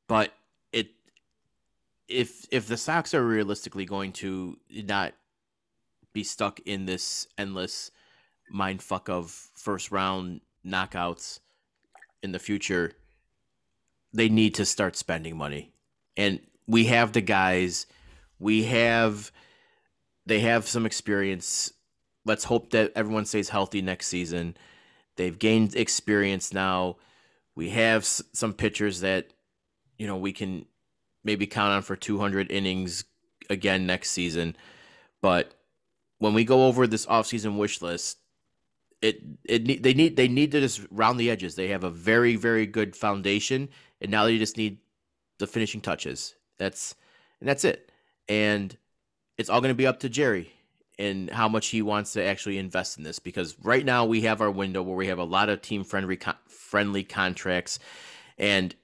but 0.09 0.33
if 2.09 2.47
if 2.51 2.66
the 2.66 2.77
Sox 2.77 3.14
are 3.14 3.25
realistically 3.25 3.85
going 3.85 4.12
to 4.12 4.59
not 4.71 5.14
be 6.12 6.25
stuck 6.25 6.61
in 6.61 6.87
this 6.87 7.27
endless 7.37 7.90
mind 8.51 8.83
fuck 8.83 9.09
of 9.09 9.31
first 9.55 9.90
round 9.90 10.40
knockouts 10.64 11.40
in 12.23 12.33
the 12.33 12.38
future, 12.38 12.92
they 14.12 14.29
need 14.29 14.55
to 14.55 14.64
start 14.64 14.97
spending 14.97 15.37
money. 15.37 15.73
And 16.16 16.40
we 16.66 16.87
have 16.87 17.12
the 17.12 17.21
guys, 17.21 17.87
we 18.38 18.64
have 18.64 19.33
they 20.27 20.40
have 20.40 20.66
some 20.66 20.87
experience. 20.87 21.73
Let's 22.25 22.45
hope 22.45 22.71
that 22.71 22.92
everyone 22.97 23.27
stays 23.27 23.49
healthy 23.49 23.83
next 23.83 24.09
season. 24.09 24.57
They've 25.16 25.38
gained 25.38 25.77
experience 25.77 26.53
now. 26.53 26.97
We 27.55 27.71
have 27.71 28.05
some 28.05 28.53
pitchers 28.53 29.01
that 29.01 29.29
you 29.99 30.07
know 30.07 30.16
we 30.16 30.33
can 30.33 30.66
maybe 31.26 31.46
count 31.46 31.72
on 31.72 31.82
for 31.82 31.96
200 31.96 32.50
innings 32.50 33.04
again 33.50 33.84
next 33.84 34.10
season. 34.10 34.56
But 35.20 35.52
when 36.18 36.32
we 36.32 36.44
go 36.44 36.66
over 36.66 36.86
this 36.86 37.04
offseason 37.06 37.58
wish 37.58 37.82
list, 37.82 38.18
it 39.02 39.20
it 39.44 39.82
they 39.82 39.92
need 39.92 40.16
they 40.16 40.28
need 40.28 40.52
to 40.52 40.60
just 40.60 40.80
round 40.90 41.20
the 41.20 41.30
edges. 41.30 41.54
They 41.54 41.68
have 41.68 41.84
a 41.84 41.90
very 41.90 42.36
very 42.36 42.64
good 42.64 42.96
foundation, 42.96 43.68
and 44.00 44.10
now 44.10 44.24
they 44.24 44.38
just 44.38 44.56
need 44.56 44.78
the 45.38 45.46
finishing 45.46 45.80
touches. 45.82 46.34
That's 46.58 46.94
and 47.40 47.48
that's 47.48 47.64
it. 47.64 47.90
And 48.28 48.76
it's 49.36 49.50
all 49.50 49.60
going 49.60 49.74
to 49.74 49.76
be 49.76 49.86
up 49.86 50.00
to 50.00 50.08
Jerry 50.08 50.52
and 50.98 51.28
how 51.28 51.48
much 51.48 51.68
he 51.68 51.82
wants 51.82 52.14
to 52.14 52.24
actually 52.24 52.56
invest 52.56 52.96
in 52.96 53.04
this. 53.04 53.18
Because 53.18 53.54
right 53.62 53.84
now 53.84 54.06
we 54.06 54.22
have 54.22 54.40
our 54.40 54.50
window 54.50 54.82
where 54.82 54.96
we 54.96 55.08
have 55.08 55.18
a 55.18 55.24
lot 55.24 55.50
of 55.50 55.60
team 55.60 55.84
friendly 55.84 56.18
friendly 56.48 57.04
contracts, 57.04 57.78
and 58.38 58.74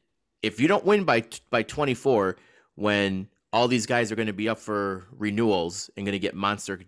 if 0.42 0.60
you 0.60 0.68
don't 0.68 0.84
win 0.84 1.04
by 1.04 1.24
by 1.50 1.62
24, 1.62 2.36
when 2.74 3.28
all 3.52 3.68
these 3.68 3.86
guys 3.86 4.10
are 4.10 4.16
going 4.16 4.26
to 4.26 4.32
be 4.32 4.48
up 4.48 4.58
for 4.58 5.06
renewals 5.12 5.90
and 5.96 6.06
going 6.06 6.12
to 6.12 6.18
get 6.18 6.34
monster 6.34 6.80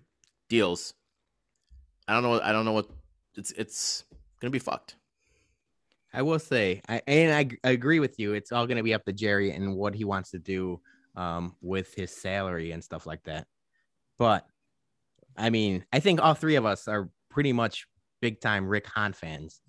deals, 0.48 0.94
I 2.08 2.14
don't 2.14 2.22
know. 2.22 2.40
I 2.40 2.52
don't 2.52 2.64
know 2.64 2.72
what 2.72 2.88
it's. 3.36 3.52
It's 3.52 4.04
going 4.40 4.50
to 4.50 4.54
be 4.54 4.58
fucked. 4.58 4.96
I 6.12 6.22
will 6.22 6.38
say, 6.38 6.80
I, 6.88 7.02
and 7.08 7.58
I, 7.64 7.68
agree 7.68 7.98
with 7.98 8.20
you. 8.20 8.34
It's 8.34 8.52
all 8.52 8.68
going 8.68 8.76
to 8.76 8.84
be 8.84 8.94
up 8.94 9.04
to 9.06 9.12
Jerry 9.12 9.50
and 9.50 9.74
what 9.74 9.96
he 9.96 10.04
wants 10.04 10.30
to 10.30 10.38
do 10.38 10.80
um, 11.16 11.56
with 11.60 11.92
his 11.92 12.12
salary 12.12 12.70
and 12.70 12.84
stuff 12.84 13.04
like 13.04 13.24
that. 13.24 13.48
But 14.16 14.46
I 15.36 15.50
mean, 15.50 15.84
I 15.92 15.98
think 15.98 16.22
all 16.22 16.34
three 16.34 16.54
of 16.54 16.64
us 16.64 16.86
are 16.86 17.10
pretty 17.30 17.52
much 17.52 17.86
big 18.20 18.40
time 18.40 18.68
Rick 18.68 18.86
Hahn 18.86 19.12
fans. 19.12 19.60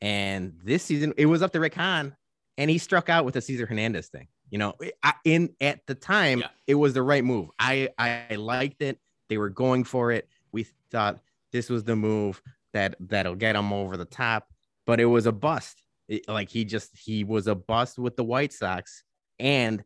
And 0.00 0.52
this 0.62 0.82
season, 0.82 1.14
it 1.16 1.26
was 1.26 1.42
up 1.42 1.52
to 1.52 1.60
Rick 1.60 1.74
Hahn, 1.74 2.14
and 2.58 2.68
he 2.70 2.76
struck 2.76 3.08
out 3.08 3.24
with 3.24 3.32
the 3.34 3.40
Cesar 3.40 3.64
Hernandez 3.64 4.08
thing. 4.08 4.28
You 4.50 4.58
know, 4.58 4.74
I, 5.02 5.14
in 5.24 5.54
at 5.60 5.86
the 5.86 5.94
time, 5.94 6.40
Yeah. 6.40 6.48
it 6.66 6.74
was 6.74 6.92
the 6.92 7.02
right 7.02 7.24
move. 7.24 7.48
I 7.58 7.88
I 7.98 8.34
liked 8.36 8.82
it. 8.82 8.98
They 9.30 9.38
were 9.38 9.50
going 9.50 9.84
for 9.84 10.12
it. 10.12 10.28
We 10.52 10.66
thought 10.90 11.20
this 11.52 11.70
was 11.70 11.84
the 11.84 11.96
move 11.96 12.42
that 12.74 12.96
that'll 13.00 13.34
get 13.34 13.56
him 13.56 13.72
over 13.72 13.96
the 13.96 14.04
top 14.04 14.48
but 14.86 15.00
it 15.00 15.04
was 15.04 15.26
a 15.26 15.32
bust. 15.32 15.82
It- 16.08 16.26
like 16.28 16.48
he 16.48 16.64
just 16.64 16.96
he 16.96 17.22
was 17.22 17.46
a 17.46 17.54
bust 17.54 17.98
with 17.98 18.16
the 18.16 18.24
White 18.24 18.54
Sox, 18.54 19.04
and 19.38 19.84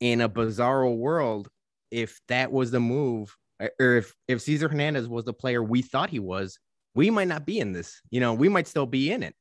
in 0.00 0.22
a 0.22 0.28
bizarro 0.28 0.96
world, 0.96 1.50
if 1.90 2.18
that 2.28 2.50
was 2.50 2.70
the 2.70 2.80
move, 2.80 3.36
or 3.78 3.96
if 3.98 4.14
if 4.28 4.40
Cesar 4.40 4.70
Hernandez 4.70 5.06
was 5.06 5.26
the 5.26 5.34
player 5.34 5.62
we 5.62 5.82
thought 5.82 6.08
he 6.08 6.18
was, 6.18 6.58
we 6.94 7.10
might 7.10 7.28
not 7.28 7.44
be 7.44 7.60
in 7.60 7.72
this. 7.72 8.00
You 8.10 8.20
know, 8.20 8.32
we 8.32 8.48
might 8.48 8.66
still 8.66 8.86
be 8.86 9.12
in 9.12 9.22
it 9.22 9.34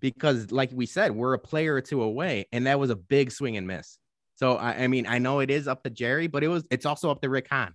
because, 0.00 0.50
like 0.50 0.70
we 0.72 0.86
said, 0.86 1.12
we're 1.12 1.34
a 1.34 1.38
player 1.38 1.74
or 1.74 1.80
two 1.80 2.02
away, 2.02 2.46
and 2.52 2.66
that 2.66 2.78
was 2.78 2.90
a 2.90 2.96
big 2.96 3.30
swing 3.30 3.56
and 3.56 3.66
miss. 3.66 3.98
So 4.36 4.56
I, 4.56 4.84
I 4.84 4.86
mean, 4.88 5.06
I 5.06 5.18
know 5.18 5.40
it 5.40 5.50
is 5.50 5.68
up 5.68 5.82
to 5.84 5.90
Jerry, 5.90 6.26
but 6.26 6.42
it 6.42 6.48
was 6.48 6.64
it's 6.70 6.86
also 6.86 7.10
up 7.10 7.20
to 7.22 7.28
Rick 7.28 7.48
Hahn. 7.48 7.74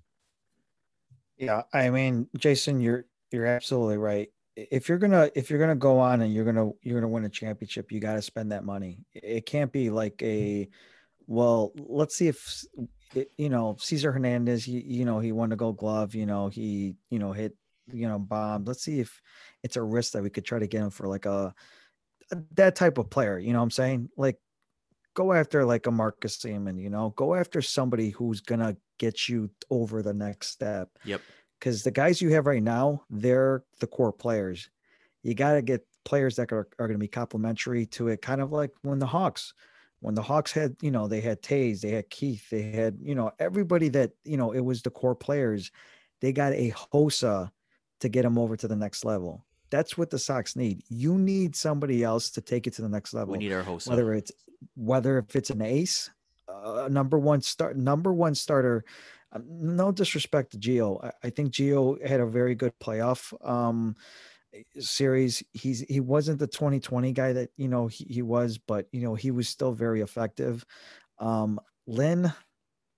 Yeah, 1.38 1.64
I 1.74 1.90
mean, 1.90 2.28
Jason, 2.38 2.82
you're 2.82 3.06
you're 3.32 3.46
absolutely 3.46 3.98
right. 3.98 4.30
if 4.56 4.90
you're 4.90 4.98
gonna 4.98 5.30
if 5.36 5.50
you're 5.50 5.60
gonna 5.60 5.76
go 5.76 6.00
on 6.00 6.22
and 6.22 6.34
you're 6.34 6.46
gonna 6.46 6.72
you're 6.82 7.00
gonna 7.00 7.12
win 7.12 7.26
a 7.26 7.30
championship, 7.30 7.92
you 7.92 8.00
got 8.00 8.16
to 8.16 8.22
spend 8.22 8.52
that 8.52 8.64
money. 8.64 9.06
It 9.14 9.46
can't 9.46 9.72
be 9.72 9.90
like 9.90 10.22
a 10.24 10.68
well. 11.28 11.74
Let's 11.78 12.16
see 12.16 12.28
if 12.28 12.66
you 13.38 13.50
know 13.50 13.78
Cesar 13.80 14.12
Hernandez. 14.12 14.66
He 14.66 14.82
you 14.82 15.06
know 15.06 15.20
he 15.20 15.32
won 15.32 15.52
a 15.52 15.56
Gold 15.56 15.78
Glove. 15.78 16.16
You 16.16 16.26
know 16.26 16.48
he 16.48 16.96
you 17.12 17.20
know 17.20 17.34
hit 17.34 17.56
you 17.94 18.08
know 18.08 18.18
bomb. 18.18 18.66
Let's 18.66 18.84
see 18.84 19.00
if 19.00 19.22
it's 19.64 19.76
a 19.76 19.84
risk 19.84 20.14
that 20.14 20.24
we 20.24 20.30
could 20.30 20.46
try 20.46 20.60
to 20.60 20.68
get 20.68 20.82
him 20.82 20.90
for 20.90 21.08
like 21.08 21.26
a, 21.26 21.30
a 21.30 21.54
that 22.56 22.76
type 22.76 22.98
of 22.98 23.10
player. 23.10 23.38
You 23.40 23.54
know 23.54 23.60
what 23.60 23.64
I'm 23.64 23.72
saying? 23.72 24.10
Like 24.18 24.38
go 25.14 25.34
after 25.34 25.66
like 25.66 25.88
a 25.88 25.92
Marcus 25.92 26.38
Semien. 26.38 26.82
You 26.82 26.90
know, 26.90 27.14
go 27.16 27.36
after 27.36 27.62
somebody 27.62 28.10
who's 28.12 28.42
gonna 28.42 28.78
get 29.00 29.28
you 29.30 29.50
over 29.70 30.02
the 30.02 30.14
next 30.14 30.48
step. 30.48 30.90
Yep 31.06 31.22
because 31.60 31.84
the 31.84 31.92
guys 31.92 32.22
you 32.22 32.30
have 32.30 32.46
right 32.46 32.64
now, 32.64 33.04
they're 33.10 33.64
the 33.80 33.88
core 33.88 34.14
players. 34.14 34.70
You 35.24 35.34
got 35.34 35.54
to 35.54 35.62
get 35.62 35.86
players 36.06 36.36
that 36.36 36.52
are, 36.52 36.68
are 36.80 36.88
going 36.88 36.94
to 36.94 36.98
be 36.98 37.08
complementary 37.08 37.86
to 37.88 38.10
it, 38.10 38.22
kind 38.22 38.42
of 38.42 38.52
like 38.52 38.72
when 38.84 39.00
the 39.00 39.08
Hawks, 39.08 39.54
when 40.00 40.16
the 40.16 40.22
Hawks 40.22 40.52
had, 40.52 40.76
you 40.82 40.92
know, 40.92 41.08
they 41.08 41.22
had 41.22 41.42
Toews, 41.42 41.82
they 41.82 41.90
had 41.90 42.10
Keith, 42.10 42.50
they 42.50 42.72
had, 42.72 42.98
you 43.02 43.16
know, 43.16 43.32
everybody 43.40 43.90
that, 43.90 44.12
you 44.24 44.38
know, 44.38 44.52
it 44.52 44.62
was 44.62 44.82
the 44.82 44.90
core 44.90 45.16
players. 45.16 45.72
They 46.22 46.32
got 46.32 46.54
a 46.54 46.72
Hossa 46.94 47.52
to 48.00 48.10
get 48.10 48.22
them 48.22 48.38
over 48.38 48.56
to 48.56 48.68
the 48.68 48.76
next 48.76 49.04
level. 49.04 49.46
That's 49.70 49.98
what 49.98 50.10
the 50.10 50.20
Sox 50.20 50.56
need. 50.56 50.84
You 50.90 51.18
need 51.18 51.56
somebody 51.56 52.04
else 52.04 52.30
to 52.32 52.42
take 52.42 52.68
it 52.68 52.74
to 52.74 52.82
the 52.82 52.90
next 52.90 53.14
level. 53.14 53.34
We 53.34 53.40
need 53.40 53.54
our 53.54 53.64
Hossa. 53.64 53.90
Whether 53.90 54.14
it's 54.14 54.32
whether 54.76 55.20
if 55.20 55.36
it's 55.36 55.50
an 55.50 55.62
ace, 55.62 56.10
uh, 56.48 56.88
number 56.90 57.20
one 57.20 57.42
start, 57.42 57.78
number 57.78 58.14
one 58.14 58.36
starter 58.36 58.84
um, 59.32 59.44
no 59.50 59.92
disrespect 59.92 60.52
to 60.52 60.58
Gio. 60.58 61.04
I, 61.04 61.12
I, 61.26 61.30
think 61.30 61.52
Gio 61.52 62.06
had 62.06 62.20
a 62.20 62.26
very 62.26 62.56
good 62.56 62.74
playoff 62.80 63.34
um, 63.48 63.96
series. 64.80 65.44
He's 65.54 65.82
he 65.82 66.00
wasn't 66.00 66.40
the 66.40 66.48
2020 66.48 67.12
guy 67.12 67.34
that 67.34 67.50
you 67.58 67.68
know 67.68 67.88
he, 67.88 68.06
he 68.06 68.22
was, 68.22 68.58
but 68.58 68.88
you 68.92 69.02
know 69.02 69.16
he 69.16 69.32
was 69.32 69.50
still 69.50 69.74
very 69.74 70.02
effective. 70.02 70.66
Um, 71.20 71.60
Lynn, 71.88 72.32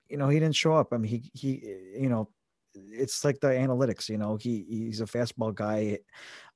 you 0.08 0.18
know, 0.18 0.30
he 0.30 0.40
didn't 0.40 0.56
show 0.56 0.74
up. 0.74 0.94
I 0.94 0.98
mean, 0.98 1.10
he 1.10 1.32
he 1.34 2.00
you 2.00 2.10
know 2.10 2.30
it's 2.76 3.24
like 3.26 3.40
the 3.40 3.48
analytics, 3.48 4.10
you 4.10 4.18
know, 4.18 4.36
he 4.38 4.66
he's 4.70 5.02
a 5.02 5.06
fastball 5.06 5.54
guy 5.54 6.00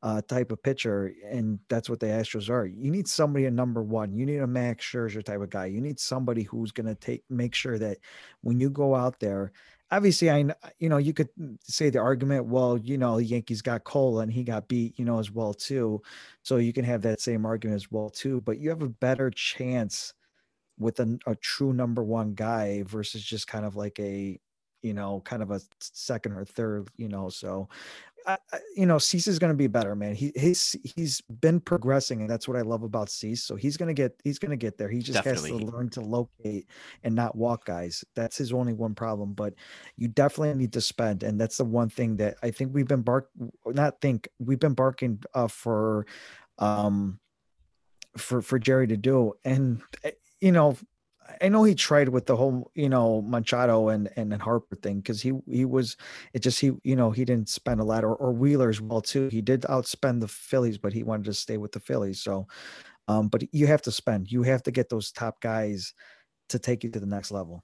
uh, 0.04 0.22
type 0.22 0.52
of 0.52 0.62
pitcher, 0.64 1.14
and 1.26 1.60
that's 1.70 1.90
what 1.90 2.00
the 2.00 2.08
Astros 2.08 2.50
are. 2.50 2.66
You 2.66 2.92
need 2.92 3.08
somebody 3.08 3.46
at 3.46 3.54
number 3.54 3.82
one. 3.82 4.14
You 4.14 4.26
need 4.26 4.38
a 4.40 4.48
Max 4.48 4.86
Scherzer 4.86 5.24
type 5.24 5.42
of 5.42 5.50
guy. 5.50 5.66
You 5.68 5.82
need 5.82 6.00
somebody 6.00 6.44
who's 6.44 6.72
going 6.72 6.88
to 6.88 6.96
take 6.96 7.24
make 7.30 7.56
sure 7.56 7.80
that 7.80 7.98
when 8.42 8.60
you 8.60 8.70
go 8.70 8.96
out 8.96 9.20
there, 9.20 9.52
obviously, 9.92 10.30
I 10.30 10.46
you 10.80 10.90
know 10.90 10.98
you 10.98 11.14
could 11.14 11.30
say 11.64 11.90
the 11.90 12.00
argument, 12.00 12.46
well, 12.48 12.78
you 12.78 12.98
know, 12.98 13.18
the 13.18 13.26
Yankees 13.26 13.62
got 13.62 13.84
Cole 13.86 14.20
and 14.20 14.32
he 14.32 14.44
got 14.44 14.68
beat, 14.68 14.98
you 15.00 15.06
know, 15.06 15.20
as 15.20 15.32
well 15.32 15.54
too. 15.54 16.02
So 16.44 16.58
you 16.58 16.74
can 16.74 16.86
have 16.86 17.02
that 17.04 17.22
same 17.22 17.46
argument 17.46 17.76
as 17.78 17.92
well 17.92 18.10
too, 18.10 18.42
but 18.42 18.60
you 18.60 18.70
have 18.70 18.82
a 18.82 18.90
better 18.90 19.30
chance 19.32 20.14
with 20.78 21.00
a, 21.00 21.18
a 21.28 21.36
true 21.36 21.74
number 21.74 22.04
one 22.04 22.34
guy 22.34 22.84
versus 22.84 23.24
just 23.24 23.48
kind 23.48 23.66
of 23.66 23.76
like 23.76 24.00
a 24.00 24.40
you 24.84 24.94
know, 24.94 25.22
kind 25.26 25.42
of 25.42 25.50
a 25.50 25.62
second 25.80 26.34
or 26.34 26.46
third, 26.46 26.90
you 26.98 27.08
know. 27.08 27.30
So, 27.30 27.70
I, 28.28 28.38
you 28.76 28.86
know, 28.86 28.98
Cease 28.98 29.28
is 29.28 29.40
going 29.40 29.52
to 29.52 29.58
be 29.58 29.68
better, 29.68 29.96
man. 29.96 30.14
He 30.14 30.32
he's 30.36 30.76
he's 30.84 31.22
been 31.22 31.60
progressing, 31.60 32.22
and 32.22 32.30
that's 32.30 32.48
what 32.48 32.58
I 32.58 32.62
love 32.62 32.84
about 32.84 33.10
Cease. 33.10 33.44
So 33.44 33.56
he's 33.56 33.78
going 33.78 33.88
to 33.88 33.94
get 33.94 34.20
he's 34.24 34.40
going 34.40 34.52
to 34.52 34.58
get 34.58 34.78
there. 34.78 34.90
He 34.90 35.00
just 35.00 35.24
definitely. 35.24 35.52
has 35.52 35.60
to 35.62 35.66
learn 35.66 35.90
to 35.92 36.02
locate 36.02 36.68
and 37.04 37.16
not 37.16 37.36
walk 37.36 37.66
guys. 37.66 38.04
That's 38.16 38.38
his 38.38 38.54
only 38.54 38.74
one 38.74 38.94
problem. 38.94 39.34
But 39.34 39.56
you 39.98 40.10
definitely 40.10 40.54
need 40.56 40.74
to 40.74 40.82
spend, 40.82 41.24
and 41.24 41.40
that's 41.40 41.58
the 41.58 41.66
one 41.66 41.90
thing 41.90 42.18
that 42.18 42.36
I 42.44 42.52
think 42.52 42.74
we've 42.74 42.88
been 42.88 43.02
bark 43.02 43.30
not 43.66 44.02
think 44.02 44.28
we've 44.40 44.60
been 44.60 44.76
barking 44.76 45.24
uh, 45.34 45.48
for 45.48 46.06
um 46.60 47.20
for 48.18 48.42
for 48.42 48.60
Jerry 48.60 48.88
to 48.88 48.98
do, 48.98 49.34
and 49.44 49.82
eh, 50.04 50.12
you 50.40 50.52
know 50.52 50.78
I 51.42 51.50
know 51.50 51.64
he 51.64 51.76
tried 51.76 52.10
with 52.10 52.26
the 52.26 52.36
whole, 52.36 52.72
you 52.76 52.90
know, 52.90 53.22
Machado 53.22 53.90
and 53.90 54.10
and, 54.16 54.34
and 54.34 54.42
Harper 54.42 54.76
thing 54.76 54.98
because 54.98 55.22
he 55.22 55.34
he 55.50 55.66
was 55.66 55.98
it 56.34 56.40
just 56.40 56.60
he 56.60 56.72
you 56.84 56.96
know 56.96 57.12
he 57.12 57.26
didn't 57.26 57.50
spend 57.50 57.80
a 57.80 57.84
lot 57.84 58.04
or, 58.04 58.16
or 58.16 58.32
Wheeler 58.32 58.70
as 58.70 58.82
well 58.82 59.02
too. 59.02 59.30
He 59.30 59.42
did 59.42 59.62
outspend 59.64 60.22
the 60.22 60.28
Phillies, 60.28 60.78
but 60.78 60.94
he 60.94 61.04
wanted 61.04 61.26
to 61.26 61.34
stay 61.34 61.58
with 61.58 61.72
the 61.72 61.80
Phillies. 61.80 62.22
So, 62.22 62.48
um, 63.08 63.28
but 63.28 63.44
you 63.54 63.68
have 63.68 63.82
to 63.84 63.92
spend. 63.92 64.32
You 64.32 64.44
have 64.44 64.64
to 64.64 64.72
get 64.72 64.90
those 64.90 65.12
top 65.12 65.42
guys 65.42 65.94
to 66.50 66.60
take 66.60 66.84
you 66.84 66.90
to 66.92 67.00
the 67.00 67.06
next 67.06 67.32
level. 67.32 67.64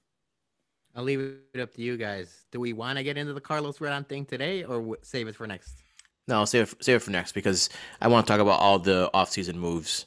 I'll 0.94 1.04
leave 1.04 1.38
it 1.54 1.60
up 1.60 1.72
to 1.74 1.82
you 1.82 1.96
guys. 1.96 2.44
Do 2.50 2.60
we 2.60 2.72
want 2.72 2.98
to 2.98 3.04
get 3.04 3.16
into 3.16 3.32
the 3.32 3.40
Carlos 3.40 3.78
Rodon 3.78 4.08
thing 4.08 4.24
today, 4.24 4.64
or 4.64 4.76
w- 4.78 4.96
save 5.02 5.28
it 5.28 5.36
for 5.36 5.46
next? 5.46 5.82
No, 6.26 6.44
save 6.44 6.72
it, 6.72 6.84
save 6.84 6.96
it 6.96 7.02
for 7.02 7.10
next 7.10 7.32
because 7.32 7.68
I 8.00 8.08
want 8.08 8.26
to 8.26 8.32
talk 8.32 8.40
about 8.40 8.60
all 8.60 8.78
the 8.78 9.10
offseason 9.14 9.54
moves 9.54 10.06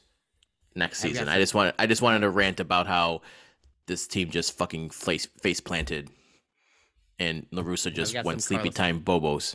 next 0.74 1.00
season. 1.00 1.28
I 1.28 1.38
just 1.38 1.54
want 1.54 1.74
I 1.78 1.86
just 1.86 2.02
wanted 2.02 2.20
to 2.20 2.30
rant 2.30 2.60
about 2.60 2.86
how 2.86 3.22
this 3.86 4.06
team 4.06 4.30
just 4.30 4.56
fucking 4.56 4.90
face 4.90 5.26
face 5.40 5.60
planted, 5.60 6.10
and 7.18 7.46
La 7.50 7.62
Russa 7.62 7.92
just 7.92 8.14
went 8.24 8.42
sleepy 8.42 8.70
Carlos 8.70 8.74
time 8.74 9.00
bobos. 9.00 9.54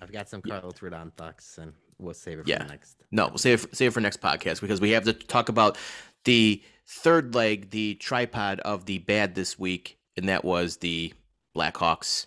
I've 0.00 0.12
got 0.12 0.28
some 0.28 0.42
Carlos 0.42 0.74
yeah. 0.80 0.88
Rodon 0.88 1.12
thoughts, 1.14 1.58
and 1.58 1.72
we'll 1.98 2.14
save 2.14 2.40
it 2.40 2.48
yeah. 2.48 2.62
for 2.62 2.68
next. 2.68 2.96
No, 3.10 3.28
we'll 3.28 3.38
save 3.38 3.64
it, 3.64 3.76
save 3.76 3.88
it 3.88 3.94
for 3.94 4.00
next 4.00 4.20
podcast 4.20 4.60
because 4.60 4.80
we 4.80 4.90
have 4.90 5.04
to 5.04 5.12
talk 5.12 5.48
about 5.48 5.76
the 6.24 6.62
third 6.86 7.34
leg, 7.34 7.70
the 7.70 7.94
tripod 7.96 8.60
of 8.60 8.86
the 8.86 8.98
bad 8.98 9.34
this 9.34 9.58
week, 9.58 9.98
and 10.16 10.28
that 10.28 10.44
was 10.44 10.78
the 10.78 11.12
Blackhawks. 11.56 12.26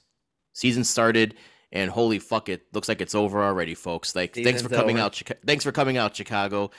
Season 0.53 0.83
started, 0.83 1.35
and 1.71 1.89
holy 1.89 2.19
fuck, 2.19 2.49
it 2.49 2.63
looks 2.73 2.89
like 2.89 3.01
it's 3.01 3.15
over 3.15 3.41
already, 3.43 3.73
folks. 3.73 4.15
Like, 4.15 4.35
Season's 4.35 4.45
thanks 4.45 4.61
for 4.61 4.69
coming 4.69 4.97
over. 4.97 5.05
out. 5.05 5.21
Thanks 5.45 5.63
for 5.63 5.71
coming 5.71 5.97
out, 5.97 6.15
Chicago. 6.15 6.71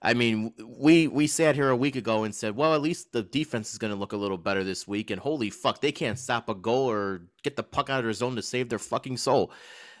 I 0.00 0.14
mean, 0.14 0.52
we 0.64 1.08
we 1.08 1.26
sat 1.26 1.56
here 1.56 1.70
a 1.70 1.76
week 1.76 1.96
ago 1.96 2.22
and 2.22 2.32
said, 2.34 2.54
well, 2.54 2.74
at 2.74 2.80
least 2.80 3.12
the 3.12 3.22
defense 3.22 3.72
is 3.72 3.78
going 3.78 3.92
to 3.92 3.98
look 3.98 4.12
a 4.12 4.16
little 4.16 4.38
better 4.38 4.62
this 4.62 4.86
week. 4.86 5.10
And 5.10 5.20
holy 5.20 5.50
fuck, 5.50 5.80
they 5.80 5.90
can't 5.90 6.18
stop 6.18 6.48
a 6.48 6.54
goal 6.54 6.88
or 6.88 7.22
get 7.42 7.56
the 7.56 7.64
puck 7.64 7.90
out 7.90 7.98
of 7.98 8.04
their 8.04 8.12
zone 8.12 8.36
to 8.36 8.42
save 8.42 8.68
their 8.68 8.78
fucking 8.78 9.16
soul. 9.16 9.52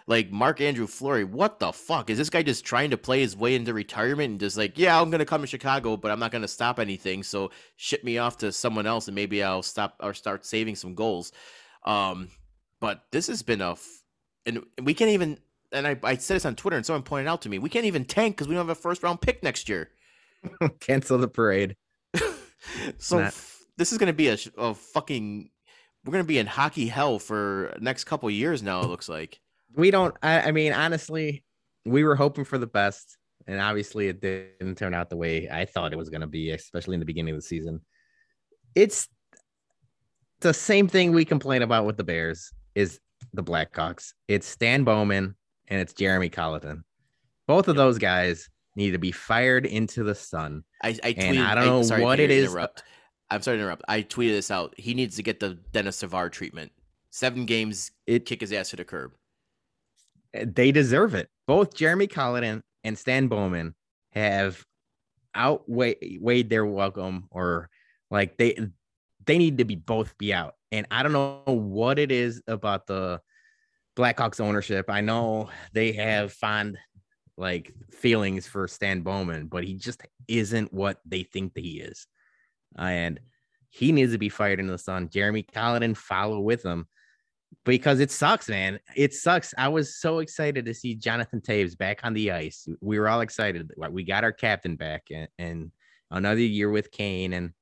Like 0.06 0.30
Marc-Andre 0.30 0.86
Fleury, 0.86 1.24
what 1.24 1.58
the 1.58 1.70
fuck 1.70 2.08
is 2.08 2.16
this 2.16 2.30
guy 2.30 2.42
just 2.42 2.64
trying 2.64 2.90
to 2.90 2.96
play 2.96 3.20
his 3.20 3.36
way 3.36 3.54
into 3.54 3.74
retirement 3.74 4.30
and 4.30 4.40
just 4.40 4.56
like, 4.56 4.78
yeah, 4.78 4.98
I'm 4.98 5.10
going 5.10 5.18
to 5.18 5.26
come 5.26 5.42
to 5.42 5.46
Chicago, 5.46 5.98
but 5.98 6.10
I'm 6.10 6.18
not 6.18 6.30
going 6.30 6.42
to 6.42 6.48
stop 6.48 6.78
anything. 6.78 7.22
So 7.22 7.50
ship 7.76 8.02
me 8.04 8.16
off 8.16 8.38
to 8.38 8.50
someone 8.50 8.86
else 8.86 9.08
and 9.08 9.14
maybe 9.14 9.42
I'll 9.42 9.62
stop 9.62 9.96
or 10.00 10.14
start 10.14 10.46
saving 10.46 10.76
some 10.76 10.94
goals. 10.94 11.32
Um, 11.84 12.30
but 12.80 13.02
this 13.10 13.26
has 13.26 13.42
been 13.42 13.60
a, 13.60 13.72
f- 13.72 14.02
and 14.46 14.64
we 14.82 14.94
can't 14.94 15.10
even 15.10 15.40
and 15.72 15.86
I, 15.86 15.98
I 16.02 16.16
said 16.16 16.36
this 16.36 16.44
on 16.44 16.56
Twitter, 16.56 16.76
and 16.76 16.84
someone 16.84 17.02
pointed 17.02 17.28
out 17.28 17.42
to 17.42 17.48
me, 17.48 17.58
we 17.58 17.68
can't 17.68 17.86
even 17.86 18.04
tank 18.04 18.36
because 18.36 18.48
we 18.48 18.54
don't 18.54 18.66
have 18.66 18.76
a 18.76 18.80
first 18.80 19.02
round 19.02 19.20
pick 19.20 19.42
next 19.42 19.68
year. 19.68 19.90
Cancel 20.80 21.18
the 21.18 21.28
parade. 21.28 21.76
so 22.98 23.18
f- 23.18 23.60
this 23.76 23.92
is 23.92 23.98
going 23.98 24.08
to 24.08 24.12
be 24.12 24.28
a, 24.28 24.38
a 24.56 24.74
fucking. 24.74 25.50
We're 26.04 26.12
going 26.12 26.24
to 26.24 26.28
be 26.28 26.38
in 26.38 26.46
hockey 26.46 26.86
hell 26.86 27.18
for 27.18 27.76
next 27.80 28.04
couple 28.04 28.30
years 28.30 28.62
now. 28.62 28.82
It 28.82 28.86
looks 28.88 29.08
like 29.08 29.40
we 29.74 29.90
don't. 29.90 30.14
I, 30.22 30.42
I 30.42 30.52
mean, 30.52 30.72
honestly, 30.72 31.44
we 31.84 32.04
were 32.04 32.16
hoping 32.16 32.44
for 32.44 32.58
the 32.58 32.66
best, 32.66 33.18
and 33.46 33.60
obviously, 33.60 34.08
it 34.08 34.20
didn't 34.20 34.76
turn 34.76 34.94
out 34.94 35.10
the 35.10 35.16
way 35.16 35.48
I 35.50 35.64
thought 35.64 35.92
it 35.92 35.98
was 35.98 36.08
going 36.08 36.22
to 36.22 36.26
be, 36.26 36.50
especially 36.50 36.94
in 36.94 37.00
the 37.00 37.06
beginning 37.06 37.34
of 37.34 37.40
the 37.40 37.46
season. 37.46 37.80
It's 38.74 39.08
the 40.40 40.54
same 40.54 40.88
thing 40.88 41.12
we 41.12 41.24
complain 41.24 41.62
about 41.62 41.84
with 41.84 41.96
the 41.96 42.04
Bears. 42.04 42.52
Is 42.74 43.00
the 43.32 43.42
Blackhawks? 43.42 44.12
It's 44.28 44.46
Stan 44.46 44.84
Bowman 44.84 45.34
and 45.68 45.80
it's 45.80 45.92
Jeremy 45.92 46.28
Colliton. 46.28 46.84
Both 47.46 47.68
of 47.68 47.76
those 47.76 47.98
guys 47.98 48.48
need 48.76 48.92
to 48.92 48.98
be 48.98 49.12
fired 49.12 49.66
into 49.66 50.04
the 50.04 50.14
sun. 50.14 50.64
I, 50.82 50.88
I 51.02 51.12
tweeted, 51.12 51.22
and 51.24 51.38
I 51.40 51.54
don't 51.54 51.88
know 51.88 51.96
I, 51.96 52.00
what 52.00 52.20
it 52.20 52.30
is. 52.30 52.50
Interrupt. 52.50 52.82
I'm 53.30 53.42
sorry 53.42 53.58
to 53.58 53.62
interrupt. 53.62 53.82
I 53.88 54.02
tweeted 54.02 54.32
this 54.32 54.50
out. 54.50 54.74
He 54.78 54.94
needs 54.94 55.16
to 55.16 55.22
get 55.22 55.40
the 55.40 55.58
Denis 55.72 55.96
Savard 55.96 56.32
treatment. 56.32 56.72
Seven 57.10 57.46
games, 57.46 57.90
it 58.06 58.26
kick 58.26 58.40
his 58.40 58.52
ass 58.52 58.70
to 58.70 58.76
the 58.76 58.84
curb. 58.84 59.12
They 60.32 60.72
deserve 60.72 61.14
it. 61.14 61.28
Both 61.46 61.74
Jeremy 61.74 62.06
Colliton 62.06 62.62
and 62.84 62.98
Stan 62.98 63.28
Bowman 63.28 63.74
have 64.12 64.64
outweighed 65.36 66.48
their 66.50 66.66
welcome, 66.66 67.28
or 67.30 67.70
like 68.10 68.36
they 68.36 68.58
they 69.26 69.38
need 69.38 69.58
to 69.58 69.64
be 69.64 69.74
both 69.74 70.16
be 70.18 70.32
out. 70.32 70.54
And 70.70 70.86
I 70.90 71.02
don't 71.02 71.12
know 71.12 71.42
what 71.46 71.98
it 71.98 72.12
is 72.12 72.42
about 72.46 72.86
the 72.86 73.20
Blackhawks 73.98 74.40
ownership. 74.40 74.86
I 74.88 75.00
know 75.00 75.50
they 75.72 75.92
have 75.92 76.32
fond 76.32 76.78
like 77.36 77.72
feelings 77.90 78.46
for 78.46 78.68
Stan 78.68 79.02
Bowman, 79.02 79.46
but 79.46 79.64
he 79.64 79.74
just 79.74 80.02
isn't 80.28 80.72
what 80.72 81.00
they 81.04 81.24
think 81.24 81.54
that 81.54 81.64
he 81.64 81.80
is. 81.80 82.06
And 82.76 83.18
he 83.70 83.92
needs 83.92 84.12
to 84.12 84.18
be 84.18 84.28
fired 84.28 84.60
into 84.60 84.72
the 84.72 84.78
sun. 84.78 85.08
Jeremy 85.08 85.42
Colliton 85.42 85.94
follow 85.94 86.40
with 86.40 86.64
him 86.64 86.86
because 87.64 88.00
it 88.00 88.10
sucks, 88.10 88.48
man. 88.48 88.78
It 88.96 89.14
sucks. 89.14 89.52
I 89.58 89.68
was 89.68 90.00
so 90.00 90.20
excited 90.20 90.64
to 90.64 90.74
see 90.74 90.94
Jonathan 90.94 91.40
Toews 91.40 91.76
back 91.76 92.00
on 92.04 92.14
the 92.14 92.30
ice. 92.30 92.66
We 92.80 92.98
were 92.98 93.08
all 93.08 93.20
excited. 93.20 93.72
We 93.90 94.04
got 94.04 94.24
our 94.24 94.32
captain 94.32 94.76
back 94.76 95.08
and, 95.10 95.28
and 95.38 95.72
another 96.10 96.40
year 96.40 96.70
with 96.70 96.90
Kane. 96.90 97.32
And 97.32 97.52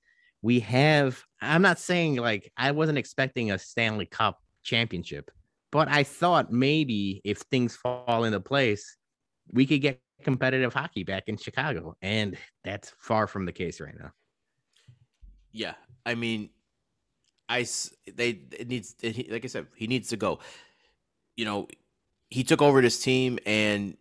we 0.43 0.61
have, 0.61 1.22
I'm 1.41 1.62
not 1.62 1.78
saying 1.78 2.16
like 2.16 2.53
I 2.57 2.72
wasn't 2.72 2.99
expecting 2.99 3.51
a 3.51 3.59
Stanley 3.59 4.07
Cup 4.07 4.39
championship, 4.62 5.30
but 5.77 5.89
I 5.89 6.05
thought 6.05 6.51
maybe 6.51 7.20
if 7.22 7.37
things 7.37 7.77
fall 7.77 8.24
into 8.24 8.41
place, 8.41 8.97
we 9.53 9.66
could 9.66 9.83
get 9.83 10.01
competitive 10.22 10.72
hockey 10.72 11.05
back 11.05 11.24
in 11.27 11.37
Chicago, 11.37 11.95
and 12.01 12.39
that's 12.64 12.95
far 12.99 13.27
from 13.27 13.45
the 13.45 13.53
case 13.53 13.79
right 13.79 13.93
now. 14.01 14.11
Yeah, 15.53 15.74
I 16.07 16.14
mean, 16.14 16.49
I 17.47 17.66
they 18.11 18.41
it 18.59 18.68
needs 18.68 18.95
like 19.03 19.45
I 19.45 19.49
said, 19.49 19.66
he 19.77 19.87
needs 19.87 20.09
to 20.09 20.16
go. 20.16 20.39
You 21.37 21.45
know, 21.45 21.68
he 22.31 22.43
took 22.43 22.62
over 22.62 22.81
this 22.81 22.99
team, 22.99 23.39
and 23.45 23.99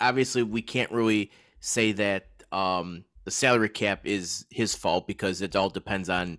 obviously 0.00 0.44
we 0.44 0.62
can't 0.62 0.92
really 0.92 1.32
say 1.58 1.90
that 1.90 2.28
um 2.52 3.04
the 3.24 3.32
salary 3.32 3.70
cap 3.70 4.02
is 4.04 4.46
his 4.50 4.76
fault 4.76 5.08
because 5.08 5.42
it 5.42 5.56
all 5.56 5.68
depends 5.68 6.08
on 6.08 6.38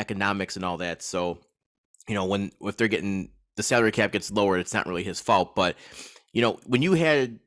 economics 0.00 0.56
and 0.56 0.64
all 0.64 0.78
that. 0.78 1.02
So, 1.02 1.45
you 2.08 2.14
know, 2.14 2.24
when 2.24 2.52
if 2.60 2.76
they're 2.76 2.88
getting 2.88 3.30
the 3.56 3.62
salary 3.62 3.92
cap 3.92 4.12
gets 4.12 4.30
lowered, 4.30 4.60
it's 4.60 4.74
not 4.74 4.86
really 4.86 5.04
his 5.04 5.20
fault. 5.20 5.54
But 5.54 5.76
you 6.32 6.42
know, 6.42 6.58
when 6.66 6.82
you 6.82 6.92
had 6.92 7.38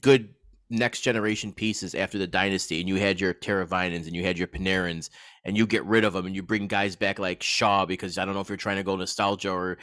good 0.00 0.30
next 0.68 1.02
generation 1.02 1.52
pieces 1.52 1.94
after 1.94 2.18
the 2.18 2.26
dynasty, 2.26 2.80
and 2.80 2.88
you 2.88 2.96
had 2.96 3.20
your 3.20 3.32
Teravainens 3.32 4.06
and 4.06 4.16
you 4.16 4.24
had 4.24 4.38
your 4.38 4.48
Panarins, 4.48 5.10
and 5.44 5.56
you 5.56 5.66
get 5.66 5.84
rid 5.84 6.04
of 6.04 6.12
them, 6.12 6.26
and 6.26 6.34
you 6.34 6.42
bring 6.42 6.66
guys 6.66 6.96
back 6.96 7.18
like 7.18 7.42
Shaw 7.42 7.86
because 7.86 8.18
I 8.18 8.24
don't 8.24 8.34
know 8.34 8.40
if 8.40 8.48
you're 8.48 8.56
trying 8.56 8.76
to 8.76 8.82
go 8.82 8.96
nostalgia 8.96 9.50
or 9.50 9.78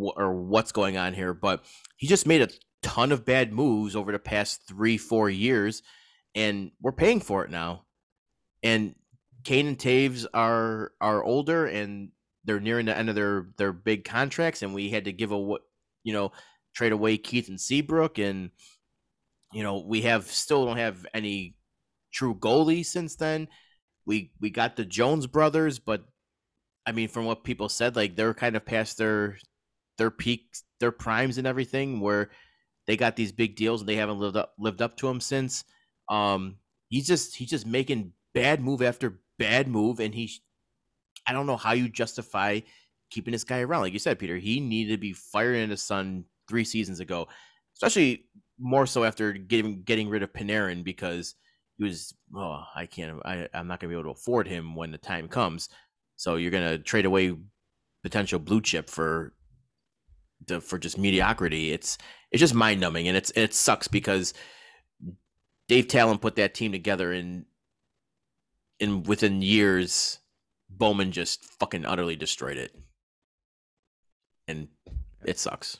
or 0.00 0.34
what's 0.34 0.72
going 0.72 0.96
on 0.96 1.14
here, 1.14 1.34
but 1.34 1.64
he 1.96 2.06
just 2.06 2.26
made 2.26 2.42
a 2.42 2.48
ton 2.82 3.12
of 3.12 3.24
bad 3.24 3.52
moves 3.52 3.94
over 3.94 4.12
the 4.12 4.18
past 4.18 4.66
three, 4.66 4.98
four 4.98 5.28
years, 5.30 5.82
and 6.34 6.70
we're 6.80 6.92
paying 6.92 7.20
for 7.20 7.44
it 7.44 7.50
now. 7.50 7.84
And 8.62 8.94
Kane 9.44 9.66
and 9.66 9.78
Toews 9.78 10.26
are 10.32 10.92
are 11.00 11.22
older 11.22 11.66
and 11.66 12.10
they're 12.44 12.60
nearing 12.60 12.86
the 12.86 12.96
end 12.96 13.08
of 13.08 13.14
their 13.14 13.48
their 13.56 13.72
big 13.72 14.04
contracts, 14.04 14.62
and 14.62 14.74
we 14.74 14.90
had 14.90 15.04
to 15.06 15.12
give 15.12 15.32
a 15.32 15.56
you 16.02 16.12
know 16.12 16.32
trade 16.74 16.92
away 16.92 17.16
Keith 17.16 17.48
and 17.48 17.60
Seabrook, 17.60 18.18
and 18.18 18.50
you 19.52 19.62
know 19.62 19.78
we 19.78 20.02
have 20.02 20.26
still 20.26 20.66
don't 20.66 20.76
have 20.76 21.06
any 21.14 21.56
true 22.12 22.34
goalie 22.34 22.84
since 22.84 23.16
then. 23.16 23.48
We 24.06 24.32
we 24.40 24.50
got 24.50 24.76
the 24.76 24.84
Jones 24.84 25.26
brothers, 25.26 25.78
but 25.78 26.04
I 26.86 26.92
mean, 26.92 27.08
from 27.08 27.24
what 27.24 27.44
people 27.44 27.68
said, 27.68 27.96
like 27.96 28.16
they're 28.16 28.34
kind 28.34 28.56
of 28.56 28.64
past 28.64 28.98
their 28.98 29.38
their 29.98 30.10
peaks, 30.10 30.64
their 30.80 30.92
primes, 30.92 31.38
and 31.38 31.46
everything, 31.46 32.00
where 32.00 32.30
they 32.86 32.96
got 32.96 33.16
these 33.16 33.32
big 33.32 33.56
deals 33.56 33.80
and 33.80 33.88
they 33.88 33.96
haven't 33.96 34.18
lived 34.18 34.36
up 34.36 34.54
lived 34.58 34.82
up 34.82 34.96
to 34.98 35.06
them 35.06 35.20
since. 35.20 35.64
Um, 36.10 36.56
he's 36.88 37.06
just 37.06 37.36
he's 37.36 37.50
just 37.50 37.66
making 37.66 38.12
bad 38.34 38.60
move 38.60 38.82
after 38.82 39.20
bad 39.38 39.68
move, 39.68 40.00
and 40.00 40.14
he, 40.14 40.30
I 41.26 41.32
don't 41.32 41.46
know 41.46 41.56
how 41.56 41.72
you 41.72 41.88
justify 41.88 42.60
keeping 43.10 43.32
this 43.32 43.44
guy 43.44 43.60
around. 43.60 43.82
Like 43.82 43.92
you 43.92 43.98
said, 43.98 44.18
Peter, 44.18 44.36
he 44.36 44.60
needed 44.60 44.92
to 44.92 44.98
be 44.98 45.12
fired 45.12 45.56
in 45.56 45.70
the 45.70 45.76
sun 45.76 46.24
three 46.48 46.64
seasons 46.64 47.00
ago, 47.00 47.28
especially 47.76 48.26
more 48.58 48.86
so 48.86 49.04
after 49.04 49.32
getting 49.32 49.82
getting 49.82 50.08
rid 50.08 50.22
of 50.22 50.32
Panarin 50.32 50.84
because 50.84 51.34
he 51.76 51.84
was 51.84 52.14
oh 52.36 52.62
I 52.74 52.86
can't 52.86 53.20
I, 53.24 53.48
I'm 53.52 53.66
not 53.66 53.80
gonna 53.80 53.88
be 53.88 53.94
able 53.94 54.14
to 54.14 54.18
afford 54.18 54.46
him 54.46 54.74
when 54.74 54.90
the 54.90 54.98
time 54.98 55.28
comes. 55.28 55.68
So 56.16 56.36
you're 56.36 56.50
gonna 56.50 56.78
trade 56.78 57.06
away 57.06 57.34
potential 58.02 58.38
blue 58.38 58.60
chip 58.60 58.88
for 58.88 59.32
the 60.46 60.60
for 60.60 60.78
just 60.78 60.98
mediocrity. 60.98 61.72
It's 61.72 61.98
it's 62.30 62.40
just 62.40 62.54
mind 62.54 62.80
numbing 62.80 63.08
and 63.08 63.16
it's 63.16 63.32
it 63.34 63.54
sucks 63.54 63.88
because 63.88 64.34
Dave 65.68 65.88
Tallon 65.88 66.18
put 66.18 66.36
that 66.36 66.54
team 66.54 66.72
together 66.72 67.12
and 67.12 67.46
in 68.78 69.02
within 69.04 69.40
years 69.40 70.18
Bowman 70.78 71.12
just 71.12 71.44
fucking 71.58 71.84
utterly 71.86 72.16
destroyed 72.16 72.56
it. 72.56 72.74
And 74.48 74.68
it 75.24 75.38
sucks. 75.38 75.78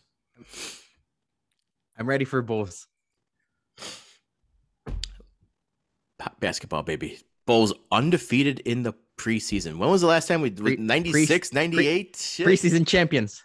I'm 1.99 2.09
ready 2.09 2.25
for 2.25 2.43
Bulls. 2.43 2.87
Basketball, 6.41 6.83
baby. 6.83 7.19
Bulls 7.47 7.75
undefeated 7.93 8.61
in 8.61 8.83
the 8.83 8.95
preseason. 9.19 9.77
When 9.77 9.91
was 9.91 10.01
the 10.01 10.07
last 10.07 10.27
time 10.29 10.41
we 10.41 10.51
Pre- 10.51 10.77
96, 10.77 11.53
98? 11.53 12.17
Shit. 12.17 12.47
Preseason 12.47 12.87
champions. 12.87 13.43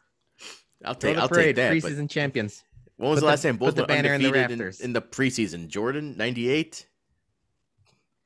I'll 0.86 0.96
take 0.96 1.18
I'll 1.18 1.28
parade. 1.28 1.56
take 1.56 1.56
that. 1.58 1.74
Preseason 1.74 2.10
champions. 2.10 2.64
when 2.96 3.10
was 3.10 3.18
put 3.18 3.22
the 3.22 3.28
last 3.28 3.44
time 3.44 3.58
Bulls 3.58 3.74
the 3.74 3.82
went 3.82 3.90
banner 3.90 4.14
in 4.14 4.22
the 4.22 4.28
undefeated 4.30 4.80
in, 4.80 4.86
in 4.86 4.94
the 4.94 5.02
preseason? 5.02 5.68
Jordan 5.68 6.16
98? 6.18 6.86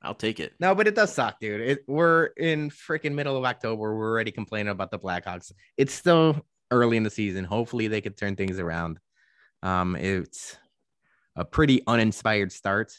I'll 0.04 0.14
take 0.16 0.40
it. 0.40 0.54
No, 0.60 0.76
but 0.76 0.88
it 0.88 0.96
does 0.96 1.14
suck, 1.14 1.40
dude. 1.40 1.62
It, 1.62 1.84
we're 1.88 2.26
in 2.38 2.70
freaking 2.70 3.14
middle 3.14 3.38
of 3.38 3.46
October. 3.46 3.96
We're 3.96 4.10
already 4.12 4.32
complaining 4.32 4.70
about 4.72 4.92
the 4.92 5.00
Blackhawks. 5.00 5.52
It's 5.78 5.94
still 5.94 6.42
early 6.72 6.98
in 6.98 7.04
the 7.04 7.10
season. 7.10 7.46
Hopefully, 7.46 7.88
they 7.88 8.02
could 8.02 8.18
turn 8.18 8.36
things 8.36 8.60
around. 8.60 9.00
Um, 9.62 9.96
it's 9.96 10.58
a 11.38 11.46
pretty 11.46 11.82
uninspired 11.88 12.52
start, 12.52 12.92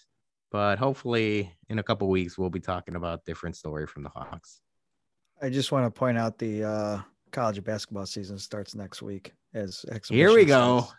but 0.51 0.79
hopefully, 0.79 1.53
in 1.69 1.79
a 1.79 1.83
couple 1.83 2.09
weeks, 2.09 2.39
we'll 2.39 2.49
be 2.51 2.61
talking 2.61 2.97
about 2.97 3.19
a 3.21 3.23
different 3.27 3.57
story 3.57 3.87
from 3.87 4.03
the 4.03 4.09
Hawks. 4.09 4.61
I 5.43 5.51
just 5.51 5.73
want 5.73 5.85
to 5.85 5.91
point 5.97 6.17
out 6.17 6.39
the 6.39 6.65
uh, 6.65 7.01
college 7.33 7.63
basketball 7.63 8.07
season 8.07 8.39
starts 8.39 8.75
next 8.75 9.03
week. 9.03 9.33
As 9.53 9.83
Here 9.83 9.93
we 9.93 9.97
exhibition 10.43 10.47
go. 10.49 10.79
starts. 10.81 10.95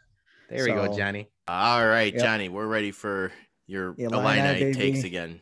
There 0.51 0.65
we 0.65 0.71
go, 0.73 0.95
Johnny. 0.95 1.29
All 1.47 1.85
right, 1.87 2.13
Yep. 2.13 2.21
Johnny, 2.23 2.49
we're 2.49 2.67
ready 2.67 2.91
for 2.91 3.31
your 3.65 3.95
The 3.95 4.03
Illini, 4.03 4.39
Illini 4.39 4.73
takes 4.73 5.03
again. 5.03 5.39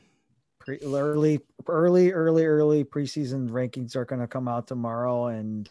Pre- 0.66 0.80
early, 0.80 1.39
early, 1.68 2.11
early, 2.11 2.45
early 2.45 2.84
preseason 2.84 3.49
rankings 3.49 3.95
are 3.95 4.05
going 4.05 4.22
to 4.22 4.28
come 4.28 4.47
out 4.47 4.68
tomorrow, 4.68 5.28
and 5.28 5.70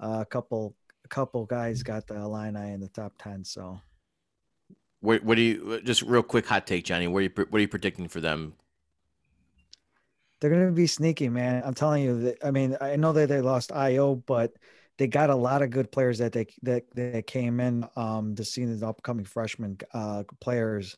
uh, 0.00 0.18
a 0.20 0.26
couple, 0.26 0.74
a 1.04 1.08
couple 1.08 1.46
guys 1.46 1.82
got 1.82 2.06
the 2.06 2.16
Illini 2.16 2.72
in 2.72 2.80
the 2.80 2.88
top 2.88 3.12
ten. 3.18 3.44
So 3.44 3.80
What, 5.00 5.22
what 5.22 5.36
do 5.36 5.42
you 5.42 5.80
just 5.82 6.02
real 6.02 6.22
quick 6.22 6.46
hot 6.46 6.66
take, 6.66 6.84
Johnny? 6.84 7.06
What 7.06 7.20
are 7.20 7.22
you 7.22 7.30
what 7.50 7.58
are 7.58 7.62
you 7.62 7.68
predicting 7.68 8.08
for 8.08 8.20
them? 8.20 8.54
they're 10.40 10.50
going 10.50 10.66
to 10.66 10.72
be 10.72 10.86
sneaky, 10.86 11.28
man. 11.28 11.62
I'm 11.64 11.74
telling 11.74 12.02
you. 12.02 12.20
That, 12.22 12.38
I 12.44 12.50
mean, 12.50 12.76
I 12.80 12.96
know 12.96 13.12
that 13.12 13.28
they 13.28 13.40
lost 13.40 13.70
Ayo, 13.70 14.22
but 14.26 14.52
they 14.98 15.06
got 15.06 15.30
a 15.30 15.34
lot 15.34 15.62
of 15.62 15.70
good 15.70 15.90
players 15.90 16.18
that 16.18 16.32
they 16.32 16.46
that 16.62 16.84
that 16.94 17.26
came 17.26 17.60
in 17.60 17.86
um 17.96 18.34
to 18.34 18.44
see 18.44 18.64
the 18.64 18.86
upcoming 18.86 19.24
freshman 19.24 19.78
uh 19.92 20.24
players. 20.40 20.96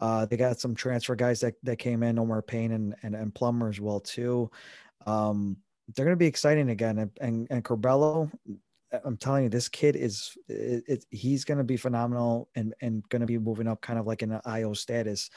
Uh, 0.00 0.24
they 0.26 0.36
got 0.36 0.58
some 0.58 0.74
transfer 0.74 1.14
guys 1.14 1.40
that, 1.40 1.54
that 1.62 1.76
came 1.76 2.02
in, 2.02 2.18
Omar 2.18 2.42
Payne 2.42 2.72
and, 2.72 2.94
and, 3.02 3.14
and 3.14 3.34
Plummer 3.34 3.68
as 3.68 3.80
well 3.80 4.00
too. 4.00 4.50
Um, 5.06 5.56
they're 5.94 6.04
going 6.04 6.16
to 6.16 6.18
be 6.18 6.26
exciting 6.26 6.70
again. 6.70 6.98
And, 6.98 7.10
and, 7.20 7.46
and 7.50 7.64
Curbelo, 7.64 8.30
I'm 9.04 9.16
telling 9.16 9.44
you, 9.44 9.48
this 9.50 9.68
kid 9.68 9.96
is, 9.96 10.36
it, 10.48 10.84
it, 10.88 11.04
he's 11.10 11.44
going 11.44 11.58
to 11.58 11.64
be 11.64 11.76
phenomenal 11.76 12.48
and, 12.54 12.74
and 12.80 13.06
going 13.08 13.20
to 13.20 13.26
be 13.26 13.38
moving 13.38 13.68
up 13.68 13.80
kind 13.80 13.98
of 13.98 14.06
like 14.06 14.22
in 14.22 14.32
an 14.32 14.40
Ayo 14.46 14.76
status. 14.76 15.30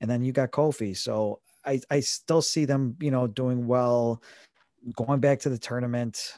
And 0.00 0.10
then 0.10 0.22
you 0.22 0.32
got 0.32 0.50
Kofi. 0.50 0.96
So 0.96 1.40
I, 1.64 1.80
I 1.90 2.00
still 2.00 2.42
see 2.42 2.64
them, 2.64 2.96
you 3.00 3.10
know, 3.10 3.26
doing 3.26 3.66
well, 3.66 4.22
going 4.96 5.20
back 5.20 5.40
to 5.40 5.48
the 5.48 5.58
tournament. 5.58 6.36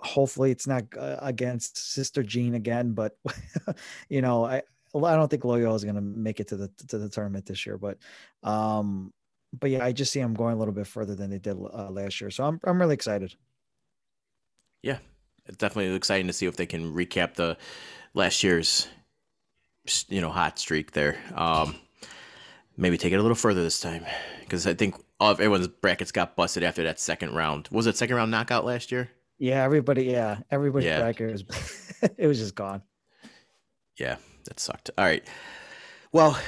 Hopefully 0.00 0.50
it's 0.50 0.66
not 0.66 0.84
uh, 0.98 1.16
against 1.22 1.78
Sister 1.78 2.22
Jean 2.22 2.54
again, 2.54 2.92
but 2.92 3.16
you 4.08 4.20
know, 4.20 4.44
I, 4.44 4.62
I 5.02 5.16
don't 5.16 5.28
think 5.28 5.44
Loyola 5.44 5.74
is 5.74 5.82
going 5.84 5.96
to 5.96 6.00
make 6.00 6.40
it 6.40 6.48
to 6.48 6.56
the 6.56 6.68
to 6.88 6.98
the 6.98 7.08
tournament 7.08 7.46
this 7.46 7.66
year, 7.66 7.78
but 7.78 7.98
um, 8.42 9.12
but 9.58 9.70
yeah, 9.70 9.84
I 9.84 9.92
just 9.92 10.12
see 10.12 10.20
them 10.20 10.34
going 10.34 10.54
a 10.54 10.58
little 10.58 10.74
bit 10.74 10.86
further 10.86 11.14
than 11.14 11.30
they 11.30 11.38
did 11.38 11.56
uh, 11.56 11.90
last 11.90 12.20
year, 12.20 12.30
so 12.30 12.44
I'm 12.44 12.60
I'm 12.64 12.80
really 12.80 12.94
excited. 12.94 13.34
Yeah, 14.82 14.98
it's 15.46 15.56
definitely 15.56 15.94
exciting 15.94 16.26
to 16.26 16.32
see 16.32 16.46
if 16.46 16.56
they 16.56 16.66
can 16.66 16.94
recap 16.94 17.34
the 17.34 17.56
last 18.14 18.42
year's 18.44 18.88
you 20.08 20.20
know 20.20 20.30
hot 20.30 20.58
streak 20.58 20.92
there. 20.92 21.18
Um, 21.34 21.76
maybe 22.76 22.98
take 22.98 23.12
it 23.12 23.16
a 23.16 23.22
little 23.22 23.34
further 23.34 23.62
this 23.62 23.80
time 23.80 24.04
because 24.40 24.66
I 24.66 24.74
think 24.74 24.94
all 25.20 25.30
of 25.30 25.40
everyone's 25.40 25.68
brackets 25.68 26.12
got 26.12 26.36
busted 26.36 26.62
after 26.62 26.82
that 26.84 27.00
second 27.00 27.34
round. 27.34 27.68
Was 27.70 27.86
it 27.86 27.96
second 27.96 28.16
round 28.16 28.30
knockout 28.30 28.64
last 28.64 28.92
year? 28.92 29.10
Yeah, 29.38 29.62
everybody, 29.64 30.04
yeah, 30.04 30.38
everybody's 30.50 30.86
Yeah. 30.86 31.00
bracket 31.00 31.32
was 31.32 31.44
it 32.18 32.26
was 32.26 32.38
just 32.38 32.54
gone. 32.54 32.82
Yeah, 33.96 34.16
that 34.44 34.60
sucked. 34.60 34.90
All 34.96 35.04
right. 35.04 35.26
Well, 36.12 36.38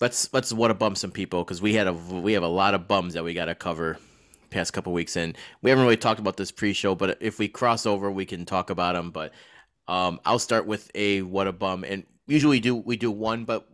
let's 0.00 0.32
let's 0.32 0.52
what 0.52 0.70
a 0.70 0.74
bum 0.74 0.94
some 0.94 1.10
people 1.10 1.44
because 1.44 1.62
we 1.62 1.74
had 1.74 1.86
a 1.86 1.92
we 1.92 2.32
have 2.32 2.42
a 2.42 2.48
lot 2.48 2.74
of 2.74 2.88
bums 2.88 3.14
that 3.14 3.24
we 3.24 3.34
got 3.34 3.46
to 3.46 3.54
cover 3.54 3.98
past 4.50 4.72
couple 4.72 4.92
weeks 4.92 5.16
and 5.16 5.36
we 5.62 5.70
haven't 5.70 5.84
really 5.84 5.96
talked 5.96 6.20
about 6.20 6.36
this 6.36 6.52
pre-show 6.52 6.94
but 6.94 7.18
if 7.20 7.40
we 7.40 7.48
cross 7.48 7.86
over 7.86 8.08
we 8.08 8.24
can 8.24 8.44
talk 8.44 8.70
about 8.70 8.94
them 8.94 9.10
but 9.10 9.32
um 9.88 10.20
I'll 10.24 10.38
start 10.38 10.66
with 10.66 10.90
a 10.94 11.22
what 11.22 11.48
a 11.48 11.52
bum 11.52 11.82
and 11.82 12.04
usually 12.28 12.60
do 12.60 12.76
we 12.76 12.96
do 12.96 13.10
one 13.10 13.44
but 13.44 13.68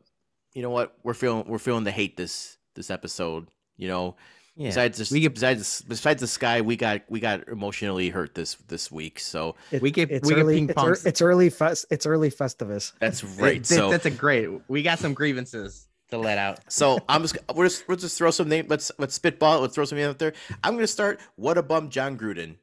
you 0.55 0.63
know 0.63 0.71
what 0.71 0.97
we're 1.03 1.13
feeling 1.13 1.45
we're 1.47 1.59
feeling 1.59 1.85
the 1.85 1.91
hate 1.91 2.17
this 2.17 2.57
this 2.77 2.91
episode 2.91 3.49
you 3.77 3.89
know 3.89 4.17
Yeah. 4.57 4.69
besides 4.69 4.99
this, 4.99 5.11
we 5.11 5.21
get 5.21 5.35
besides 5.35 5.83
besides 5.83 6.21
the 6.21 6.27
sky 6.27 6.61
we 6.61 6.77
got 6.77 7.03
we 7.09 7.19
got 7.21 7.49
emotionally 7.49 8.11
hurt 8.11 8.35
this 8.35 8.57
this 8.69 8.91
week 8.93 9.19
so 9.21 9.55
It- 9.71 9.81
We 9.81 9.91
get- 9.91 10.11
it's 10.11 10.29
we 10.29 10.35
get 10.35 10.41
early, 10.43 10.55
ping 10.57 10.69
it's, 10.71 10.83
ear- 10.83 10.91
pongs. 10.93 11.07
it's 11.07 11.23
early 11.23 11.51
fest, 11.51 11.87
it's 11.91 12.05
early 12.05 12.31
Festivus. 12.31 12.93
that's 12.99 13.25
right 13.25 13.65
th- 13.65 13.67
so 13.67 13.91
that's 13.91 14.07
a 14.07 14.11
great. 14.11 14.49
We 14.69 14.83
got 14.83 14.99
some 14.99 15.15
grievances 15.15 15.87
to 16.11 16.19
let 16.19 16.37
out. 16.39 16.59
So 16.71 16.99
I'm 17.09 17.23
just 17.23 17.39
we're 17.55 17.67
just 17.67 17.87
we'll 17.89 17.97
just 17.97 18.19
throw 18.19 18.33
some 18.33 18.49
name. 18.49 18.67
Let's 18.69 18.91
let's 18.99 19.15
spitball. 19.15 19.61
Let's 19.61 19.75
throw 19.77 19.85
some 19.85 19.97
names 19.97 20.11
out 20.11 20.19
there. 20.19 20.33
I'm 20.65 20.75
gonna 20.75 20.87
start. 20.89 21.21
What 21.37 21.57
a 21.57 21.63
bum, 21.63 21.89
Jon 21.89 22.19
Gruden. 22.19 22.57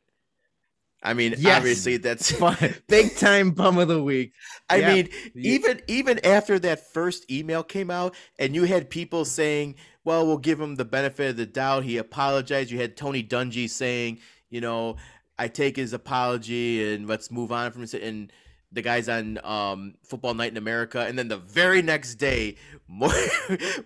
I 1.03 1.13
mean, 1.13 1.35
Yes. 1.37 1.57
obviously 1.57 1.97
that's. 1.97 2.31
Fun- 2.37 2.57
Big 2.87 3.15
time 3.15 3.51
bum 3.51 3.77
of 3.77 3.87
the 3.87 4.03
week. 4.03 4.33
I 4.69 4.77
Yeah. 4.77 4.93
mean, 4.93 5.09
You- 5.33 5.53
even 5.53 5.81
even 5.87 6.25
after 6.25 6.59
that 6.59 6.91
first 6.91 7.31
email 7.31 7.63
came 7.63 7.89
out, 7.89 8.15
and 8.37 8.53
you 8.53 8.63
had 8.65 8.89
people 8.89 9.23
saying, 9.23 9.75
"Well, 10.07 10.25
we'll 10.25 10.37
give 10.37 10.59
him 10.61 10.75
the 10.75 10.85
benefit 10.85 11.31
of 11.31 11.37
the 11.37 11.45
doubt." 11.45 11.83
He 11.83 11.97
apologized. 11.97 12.71
You 12.71 12.79
had 12.79 12.95
Tony 12.95 13.21
Dungy 13.23 13.69
saying, 13.69 14.19
"You 14.49 14.61
know, 14.61 14.95
I 15.37 15.49
take 15.49 15.75
his 15.75 15.91
apology 15.91 16.93
and 16.93 17.07
let's 17.07 17.29
move 17.29 17.51
on 17.51 17.71
from 17.73 17.81
this." 17.81 17.93
And 17.93 18.31
the 18.71 18.81
guys 18.81 19.07
on 19.09 19.37
um, 19.45 19.95
Football 20.03 20.33
Night 20.33 20.51
in 20.51 20.57
America, 20.57 21.01
and 21.07 21.17
then 21.19 21.27
the 21.27 21.37
very 21.37 21.81
next 21.81 22.15
day, 22.15 22.55
more 22.87 23.11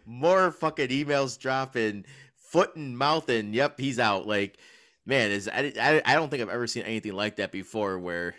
more 0.06 0.52
fucking 0.52 0.90
emails 0.90 1.40
dropping, 1.40 2.06
foot 2.36 2.76
and 2.76 2.98
mouth, 2.98 3.28
and 3.30 3.54
yep, 3.56 3.80
he's 3.80 4.00
out. 4.00 4.28
Like, 4.28 4.58
man, 5.06 5.32
is 5.32 5.48
I, 5.48 5.74
I, 5.80 6.02
I 6.06 6.14
don't 6.16 6.30
think 6.30 6.42
I've 6.44 6.50
ever 6.50 6.68
seen 6.68 6.84
anything 6.84 7.14
like 7.14 7.38
that 7.38 7.52
before. 7.52 7.98
Where 8.00 8.36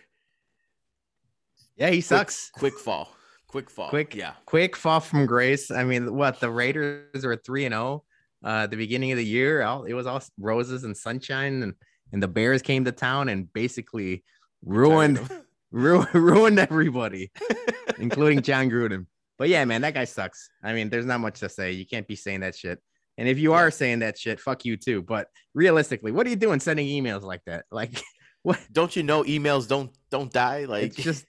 Yeah, 1.77 1.89
he 1.91 1.97
quick- 1.97 2.05
sucks. 2.05 2.51
Quick, 2.51 2.79
fall. 2.79 3.13
Quick 3.53 3.71
fall. 3.71 3.89
Quick- 3.91 4.15
Yeah. 4.15 4.33
Quick 4.47 4.75
fall 4.77 5.01
from 5.01 5.27
grace. 5.27 5.71
I 5.71 5.85
mean, 5.85 6.15
what 6.15 6.41
the 6.41 6.51
Raiders 6.51 7.25
were 7.25 7.37
three 7.37 7.65
and 7.67 7.73
zero 7.75 8.05
uh, 8.45 8.65
at 8.65 8.71
the 8.71 8.77
beginning 8.77 9.13
of 9.13 9.19
the 9.19 9.25
year. 9.25 9.63
All, 9.63 9.85
it 9.85 9.93
was 9.93 10.07
all 10.07 10.23
roses 10.39 10.85
and 10.85 10.97
sunshine, 10.97 11.63
and 11.63 11.75
and 12.13 12.23
the 12.23 12.29
Bears 12.29 12.61
came 12.63 12.85
to 12.87 12.93
town 12.93 13.29
and 13.29 13.51
basically 13.53 14.25
ruined 14.65 15.21
ru- 15.71 16.07
ruined 16.13 16.59
everybody, 16.59 17.31
including 17.99 18.43
Jon 18.43 18.69
Gruden. 18.71 19.07
But 19.39 19.49
yeah, 19.49 19.65
man, 19.65 19.83
that 19.83 19.95
guy 19.95 20.05
sucks. 20.05 20.49
I 20.63 20.73
mean, 20.73 20.89
there's 20.91 21.07
not 21.07 21.21
much 21.21 21.41
to 21.41 21.49
say. 21.49 21.73
You 21.73 21.87
can't 21.87 22.07
be 22.07 22.17
saying 22.17 22.41
that 22.41 22.55
shit. 22.55 22.79
And 23.19 23.29
if 23.29 23.39
you 23.39 23.53
are 23.53 23.71
saying 23.71 23.99
that 24.01 24.19
shit, 24.19 24.41
fuck 24.41 24.65
you 24.65 24.77
too. 24.77 25.03
But 25.03 25.29
realistically, 25.55 26.13
what 26.13 26.27
are 26.27 26.31
you 26.31 26.37
doing 26.37 26.61
sending 26.61 26.87
emails 26.87 27.23
like 27.23 27.43
that? 27.47 27.65
Like, 27.73 28.03
what? 28.43 28.59
Don't 28.73 28.95
you 28.97 29.03
know 29.03 29.23
emails 29.25 29.69
don't 29.69 29.91
don't 30.11 30.33
die? 30.33 30.65
Like 30.65 30.85
it's 30.85 30.97
just 30.97 31.27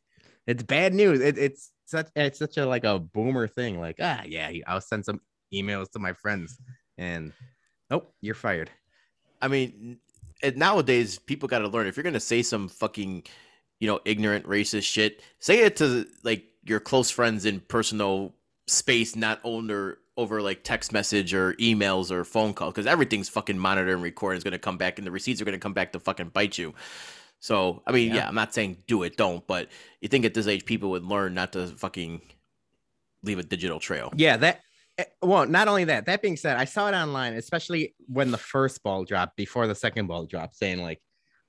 it's 0.48 0.64
bad 0.64 0.94
news. 0.94 1.20
It, 1.22 1.38
it's 1.38 1.72
such 1.86 2.08
it's 2.16 2.40
such 2.40 2.58
a 2.58 2.66
like 2.66 2.84
a 2.84 3.00
boomer 3.00 3.48
thing. 3.48 3.80
Like 3.80 3.98
ah 4.02 4.22
yeah, 4.26 4.52
I'll 4.68 4.82
send 4.82 5.06
some 5.06 5.22
emails 5.54 5.92
to 5.92 6.00
my 6.00 6.14
friends, 6.14 6.60
and 6.98 7.34
nope, 7.90 8.14
you're 8.22 8.36
fired. 8.36 8.70
I 9.42 9.48
mean, 9.48 10.00
nowadays 10.56 11.20
people 11.20 11.48
got 11.48 11.60
to 11.60 11.68
learn 11.68 11.88
if 11.88 11.98
you're 11.98 12.04
gonna 12.04 12.20
say 12.20 12.42
some 12.42 12.68
fucking, 12.68 13.24
you 13.80 13.88
know, 13.88 14.00
ignorant 14.06 14.46
racist 14.46 14.84
shit, 14.84 15.22
say 15.40 15.60
it 15.60 15.76
to 15.78 16.08
like 16.24 16.46
your 16.66 16.80
close 16.80 17.10
friends 17.10 17.46
in 17.46 17.60
personal 17.60 18.34
space, 18.68 19.16
not 19.16 19.40
over 19.44 20.00
over 20.16 20.42
like 20.42 20.64
text 20.64 20.94
message 20.94 21.34
or 21.34 21.54
emails 21.54 22.12
or 22.12 22.24
phone 22.24 22.54
call, 22.54 22.70
because 22.70 22.86
everything's 22.86 23.30
fucking 23.30 23.58
monitored 23.58 23.94
and 23.94 24.04
recorded. 24.04 24.38
Is 24.38 24.44
gonna 24.44 24.60
come 24.60 24.78
back, 24.78 24.98
and 24.98 25.08
the 25.08 25.12
receipts 25.12 25.42
are 25.42 25.46
gonna 25.46 25.58
come 25.60 25.74
back 25.74 25.92
to 25.94 26.00
fucking 26.00 26.30
bite 26.30 26.58
you. 26.58 26.74
So 27.44 27.84
I 27.86 27.92
mean, 27.92 28.08
Yeah. 28.08 28.16
yeah, 28.16 28.28
I'm 28.30 28.36
not 28.36 28.54
saying 28.54 28.84
do 28.88 29.04
it, 29.04 29.18
don't, 29.18 29.46
but 29.48 29.68
you 30.00 30.08
think 30.08 30.24
at 30.24 30.34
this 30.34 30.48
age 30.48 30.64
people 30.64 30.92
would 30.92 31.04
learn 31.04 31.34
not 31.34 31.52
to 31.54 31.68
fucking 31.68 32.22
leave 33.22 33.38
a 33.38 33.44
digital 33.44 33.80
trail. 33.82 34.14
Yeah, 34.16 34.38
that. 34.38 34.62
eh, 34.98 35.04
Well, 35.22 35.46
not 35.46 35.68
only 35.68 35.84
that. 35.86 36.06
That 36.06 36.22
being 36.22 36.38
said, 36.38 36.56
I 36.56 36.64
saw 36.66 36.88
it 36.88 36.94
online, 36.94 37.34
especially 37.34 37.96
when 38.08 38.32
the 38.32 38.38
first 38.38 38.82
ball 38.82 39.04
dropped 39.04 39.36
before 39.36 39.68
the 39.68 39.76
second 39.76 40.08
ball 40.08 40.26
dropped, 40.26 40.56
saying 40.56 40.82
like, 40.82 41.02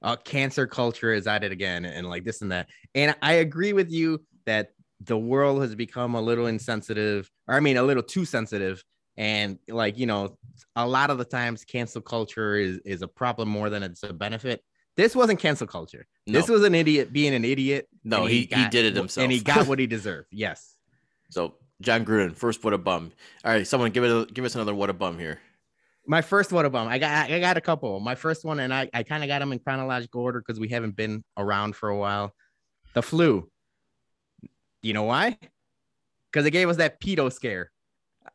uh, 0.03 0.17
"Cancel 0.17 0.67
culture 0.67 1.13
is 1.13 1.29
at 1.29 1.45
it 1.45 1.53
again," 1.53 1.85
and 1.85 2.09
like 2.09 2.25
this 2.25 2.43
and 2.43 2.51
that. 2.51 2.69
And 2.97 3.15
I 3.23 3.35
agree 3.35 3.73
with 3.73 3.91
you 3.93 4.25
that 4.47 4.71
the 5.01 5.17
world 5.19 5.63
has 5.63 5.77
become 5.77 6.17
a 6.17 6.21
little 6.21 6.47
insensitive, 6.47 7.31
or 7.47 7.55
I 7.55 7.61
mean, 7.61 7.77
a 7.77 7.83
little 7.85 8.03
too 8.03 8.25
sensitive. 8.25 8.83
And 9.17 9.59
like 9.69 9.97
you 9.97 10.07
know, 10.07 10.39
a 10.75 10.89
lot 10.89 11.11
of 11.11 11.19
the 11.19 11.25
times, 11.25 11.65
cancel 11.65 12.01
culture 12.03 12.57
is 12.57 12.79
is 12.85 13.03
a 13.03 13.09
problem 13.09 13.49
more 13.49 13.71
than 13.71 13.85
it's 13.85 14.03
a 14.03 14.13
benefit. 14.13 14.61
This 14.97 15.17
wasn't 15.17 15.41
cancel 15.41 15.67
culture. 15.67 16.07
No, 16.27 16.39
This 16.39 16.49
was 16.49 16.63
an 16.65 16.75
idiot 16.75 17.13
being 17.13 17.35
an 17.35 17.45
idiot. 17.45 17.89
no, 18.05 18.27
he, 18.27 18.41
he, 18.41 18.47
got- 18.47 18.71
did 18.71 18.85
it 18.87 18.97
himself, 18.97 19.23
and 19.25 19.33
he 19.33 19.41
got 19.41 19.67
what 19.67 19.79
he 19.79 19.87
deserved. 19.89 20.29
Yes. 20.31 20.77
So 21.31 21.55
Jon 21.81 22.05
Gruden, 22.05 22.37
first 22.37 22.63
what 22.63 22.73
a 22.75 22.79
bum. 22.79 23.11
All 23.45 23.53
right, 23.53 23.67
someone 23.67 23.91
give 23.91 24.05
it 24.05 24.11
a, 24.11 24.33
give 24.33 24.45
us 24.45 24.55
another 24.55 24.75
what 24.75 24.91
a 24.91 24.93
bum 24.93 25.19
here. 25.19 25.41
My 26.07 26.21
first 26.23 26.53
what 26.53 26.65
a 26.65 26.71
bum. 26.71 26.87
I 26.87 26.99
got 26.99 27.31
I 27.31 27.41
got 27.41 27.57
a 27.57 27.61
couple. 27.61 27.99
My 27.99 28.15
first 28.15 28.45
one, 28.45 28.61
and 28.61 28.73
I, 28.75 28.89
I 28.93 29.03
kind 29.03 29.25
of 29.25 29.29
got 29.29 29.39
them 29.41 29.53
in 29.53 29.59
chronological 29.59 30.21
order 30.21 30.41
because 30.41 30.61
we 30.61 30.69
haven't 30.69 30.95
been 30.97 31.25
around 31.37 31.75
for 31.77 31.89
a 31.89 31.97
while. 31.97 32.33
The 32.93 33.03
flu. 33.03 33.51
You 34.83 34.93
know 34.93 35.05
why? 35.05 35.39
Because 36.31 36.47
it 36.47 36.51
gave 36.51 36.69
us 36.69 36.77
that 36.77 37.01
Pito 37.01 37.33
scare, 37.33 37.71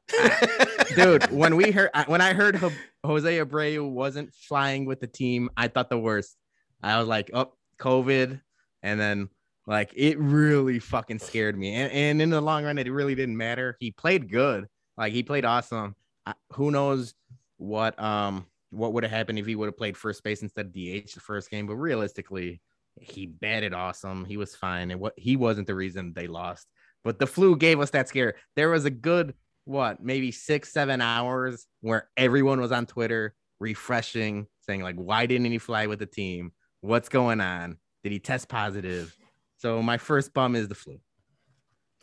dude. 0.96 1.32
When 1.32 1.56
we 1.56 1.72
heard 1.72 1.92
when 2.08 2.22
I 2.22 2.34
heard 2.34 2.60
Jose 3.06 3.38
Abreu 3.40 3.88
wasn't 3.90 4.34
flying 4.34 4.86
with 4.86 5.00
the 5.00 5.08
team, 5.08 5.50
I 5.56 5.68
thought 5.68 5.90
the 5.90 6.00
worst. 6.00 6.36
I 6.82 7.00
was 7.00 7.08
like, 7.08 7.30
oh, 7.34 7.54
COVID, 7.80 8.42
and 8.84 9.00
then 9.00 9.30
like 9.68 9.92
it 9.96 10.18
really 10.20 10.80
fucking 10.80 11.20
scared 11.20 11.58
me. 11.58 11.76
And, 11.76 11.92
and 11.92 12.22
in 12.22 12.30
the 12.30 12.42
long 12.42 12.66
run, 12.66 12.78
it 12.78 12.92
really 12.92 13.16
didn't 13.16 13.38
matter. 13.38 13.78
He 13.80 13.92
played 13.92 14.30
good, 14.30 14.68
like 14.98 15.14
he 15.14 15.24
played 15.24 15.46
awesome. 15.46 15.96
I, 16.26 16.34
who 16.54 16.72
knows 16.72 17.14
what 17.58 18.02
um 18.02 18.46
what 18.72 18.94
would 18.94 19.04
have 19.04 19.12
happened 19.12 19.40
if 19.40 19.46
he 19.46 19.56
would 19.56 19.68
have 19.68 19.78
played 19.78 19.98
first 19.98 20.24
base 20.24 20.42
instead 20.42 20.68
of 20.68 20.74
DH 20.74 21.14
the 21.14 21.22
first 21.22 21.50
game? 21.50 21.68
But 21.68 21.76
realistically, 21.76 22.62
he 23.00 23.26
batted 23.28 23.74
awesome. 23.74 24.26
He 24.26 24.38
was 24.38 24.56
fine, 24.56 24.92
and 24.92 25.00
what 25.00 25.14
he 25.18 25.36
wasn't 25.36 25.68
the 25.68 25.76
reason 25.76 26.14
they 26.14 26.28
lost. 26.28 26.68
But 27.04 27.20
the 27.20 27.28
flu 27.28 27.56
gave 27.56 27.80
us 27.80 27.92
that 27.92 28.10
scare. 28.10 28.36
There 28.56 28.70
was 28.70 28.86
a 28.86 28.92
good 28.92 29.34
what 29.66 30.02
maybe 30.04 30.32
six 30.32 30.74
seven 30.74 31.00
hours 31.00 31.68
where 31.82 32.10
everyone 32.18 32.60
was 32.60 32.72
on 32.72 32.88
Twitter 32.88 33.36
refreshing, 33.60 34.48
saying 34.62 34.82
like, 34.82 34.96
"Why 34.96 35.26
didn't 35.26 35.52
he 35.52 35.60
fly 35.60 35.86
with 35.88 36.00
the 36.00 36.06
team? 36.06 36.54
What's 36.82 37.10
going 37.10 37.42
on? 37.42 37.78
Did 38.04 38.12
he 38.12 38.20
test 38.20 38.48
positive?" 38.48 39.16
So 39.58 39.82
my 39.82 39.98
first 39.98 40.34
bum 40.34 40.56
is 40.56 40.68
the 40.68 40.76
flu. 40.76 41.00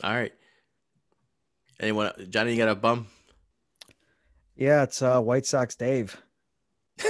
All 0.03 0.13
right. 0.13 0.33
Anyone, 1.79 2.11
Johnny, 2.29 2.51
you 2.51 2.57
got 2.57 2.69
a 2.69 2.75
bum? 2.75 3.07
Yeah, 4.55 4.83
it's 4.83 5.01
uh, 5.01 5.19
White 5.21 5.45
Sox 5.45 5.75
Dave. 5.75 6.21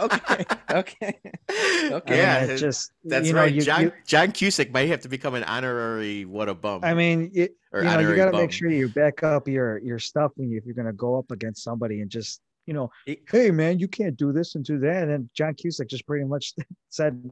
okay, 0.00 0.44
okay. 0.70 1.18
I 1.24 1.92
mean, 1.92 2.02
yeah, 2.08 2.44
it 2.44 2.56
just 2.58 2.92
that's 3.04 3.26
you 3.26 3.32
know, 3.32 3.40
right. 3.40 3.52
you- 3.52 3.62
John 3.62 3.82
you- 3.82 3.92
John 4.06 4.32
Cusack 4.32 4.70
might 4.72 4.88
have 4.88 5.00
to 5.00 5.08
become 5.08 5.34
an 5.34 5.44
honorary 5.44 6.24
what 6.24 6.48
a 6.48 6.54
bum. 6.54 6.80
I 6.84 6.94
mean, 6.94 7.30
it, 7.34 7.56
or 7.72 7.80
you 7.82 7.86
know, 7.90 7.98
you 8.00 8.16
got 8.16 8.30
to 8.30 8.36
make 8.38 8.52
sure 8.52 8.68
you 8.70 8.88
back 8.88 9.22
up 9.22 9.48
your 9.48 9.78
your 9.78 9.98
stuff 9.98 10.32
when 10.36 10.50
you 10.50 10.58
if 10.58 10.64
you're 10.64 10.74
going 10.74 10.86
to 10.86 10.92
go 10.92 11.18
up 11.18 11.30
against 11.30 11.62
somebody 11.62 12.00
and 12.00 12.10
just 12.10 12.40
you 12.66 12.74
know, 12.74 12.90
hey 13.30 13.50
man, 13.50 13.78
you 13.78 13.88
can't 13.88 14.16
do 14.16 14.32
this 14.32 14.54
and 14.54 14.64
do 14.64 14.78
that. 14.80 15.08
And 15.08 15.28
John 15.34 15.54
Cusack 15.54 15.88
just 15.88 16.06
pretty 16.06 16.24
much 16.24 16.54
said, 16.90 17.30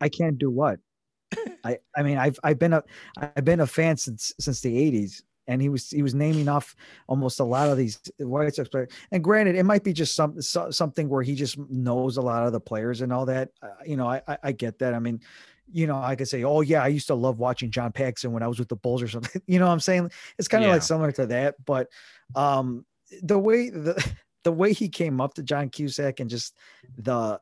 I 0.00 0.08
can't 0.08 0.38
do 0.38 0.50
what. 0.50 0.78
I 1.64 1.78
I 1.96 2.02
mean, 2.02 2.18
I've 2.18 2.38
I've 2.44 2.58
been 2.58 2.72
a 2.72 2.82
I've 3.18 3.44
been 3.44 3.60
a 3.60 3.66
fan 3.66 3.96
since 3.96 4.32
since 4.38 4.60
the 4.60 4.74
'80s, 4.76 5.22
and 5.48 5.60
he 5.60 5.68
was 5.68 5.90
he 5.90 6.02
was 6.02 6.14
naming 6.14 6.48
off 6.48 6.76
almost 7.08 7.40
a 7.40 7.44
lot 7.44 7.68
of 7.68 7.76
these 7.76 8.00
White 8.18 8.54
Sox 8.54 8.68
players. 8.68 8.90
And 9.10 9.22
granted, 9.24 9.56
it 9.56 9.64
might 9.64 9.82
be 9.82 9.92
just 9.92 10.14
some 10.14 10.40
so, 10.40 10.70
something 10.70 11.08
where 11.08 11.22
he 11.22 11.34
just 11.34 11.58
knows 11.70 12.16
a 12.16 12.22
lot 12.22 12.46
of 12.46 12.52
the 12.52 12.60
players 12.60 13.00
and 13.00 13.12
all 13.12 13.26
that. 13.26 13.50
Uh, 13.62 13.68
you 13.84 13.96
know, 13.96 14.06
I, 14.08 14.22
I 14.28 14.38
I 14.44 14.52
get 14.52 14.78
that. 14.78 14.94
I 14.94 15.00
mean, 15.00 15.20
you 15.72 15.88
know, 15.88 15.96
I 15.96 16.14
could 16.14 16.28
say, 16.28 16.44
oh 16.44 16.60
yeah, 16.60 16.82
I 16.82 16.88
used 16.88 17.08
to 17.08 17.14
love 17.14 17.38
watching 17.40 17.70
John 17.72 17.90
Paxson 17.90 18.30
when 18.32 18.42
I 18.44 18.48
was 18.48 18.58
with 18.60 18.68
the 18.68 18.76
Bulls 18.76 19.02
or 19.02 19.08
something. 19.08 19.42
You 19.48 19.58
know 19.58 19.66
what 19.66 19.72
I'm 19.72 19.80
saying? 19.80 20.10
It's 20.38 20.48
kind 20.48 20.62
of 20.62 20.68
Yeah. 20.68 20.74
like 20.74 20.82
similar 20.82 21.10
to 21.12 21.26
that, 21.26 21.56
but 21.64 21.88
um 22.36 22.86
the 23.22 23.38
way 23.38 23.70
the 23.70 23.94
the 24.46 24.52
way 24.52 24.72
he 24.72 24.88
came 24.88 25.20
up 25.20 25.34
to 25.34 25.42
John 25.42 25.68
Cusack 25.68 26.20
and 26.20 26.30
just 26.30 26.54
the 26.98 27.40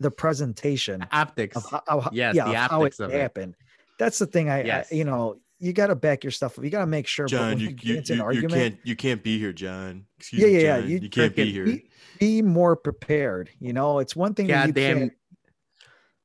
the 0.00 0.10
presentation 0.10 1.04
Optics. 1.12 1.54
of 1.56 1.70
how, 1.70 1.82
how 1.86 2.08
Yes, 2.10 2.34
yeah, 2.34 2.44
the 2.44 2.50
of 2.50 2.56
how 2.56 2.64
it 2.64 2.72
optics 2.86 3.00
of 3.00 3.10
it. 3.12 3.20
happened. 3.20 3.54
That's 3.98 4.18
the 4.18 4.24
thing. 4.26 4.48
I, 4.48 4.64
Yes. 4.64 4.88
I 4.90 4.94
you 4.94 5.04
know 5.04 5.36
you 5.58 5.74
got 5.74 5.88
to 5.88 5.94
back 5.94 6.24
your 6.24 6.30
stuff. 6.30 6.56
up. 6.56 6.64
You 6.64 6.70
got 6.70 6.80
to 6.80 6.86
make 6.86 7.06
sure. 7.06 7.26
John, 7.26 7.48
when 7.50 7.58
you, 7.58 7.76
you, 7.82 7.96
into 7.96 8.12
an 8.14 8.32
you, 8.34 8.40
you 8.42 8.48
can't 8.48 8.78
you 8.82 8.96
can't 8.96 9.22
be 9.22 9.38
here, 9.38 9.52
John. 9.52 10.06
Excuse 10.18 10.40
Yeah, 10.42 10.48
me, 10.48 10.54
yeah, 10.54 10.60
yeah, 10.60 10.80
John. 10.80 10.88
you 10.90 10.98
You, 11.02 11.10
can't 11.10 11.36
be 11.36 11.52
here. 11.52 11.64
be- 11.66 11.84
be 12.18 12.40
more 12.42 12.76
prepared. 12.76 13.50
You 13.60 13.74
know, 13.74 13.98
it's 13.98 14.16
one 14.16 14.32
thing 14.34 14.46
that 14.46 14.68
you 14.68 14.72
Goddamn. 14.72 14.98
can't. 14.98 15.12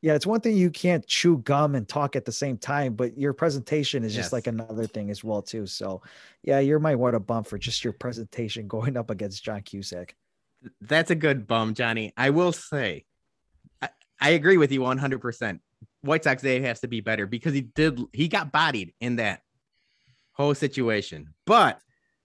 Yeah, 0.04 0.16
it's 0.16 0.28
one 0.28 0.42
thing 0.42 0.58
you 0.58 0.70
can't 0.70 1.08
chew 1.08 1.38
gum 1.38 1.76
and 1.76 1.88
talk 1.88 2.18
at 2.18 2.26
the 2.26 2.32
same 2.34 2.58
time, 2.58 2.94
but 2.94 3.18
your 3.18 3.32
presentation 3.32 4.04
is 4.04 4.14
just 4.14 4.34
like 4.34 4.48
another 4.48 4.86
thing 4.86 5.10
as 5.10 5.24
well 5.24 5.42
too. 5.42 5.66
So, 5.66 6.02
yeah, 6.44 6.60
you're 6.60 6.78
my 6.78 6.94
what 6.94 7.16
a 7.16 7.22
bump 7.22 7.48
for 7.48 7.58
just 7.58 7.86
your 7.86 7.94
presentation 7.94 8.68
going 8.68 8.98
up 8.98 9.10
against 9.10 9.46
John 9.46 9.62
Cusack. 9.62 10.14
That's 10.82 11.10
a 11.10 11.16
good 11.16 11.48
bum, 11.48 11.74
Johnny. 11.74 12.12
I 12.18 12.32
will 12.32 12.52
say, 12.52 13.06
I, 13.82 13.90
I 14.20 14.30
agree 14.32 14.58
with 14.58 14.74
you 14.74 14.82
100%. 14.82 15.62
White 16.02 16.26
Sox 16.26 16.42
Dave 16.42 16.64
has 16.64 16.82
to 16.82 16.90
be 16.90 17.00
better 17.00 17.26
because 17.26 17.54
he 17.54 17.62
did, 17.62 18.02
he 18.12 18.28
got 18.28 18.52
bodied 18.52 18.94
in 19.00 19.16
that 19.16 19.40
whole 20.34 20.54
situation. 20.54 21.30
But 21.46 21.80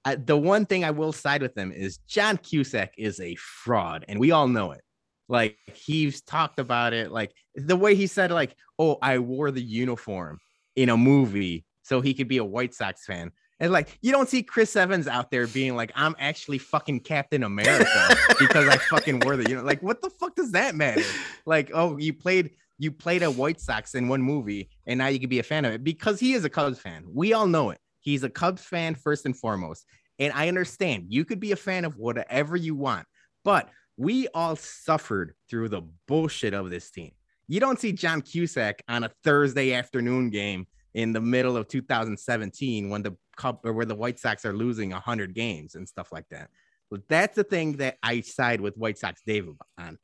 I, 0.05 0.17
the 0.17 0.37
one 0.37 0.67
thing 0.67 0.85
I 0.85 0.91
will 0.91 1.13
side 1.13 1.43
with 1.43 1.55
them 1.55 1.71
is 1.71 1.99
John 2.09 2.39
Cusack 2.39 2.95
is 2.99 3.21
a 3.21 3.37
fraud, 3.37 4.05
and 4.09 4.19
we 4.19 4.33
all 4.33 4.49
know 4.49 4.73
it. 4.73 4.83
Like 5.29 5.59
he's 5.75 6.23
talked 6.23 6.59
about 6.59 6.93
it, 6.93 7.13
like 7.13 7.33
the 7.55 7.77
way 7.77 7.95
he 7.95 8.07
said, 8.07 8.31
like, 8.31 8.57
"Oh, 8.79 8.99
I 9.03 9.19
wore 9.19 9.51
the 9.51 9.63
uniform 9.63 10.41
in 10.75 10.89
a 10.89 10.97
movie 10.97 11.67
so 11.83 12.01
he 12.01 12.15
could 12.15 12.29
be 12.29 12.39
a 12.39 12.45
White 12.45 12.75
Sox 12.75 13.05
fan." 13.05 13.33
And 13.61 13.73
like 13.73 13.99
you 14.01 14.13
don't 14.13 14.29
see 14.29 14.43
Chris 14.43 14.77
Evans 14.77 15.09
out 15.09 15.31
there 15.31 15.47
being 15.47 15.75
like, 15.75 15.93
I'm 15.95 16.15
actually 16.19 16.59
fucking 16.59 17.01
Captain 17.01 17.43
America 17.43 18.17
because 18.39 18.69
I 18.69 18.77
fucking 18.77 19.21
wore 19.21 19.37
the, 19.37 19.49
you 19.49 19.57
know, 19.57 19.65
like 19.65 19.83
what 19.83 20.01
the 20.01 20.11
fuck 20.11 20.37
does 20.37 20.53
that 20.53 20.75
matter? 20.75 21.03
Like, 21.45 21.71
oh, 21.75 21.99
you 21.99 22.13
played 22.13 22.51
you 22.79 22.93
played 22.93 23.23
a 23.23 23.31
White 23.31 23.61
Sox 23.61 23.95
in 23.95 24.07
one 24.07 24.23
movie 24.23 24.71
and 24.87 24.99
now 24.99 25.09
you 25.09 25.19
can 25.19 25.29
be 25.29 25.41
a 25.41 25.43
fan 25.43 25.65
of 25.65 25.73
it 25.73 25.83
because 25.83 26.21
he 26.21 26.35
is 26.35 26.45
a 26.45 26.51
Cubs 26.51 26.79
fan. 26.79 27.05
We 27.13 27.33
all 27.33 27.47
know 27.47 27.71
it. 27.71 27.79
He's 28.01 28.23
a 28.23 28.31
Cubs 28.31 28.63
fan 28.63 28.95
first 28.95 29.27
and 29.27 29.37
foremost. 29.37 29.85
And 30.21 30.33
I 30.33 30.49
understand 30.49 31.07
you 31.09 31.25
could 31.25 31.41
be 31.41 31.53
a 31.53 31.57
fan 31.57 31.85
of 31.85 31.97
whatever 31.97 32.57
you 32.57 32.75
want, 32.75 33.07
but 33.45 33.69
we 33.99 34.29
all 34.29 34.57
suffered 34.57 35.35
through 35.51 35.69
the 35.69 35.83
bullshit 36.07 36.55
of 36.55 36.71
this 36.71 36.91
team. 36.91 37.11
You 37.49 37.61
don't 37.61 37.81
see 37.81 37.93
John 37.93 38.23
Cusack 38.23 38.83
on 38.89 39.05
a 39.05 39.11
Thursday 39.25 39.75
afternoon 39.75 40.31
game 40.31 40.67
in 40.95 41.13
the 41.13 41.21
middle 41.21 41.57
of 41.57 41.67
2017 41.69 42.89
when 42.89 43.03
the 43.03 43.17
cup 43.37 43.65
or 43.65 43.73
where 43.73 43.85
the 43.85 43.95
White 43.95 44.19
Sox 44.19 44.45
are 44.45 44.53
losing 44.53 44.91
100 44.91 45.35
games 45.35 45.75
and 45.75 45.87
stuff 45.87 46.13
like 46.13 46.27
that. 46.31 46.49
But 46.91 47.09
that's 47.09 47.35
the 47.37 47.45
thing 47.45 47.77
that 47.79 47.99
I 48.03 48.21
side 48.21 48.61
with 48.61 48.77
White 48.77 48.99
Sox 48.99 49.21
Dave 49.27 49.49
on. 49.79 49.99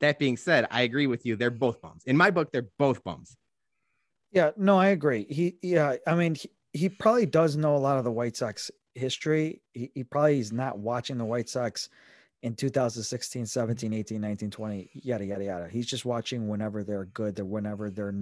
That 0.00 0.18
being 0.18 0.36
said, 0.36 0.66
I 0.70 0.82
agree 0.82 1.06
with 1.06 1.26
you. 1.26 1.36
They're 1.36 1.50
both 1.50 1.82
bums. 1.82 2.04
In 2.06 2.16
my 2.16 2.30
book, 2.30 2.52
they're 2.52 2.68
both 2.78 3.04
bums. 3.04 3.36
Yeah, 4.32 4.52
no, 4.56 4.78
I 4.78 4.88
agree. 4.88 5.26
He, 5.28 5.56
yeah, 5.60 5.96
I 6.06 6.14
mean, 6.14 6.36
he, 6.36 6.50
he 6.72 6.88
probably 6.88 7.26
does 7.26 7.56
know 7.56 7.74
a 7.74 7.78
lot 7.78 7.98
of 7.98 8.04
the 8.04 8.12
White 8.12 8.36
Sox 8.36 8.70
history. 8.94 9.60
He, 9.72 9.90
he 9.94 10.04
probably 10.04 10.38
is 10.38 10.52
not 10.52 10.78
watching 10.78 11.18
the 11.18 11.24
White 11.24 11.48
Sox 11.48 11.90
in 12.42 12.54
2016, 12.54 13.46
17, 13.46 13.92
18, 13.92 14.20
19, 14.20 14.50
20, 14.50 14.90
yada, 14.94 15.24
yada, 15.24 15.44
yada. 15.44 15.68
He's 15.68 15.86
just 15.86 16.04
watching 16.04 16.48
whenever 16.48 16.82
they're 16.82 17.06
good, 17.06 17.36
they're 17.36 17.44
whenever 17.44 17.90
they're, 17.90 18.14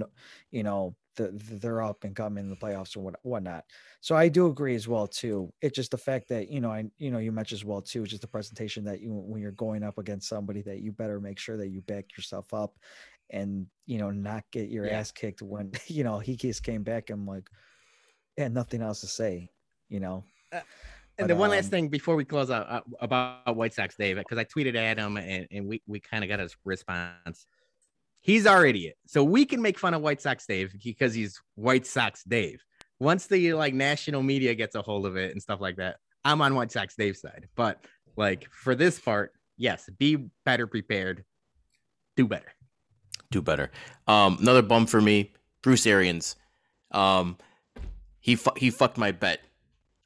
you 0.51 0.63
know, 0.63 0.97
they're 1.17 1.83
up 1.83 2.05
and 2.05 2.15
coming 2.15 2.45
in 2.45 2.51
the 2.51 2.57
playoffs 2.57 2.97
or 2.97 3.13
whatnot. 3.23 3.65
So 4.01 4.15
I 4.15 4.29
do 4.29 4.47
agree 4.47 4.75
as 4.75 4.87
well 4.87 5.07
too. 5.07 5.53
It's 5.61 5.75
just 5.75 5.91
the 5.91 5.99
fact 5.99 6.29
that 6.29 6.49
you 6.49 6.61
know 6.61 6.71
I 6.71 6.85
you 6.99 7.11
know 7.11 7.19
you 7.19 7.33
mentioned 7.33 7.59
as 7.59 7.65
well 7.65 7.83
too, 7.83 8.07
just 8.07 8.23
the 8.23 8.29
presentation 8.29 8.85
that 8.85 9.01
you 9.01 9.11
when 9.13 9.41
you're 9.41 9.51
going 9.53 9.83
up 9.83 9.99
against 9.99 10.29
somebody 10.29 10.63
that 10.63 10.81
you 10.81 10.93
better 10.93 11.21
make 11.21 11.39
sure 11.39 11.57
that 11.57 11.69
you 11.69 11.81
back 11.83 12.17
yourself 12.17 12.55
up, 12.55 12.77
and 13.31 13.67
you 13.87 13.99
know 13.99 14.11
not 14.11 14.45
get 14.53 14.69
your 14.69 14.87
yeah. 14.87 14.99
ass 14.99 15.11
kicked 15.11 15.43
when 15.43 15.73
you 15.87 16.05
know 16.05 16.19
he 16.19 16.37
just 16.37 16.63
came 16.63 16.83
back 16.83 17.11
and 17.11 17.27
like 17.27 17.49
had 18.37 18.55
nothing 18.55 18.83
else 18.83 19.01
to 19.01 19.07
say, 19.07 19.51
you 19.89 20.01
know. 20.01 20.25
Uh, 20.53 20.61
and 21.19 21.29
the 21.29 21.35
one 21.35 21.51
um, 21.51 21.57
last 21.57 21.71
thing 21.71 21.89
before 21.89 22.17
we 22.17 22.25
close 22.25 22.51
out 22.51 22.71
uh, 22.71 22.81
about 23.01 23.57
White 23.57 23.75
Sox, 23.75 23.97
Dave, 23.97 24.17
because 24.17 24.39
I 24.39 24.45
tweeted 24.45 24.77
at 24.77 24.99
him 24.99 25.17
and, 25.17 25.47
and 25.51 25.67
we, 25.67 25.83
we 25.87 26.01
kind 26.01 26.23
of 26.23 26.31
got 26.31 26.41
a 26.41 26.49
response. 26.65 27.47
He's 28.21 28.47
our 28.47 28.65
idiot. 28.65 28.97
So 29.07 29.25
we 29.25 29.45
can 29.45 29.61
make 29.61 29.79
fun 29.79 29.95
of 29.95 30.03
White 30.03 30.21
Sox 30.21 30.47
Dave 30.47 30.73
because 30.85 31.15
he's 31.15 31.41
White 31.57 31.87
Sox 31.87 32.23
Dave. 32.25 32.63
Once 33.01 33.27
the 33.27 33.55
like 33.55 33.75
national 33.75 34.23
media 34.23 34.55
gets 34.55 34.75
a 34.75 34.83
hold 34.83 35.07
of 35.07 35.17
it 35.17 35.33
and 35.33 35.43
stuff 35.43 35.61
like 35.61 35.77
that, 35.77 35.97
I'm 36.25 36.41
on 36.41 36.55
White 36.55 36.73
Sox 36.73 36.95
Dave's 36.97 37.21
side. 37.21 37.49
But 37.57 37.85
like 38.17 38.49
for 38.51 38.75
this 38.75 39.01
part, 39.01 39.33
yes, 39.57 39.89
be 39.99 40.29
better 40.45 40.67
prepared, 40.67 41.25
do 42.17 42.27
better. 42.27 42.53
Do 43.31 43.43
better. 43.43 43.71
Um, 44.07 44.39
another 44.41 44.63
bum 44.63 44.87
for 44.87 45.01
me, 45.01 45.33
Bruce 45.63 45.87
Arians. 45.87 46.37
Um, 46.93 47.37
he 48.21 48.37
fu- 48.37 48.55
he 48.57 48.71
fucked 48.71 48.99
my 48.99 49.13
bet 49.13 49.41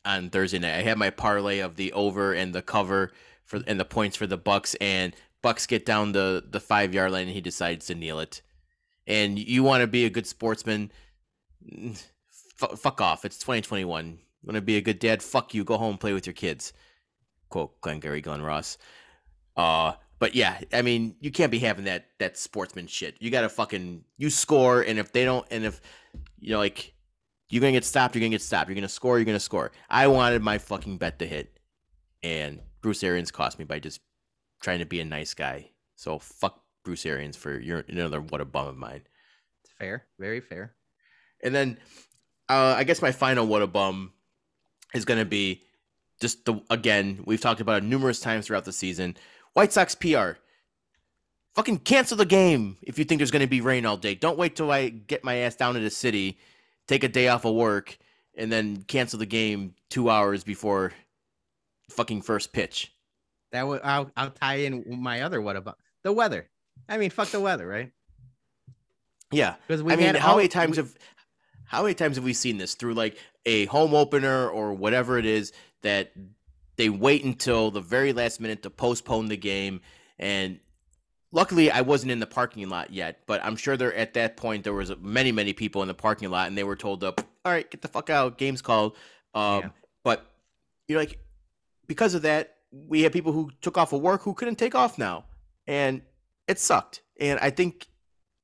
on 0.04 0.30
Thursday 0.30 0.58
night. 0.58 0.78
I 0.78 0.82
had 0.82 0.98
my 0.98 1.10
parlay 1.10 1.60
of 1.60 1.76
the 1.76 1.92
over 1.92 2.32
and 2.32 2.54
the 2.54 2.62
cover 2.62 3.12
for 3.44 3.60
and 3.66 3.78
the 3.78 3.84
points 3.84 4.16
for 4.16 4.26
the 4.26 4.38
Bucs 4.38 4.74
and 4.80 5.14
Bucs 5.42 5.66
get 5.66 5.84
down 5.84 6.12
the 6.12 6.44
the 6.48 6.60
five 6.60 6.94
yard 6.94 7.12
line 7.12 7.22
and 7.22 7.32
he 7.32 7.40
decides 7.40 7.86
to 7.86 7.94
kneel 7.94 8.20
it. 8.20 8.42
And 9.06 9.38
you 9.38 9.62
want 9.62 9.80
to 9.80 9.86
be 9.86 10.04
a 10.04 10.10
good 10.10 10.26
sportsman? 10.26 10.92
F- 11.84 12.78
fuck 12.78 13.00
off! 13.00 13.24
It's 13.24 13.38
2021. 13.38 14.18
Want 14.44 14.54
to 14.54 14.60
be 14.60 14.76
a 14.76 14.80
good 14.80 14.98
dad? 14.98 15.22
Fuck 15.22 15.54
you. 15.54 15.64
Go 15.64 15.76
home, 15.76 15.98
play 15.98 16.12
with 16.12 16.26
your 16.26 16.34
kids. 16.34 16.72
Quote 17.48 17.80
Glengarry 17.80 18.20
Glen 18.20 18.42
Ross. 18.42 18.78
Uh, 19.56 19.92
but 20.18 20.34
yeah, 20.36 20.60
I 20.72 20.82
mean, 20.82 21.16
you 21.20 21.32
can't 21.32 21.50
be 21.50 21.58
having 21.58 21.84
that 21.86 22.06
that 22.18 22.36
sportsman 22.38 22.86
shit. 22.86 23.16
You 23.20 23.30
gotta 23.30 23.48
fucking 23.48 24.04
you 24.18 24.30
score, 24.30 24.80
and 24.80 24.98
if 24.98 25.12
they 25.12 25.24
don't, 25.24 25.46
and 25.50 25.64
if 25.64 25.80
you 26.38 26.52
know, 26.52 26.58
like 26.58 26.94
you're 27.52 27.60
gonna 27.60 27.72
get 27.72 27.84
stopped, 27.84 28.14
you're 28.14 28.20
gonna 28.20 28.30
get 28.30 28.40
stopped. 28.40 28.70
You're 28.70 28.74
gonna 28.74 28.88
score, 28.88 29.18
you're 29.18 29.26
gonna 29.26 29.38
score. 29.38 29.72
I 29.90 30.06
wanted 30.06 30.40
my 30.40 30.56
fucking 30.56 30.96
bet 30.96 31.18
to 31.18 31.26
hit, 31.26 31.60
and 32.22 32.60
Bruce 32.80 33.04
Arians 33.04 33.30
cost 33.30 33.58
me 33.58 33.66
by 33.66 33.78
just 33.78 34.00
trying 34.62 34.78
to 34.78 34.86
be 34.86 35.00
a 35.00 35.04
nice 35.04 35.34
guy. 35.34 35.68
So 35.94 36.18
fuck 36.18 36.62
Bruce 36.82 37.04
Arians 37.04 37.36
for 37.36 37.60
your 37.60 37.84
another 37.88 38.22
what 38.22 38.40
a 38.40 38.46
bum 38.46 38.68
of 38.68 38.76
mine. 38.78 39.02
It's 39.62 39.72
fair, 39.78 40.06
very 40.18 40.40
fair. 40.40 40.72
And 41.44 41.54
then 41.54 41.76
uh, 42.48 42.74
I 42.78 42.84
guess 42.84 43.02
my 43.02 43.12
final 43.12 43.46
what 43.46 43.60
a 43.60 43.66
bum 43.66 44.12
is 44.94 45.04
gonna 45.04 45.26
be 45.26 45.62
just 46.22 46.46
the 46.46 46.58
again 46.70 47.22
we've 47.26 47.40
talked 47.40 47.60
about 47.60 47.82
it 47.82 47.84
numerous 47.84 48.18
times 48.18 48.46
throughout 48.46 48.64
the 48.64 48.72
season. 48.72 49.14
White 49.52 49.74
Sox 49.74 49.94
PR. 49.94 50.38
Fucking 51.54 51.80
cancel 51.80 52.16
the 52.16 52.24
game 52.24 52.78
if 52.80 52.98
you 52.98 53.04
think 53.04 53.18
there's 53.18 53.30
going 53.30 53.40
to 53.42 53.46
be 53.46 53.60
rain 53.60 53.84
all 53.84 53.98
day. 53.98 54.14
Don't 54.14 54.38
wait 54.38 54.56
till 54.56 54.70
I 54.70 54.88
get 54.88 55.22
my 55.22 55.36
ass 55.36 55.54
down 55.54 55.74
to 55.74 55.80
the 55.80 55.90
city, 55.90 56.38
take 56.92 57.04
a 57.04 57.08
day 57.08 57.28
off 57.28 57.44
of 57.44 57.54
work, 57.54 57.96
and 58.36 58.52
then 58.52 58.82
cancel 58.82 59.18
the 59.18 59.26
game 59.26 59.74
two 59.88 60.10
hours 60.10 60.44
before 60.44 60.92
fucking 61.90 62.22
first 62.22 62.52
pitch. 62.52 62.92
That 63.52 63.66
would 63.66 63.80
I'll, 63.82 64.10
I'll 64.16 64.30
tie 64.30 64.56
in 64.56 65.00
my 65.00 65.22
other 65.22 65.40
what 65.40 65.56
about 65.56 65.78
the 66.02 66.12
weather. 66.12 66.48
I 66.88 66.98
mean, 66.98 67.10
fuck 67.10 67.28
the 67.28 67.40
weather, 67.40 67.66
right? 67.66 67.92
Yeah, 69.30 69.54
because 69.66 69.82
we 69.82 69.92
I 69.92 69.96
mean, 69.96 70.14
how 70.14 70.36
many 70.36 70.48
times 70.48 70.76
we, 70.76 70.82
have 70.82 70.94
how 71.64 71.82
many 71.82 71.94
times 71.94 72.16
have 72.16 72.24
we 72.24 72.34
seen 72.34 72.58
this 72.58 72.74
through 72.74 72.94
like 72.94 73.16
a 73.46 73.66
home 73.66 73.94
opener 73.94 74.48
or 74.48 74.74
whatever 74.74 75.18
it 75.18 75.26
is 75.26 75.52
that 75.82 76.12
they 76.76 76.88
wait 76.88 77.24
until 77.24 77.70
the 77.70 77.80
very 77.80 78.12
last 78.12 78.40
minute 78.40 78.62
to 78.62 78.70
postpone 78.70 79.28
the 79.28 79.36
game 79.36 79.80
and 80.18 80.60
luckily 81.32 81.70
I 81.70 81.80
wasn't 81.80 82.12
in 82.12 82.20
the 82.20 82.26
parking 82.26 82.68
lot 82.68 82.92
yet, 82.92 83.20
but 83.26 83.44
I'm 83.44 83.56
sure 83.56 83.76
there 83.76 83.94
at 83.94 84.14
that 84.14 84.36
point 84.36 84.64
there 84.64 84.72
was 84.72 84.92
many 85.00 85.32
many 85.32 85.52
people 85.52 85.82
in 85.82 85.88
the 85.88 85.94
parking 85.94 86.30
lot 86.30 86.46
and 86.46 86.56
they 86.56 86.64
were 86.64 86.76
told 86.76 87.02
up, 87.02 87.20
all 87.44 87.52
right, 87.52 87.68
get 87.68 87.82
the 87.82 87.88
fuck 87.88 88.10
out, 88.10 88.38
game's 88.38 88.62
called. 88.62 88.96
Um, 89.34 89.60
yeah. 89.60 89.68
but 90.04 90.26
you 90.88 90.94
know 90.94 91.00
like 91.00 91.18
because 91.86 92.14
of 92.14 92.22
that 92.22 92.56
we 92.72 93.02
have 93.02 93.12
people 93.12 93.32
who 93.32 93.50
took 93.60 93.76
off 93.76 93.92
of 93.92 94.00
work 94.00 94.22
who 94.22 94.34
couldn't 94.34 94.56
take 94.56 94.74
off 94.74 94.98
now, 94.98 95.24
and 95.66 96.02
it 96.48 96.58
sucked. 96.58 97.02
And 97.20 97.38
I 97.40 97.50
think 97.50 97.86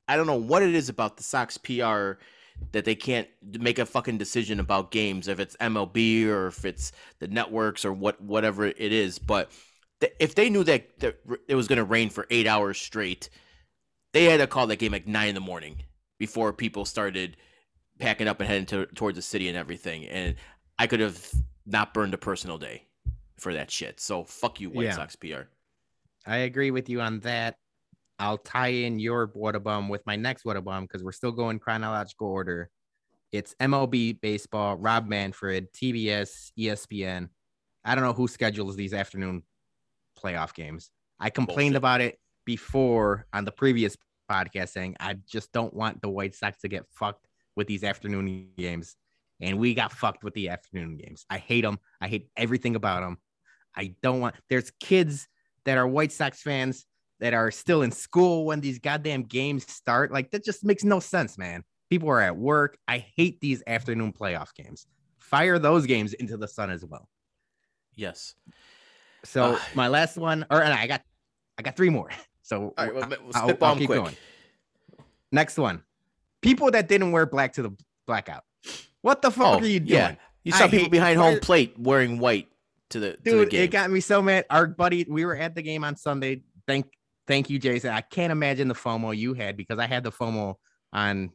I 0.06 0.16
don't 0.16 0.26
know 0.26 0.36
what 0.36 0.62
it 0.62 0.74
is 0.74 0.88
about 0.88 1.16
the 1.16 1.22
Sox 1.22 1.56
PR 1.56 2.12
that 2.72 2.84
they 2.84 2.94
can't 2.94 3.28
make 3.42 3.78
a 3.78 3.86
fucking 3.86 4.18
decision 4.18 4.58
about 4.60 4.90
games 4.90 5.28
if 5.28 5.38
it's 5.38 5.56
MLB 5.56 6.26
or 6.26 6.48
if 6.48 6.64
it's 6.64 6.92
the 7.20 7.28
networks 7.28 7.84
or 7.84 7.92
what 7.92 8.20
whatever 8.20 8.66
it 8.66 8.78
is. 8.78 9.18
But 9.18 9.50
if 10.00 10.34
they 10.34 10.50
knew 10.50 10.64
that, 10.64 10.98
that 11.00 11.18
it 11.48 11.54
was 11.54 11.68
going 11.68 11.78
to 11.78 11.84
rain 11.84 12.10
for 12.10 12.26
eight 12.30 12.46
hours 12.46 12.78
straight, 12.78 13.30
they 14.12 14.24
had 14.24 14.38
to 14.38 14.46
call 14.46 14.66
that 14.68 14.78
game 14.78 14.92
like 14.92 15.06
nine 15.06 15.28
in 15.28 15.34
the 15.34 15.40
morning 15.40 15.82
before 16.18 16.52
people 16.52 16.84
started 16.84 17.36
packing 17.98 18.28
up 18.28 18.40
and 18.40 18.48
heading 18.48 18.66
to, 18.66 18.86
towards 18.86 19.16
the 19.16 19.22
city 19.22 19.48
and 19.48 19.56
everything. 19.56 20.06
And 20.06 20.36
I 20.78 20.86
could 20.86 21.00
have 21.00 21.28
not 21.66 21.92
burned 21.94 22.14
a 22.14 22.18
personal 22.18 22.58
day 22.58 22.84
for 23.38 23.52
that 23.54 23.70
shit. 23.70 24.00
So 24.00 24.24
fuck 24.24 24.60
you, 24.60 24.70
White 24.70 24.86
yeah. 24.86 24.92
Sox 24.92 25.16
PR. 25.16 25.48
I 26.26 26.38
agree 26.38 26.70
with 26.70 26.88
you 26.88 27.00
on 27.00 27.20
that. 27.20 27.56
I'll 28.18 28.38
tie 28.38 28.68
in 28.68 28.98
your 28.98 29.28
Whatabum 29.28 29.88
with 29.88 30.04
my 30.06 30.16
next 30.16 30.44
Whatabum 30.44 30.82
because 30.82 31.04
we're 31.04 31.12
still 31.12 31.32
going 31.32 31.58
chronological 31.58 32.28
order. 32.28 32.68
It's 33.30 33.54
MLB 33.60 34.20
baseball, 34.20 34.76
Rob 34.76 35.06
Manfred, 35.06 35.72
TBS, 35.72 36.52
ESPN. 36.58 37.28
I 37.84 37.94
don't 37.94 38.04
know 38.04 38.12
who 38.12 38.26
schedules 38.26 38.74
these 38.74 38.92
afternoon 38.92 39.42
playoff 40.22 40.54
games. 40.54 40.90
I 41.20 41.30
complained 41.30 41.72
Bullshit. 41.72 41.76
about 41.76 42.00
it 42.00 42.18
before 42.44 43.26
on 43.32 43.44
the 43.44 43.52
previous 43.52 43.96
podcast 44.30 44.70
saying 44.70 44.96
I 45.00 45.14
just 45.26 45.52
don't 45.52 45.74
want 45.74 46.02
the 46.02 46.08
White 46.08 46.34
Sox 46.34 46.58
to 46.60 46.68
get 46.68 46.86
fucked 46.90 47.26
with 47.56 47.66
these 47.66 47.84
afternoon 47.84 48.48
games. 48.56 48.96
And 49.40 49.58
we 49.58 49.74
got 49.74 49.92
fucked 49.92 50.24
with 50.24 50.34
the 50.34 50.48
afternoon 50.48 50.96
games. 50.96 51.24
I 51.30 51.38
hate 51.38 51.62
them. 51.62 51.78
I 52.00 52.08
hate 52.08 52.28
everything 52.36 52.74
about 52.76 53.02
them. 53.02 53.18
I 53.76 53.94
don't 54.02 54.20
want. 54.20 54.34
There's 54.48 54.72
kids 54.80 55.28
that 55.64 55.78
are 55.78 55.86
White 55.86 56.12
Sox 56.12 56.42
fans 56.42 56.86
that 57.20 57.34
are 57.34 57.50
still 57.50 57.82
in 57.82 57.92
school 57.92 58.46
when 58.46 58.60
these 58.60 58.78
goddamn 58.78 59.22
games 59.22 59.70
start. 59.70 60.12
Like 60.12 60.30
that 60.32 60.44
just 60.44 60.64
makes 60.64 60.84
no 60.84 61.00
sense, 61.00 61.38
man. 61.38 61.64
People 61.90 62.08
are 62.10 62.20
at 62.20 62.36
work. 62.36 62.76
I 62.86 62.98
hate 63.16 63.40
these 63.40 63.62
afternoon 63.66 64.12
playoff 64.12 64.54
games. 64.54 64.86
Fire 65.18 65.58
those 65.58 65.86
games 65.86 66.12
into 66.14 66.36
the 66.36 66.48
sun 66.48 66.70
as 66.70 66.84
well. 66.84 67.08
Yes. 67.94 68.34
So 69.24 69.54
uh, 69.54 69.58
my 69.74 69.88
last 69.88 70.16
one, 70.16 70.46
or 70.50 70.62
I 70.62 70.86
got, 70.86 71.02
I 71.58 71.62
got 71.62 71.76
three 71.76 71.90
more. 71.90 72.10
So 72.42 72.72
right, 72.78 72.94
well, 72.94 73.04
I'll, 73.34 73.50
I'll, 73.50 73.56
I'll 73.60 73.76
keep 73.76 73.88
quick. 73.88 74.00
going. 74.00 74.16
Next 75.30 75.58
one, 75.58 75.82
people 76.40 76.70
that 76.70 76.88
didn't 76.88 77.12
wear 77.12 77.26
black 77.26 77.52
to 77.52 77.62
the 77.62 77.76
blackout. 78.06 78.42
What 79.02 79.20
the 79.20 79.30
fuck 79.30 79.46
oh, 79.46 79.58
are 79.58 79.66
you 79.66 79.80
doing? 79.80 80.00
Yeah. 80.00 80.14
You 80.44 80.52
saw 80.52 80.64
I 80.64 80.68
people 80.68 80.88
behind 80.88 81.18
home 81.18 81.40
plate 81.40 81.78
wearing 81.78 82.18
white 82.18 82.48
to 82.88 83.00
the 83.00 83.18
dude. 83.22 83.50
To 83.50 83.56
the 83.56 83.64
it 83.64 83.70
got 83.70 83.90
me 83.90 84.00
so 84.00 84.22
mad. 84.22 84.46
Our 84.48 84.66
buddy, 84.66 85.04
we 85.06 85.26
were 85.26 85.36
at 85.36 85.54
the 85.54 85.60
game 85.60 85.84
on 85.84 85.94
Sunday. 85.94 86.40
Thank, 86.66 86.86
thank 87.26 87.50
you, 87.50 87.58
Jason. 87.58 87.90
I 87.90 88.00
can't 88.00 88.32
imagine 88.32 88.66
the 88.66 88.74
FOMO 88.74 89.14
you 89.14 89.34
had 89.34 89.58
because 89.58 89.78
I 89.78 89.86
had 89.86 90.02
the 90.02 90.10
FOMO 90.10 90.54
on 90.94 91.30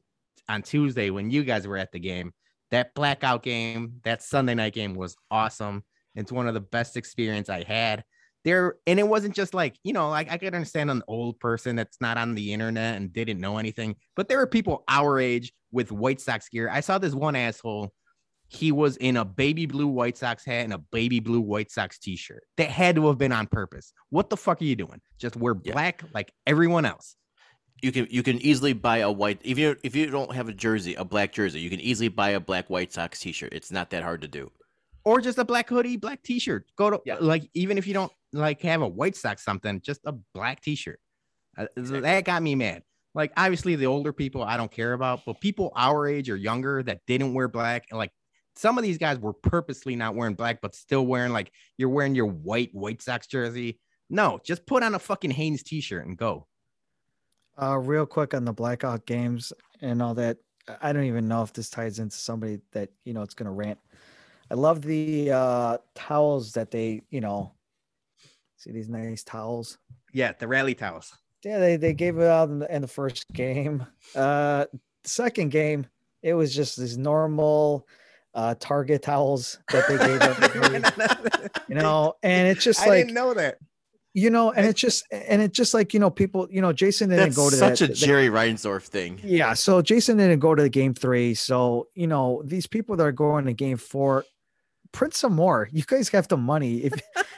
on 0.50 0.64
Tuesday 0.64 1.12
when 1.12 1.30
you 1.30 1.44
guys 1.44 1.68
were 1.68 1.78
at 1.78 1.92
the 1.92 2.00
game. 2.00 2.34
that 2.72 2.96
blackout 2.96 3.44
game, 3.44 4.02
that 4.04 4.24
Sunday 4.24 4.56
night 4.56 4.74
game 4.74 4.96
was 4.96 5.16
awesome. 5.30 5.84
It's 6.16 6.32
one 6.32 6.48
of 6.48 6.54
the 6.54 6.62
best 6.62 6.98
experience 6.98 7.50
I 7.50 7.64
had 7.64 8.04
there. 8.44 8.76
And 8.88 9.00
it 9.00 9.08
wasn't 9.08 9.36
just 9.36 9.54
like, 9.54 9.76
you 9.84 9.94
know, 9.94 10.10
like 10.10 10.32
I 10.32 10.38
could 10.38 10.54
understand 10.54 10.92
an 10.92 11.04
old 11.08 11.40
person 11.40 11.76
that's 11.76 12.00
not 12.02 12.18
on 12.18 12.36
the 12.36 12.54
internet 12.54 12.98
and 12.98 13.12
didn't 13.12 13.40
know 13.40 13.58
anything, 13.58 13.96
but 14.16 14.28
there 14.28 14.38
were 14.38 14.48
people 14.48 14.84
our 14.88 15.20
age 15.20 15.54
with 15.72 15.92
White 15.92 16.22
Sox 16.22 16.50
gear. 16.50 16.70
I 16.70 16.82
saw 16.82 16.98
this 16.98 17.14
one 17.14 17.36
asshole. 17.36 17.92
He 18.48 18.72
was 18.72 18.98
in 18.98 19.18
a 19.18 19.26
baby 19.26 19.66
blue 19.66 19.88
White 19.88 20.18
Sox 20.18 20.46
hat 20.46 20.66
and 20.66 20.74
a 20.74 20.78
baby 20.78 21.20
blue 21.20 21.42
White 21.42 21.72
Sox 21.72 21.98
t-shirt. 21.98 22.44
That 22.58 22.70
had 22.70 22.96
to 22.98 23.08
have 23.08 23.18
been 23.18 23.32
on 23.32 23.48
purpose. 23.48 23.94
What 24.10 24.30
the 24.30 24.38
fuck 24.38 24.62
are 24.62 24.66
you 24.66 24.76
doing? 24.76 25.02
Just 25.18 25.36
wear 25.36 25.56
Yeah. 25.64 25.74
black 25.74 26.04
like 26.14 26.32
everyone 26.46 26.86
else. 26.86 27.16
You 27.82 27.92
can 27.92 28.08
you 28.12 28.24
can 28.24 28.38
easily 28.40 28.74
buy 28.74 28.98
a 29.00 29.12
white 29.12 29.42
if 29.44 29.58
you 29.58 29.76
if 29.84 29.96
you 29.96 30.10
don't 30.10 30.34
have 30.34 30.48
a 30.48 30.54
jersey, 30.54 30.94
a 30.96 31.04
black 31.04 31.34
jersey, 31.34 31.60
you 31.60 31.70
can 31.70 31.82
easily 31.82 32.08
buy 32.10 32.30
a 32.32 32.40
black 32.40 32.70
White 32.70 32.94
Sox 32.94 33.20
T-shirt. 33.20 33.54
It's 33.54 33.72
not 33.72 33.90
that 33.90 34.04
hard 34.04 34.22
to 34.22 34.28
do. 34.28 34.52
Or 35.06 35.22
just 35.22 35.38
a 35.38 35.46
black 35.46 35.70
hoodie, 35.70 35.98
black 35.98 36.24
t-shirt. 36.24 36.66
Go 36.78 36.90
to 36.92 37.02
Yeah. 37.06 37.18
like 37.20 37.50
even 37.54 37.78
if 37.78 37.88
you 37.88 37.94
don't 37.94 38.12
like 38.32 38.62
have 38.62 38.82
a 38.82 38.88
White 38.88 39.16
Sox 39.16 39.44
something, 39.44 39.82
just 39.82 40.02
a 40.06 40.14
black 40.34 40.62
t-shirt. 40.62 41.00
Uh, 41.58 41.68
That 41.76 42.26
got 42.26 42.42
me 42.42 42.56
mad. 42.56 42.84
Like 43.16 43.32
obviously 43.38 43.76
the 43.76 43.86
older 43.86 44.12
people 44.14 44.42
I 44.44 44.58
don't 44.58 44.72
care 44.72 44.94
about, 44.94 45.22
but 45.26 45.40
people 45.40 45.72
our 45.76 46.08
age 46.08 46.30
or 46.30 46.36
younger 46.36 46.82
that 46.84 47.02
didn't 47.06 47.34
wear 47.34 47.48
black, 47.48 47.86
and 47.92 47.98
like 47.98 48.12
some 48.56 48.78
of 48.78 48.84
these 48.84 48.98
guys 48.98 49.20
were 49.20 49.34
purposely 49.34 49.96
not 49.96 50.16
wearing 50.16 50.36
black, 50.36 50.62
but 50.62 50.76
still 50.76 51.06
wearing 51.06 51.32
like 51.32 51.52
you're 51.78 51.90
wearing 51.90 52.16
your 52.16 52.28
white 52.28 52.70
White 52.74 53.02
Sox 53.02 53.28
jersey. 53.28 53.80
No, 54.10 54.40
just 54.44 54.66
put 54.66 54.84
on 54.84 54.96
a 54.96 55.00
fucking 55.00 55.32
Hanes 55.32 55.64
t-shirt 55.64 56.06
and 56.06 56.18
go. 56.18 56.48
Uh, 57.62 57.78
real 57.78 58.06
quick 58.06 58.34
on 58.34 58.46
the 58.46 58.54
blackout 58.54 59.06
games 59.06 59.54
and 59.82 60.02
all 60.02 60.16
that. 60.16 60.38
I 60.82 60.94
don't 60.94 61.04
even 61.06 61.28
know 61.28 61.44
if 61.44 61.52
this 61.54 61.70
ties 61.70 62.00
into 62.00 62.16
somebody 62.16 62.60
that 62.72 62.90
you 63.06 63.14
know 63.14 63.22
it's 63.22 63.34
gonna 63.36 63.52
rant. 63.52 63.78
I 64.54 64.56
love 64.56 64.84
the 64.84 65.32
uh 65.32 65.78
towels 65.96 66.52
that 66.54 66.70
they, 66.70 67.02
you 67.10 67.22
know, 67.22 67.54
see 68.58 68.72
these 68.72 68.88
nice 68.88 69.24
towels. 69.24 69.80
Yeah, 70.14 70.34
the 70.38 70.48
rally 70.48 70.76
towels. 70.76 71.12
Yeah, 71.44 71.58
they, 71.58 71.76
they 71.76 71.94
gave 71.94 72.20
it 72.20 72.28
out 72.28 72.50
in 72.50 72.60
the, 72.60 72.74
in 72.76 72.82
the 72.84 72.88
first 72.88 73.26
game. 73.34 73.86
Uh, 74.16 74.66
second 75.04 75.50
game, 75.50 75.88
it 76.22 76.36
was 76.36 76.54
just 76.56 76.78
these 76.80 76.98
normal 77.00 77.88
uh 78.36 78.54
Target 78.60 79.02
towels 79.02 79.58
that 79.72 79.88
they 79.88 79.98
gave 79.98 80.22
everybody, 80.22 81.50
you 81.68 81.76
know, 81.76 82.14
and 82.22 82.48
it's 82.48 82.64
just 82.64 82.80
like 82.82 82.92
I 82.92 82.98
didn't 83.00 83.16
know 83.16 83.34
that. 83.34 83.58
you 84.14 84.30
know, 84.30 84.52
and 84.52 84.68
it's 84.68 84.80
just 84.80 85.04
and 85.12 85.42
it's 85.42 85.58
just 85.58 85.74
like 85.74 85.96
you 85.96 86.00
know, 86.00 86.12
people, 86.12 86.48
you 86.52 86.62
know, 86.62 86.74
Jason 86.74 87.10
didn't 87.10 87.26
That's 87.26 87.36
go 87.36 87.50
to 87.50 87.56
such 87.56 87.80
that, 87.80 87.86
a 87.86 87.88
that- 87.88 87.96
Jerry 87.98 88.28
Reinsdorf 88.28 88.84
thing. 88.84 89.20
yeah, 89.24 89.54
so 89.56 89.82
Jason 89.82 90.18
didn't 90.18 90.40
go 90.40 90.54
to 90.54 90.62
the 90.62 90.70
game 90.70 90.94
three. 90.94 91.34
So, 91.34 91.88
you 91.96 92.06
know, 92.06 92.44
these 92.46 92.68
people 92.68 92.96
that 92.98 93.04
are 93.04 93.12
going 93.12 93.46
to 93.46 93.54
game 93.54 93.78
four, 93.78 94.26
print 94.94 95.14
some 95.14 95.34
more. 95.34 95.68
You 95.72 95.84
guys 95.86 96.08
have 96.10 96.30
the 96.30 96.38
money. 96.38 96.78
If 96.84 96.94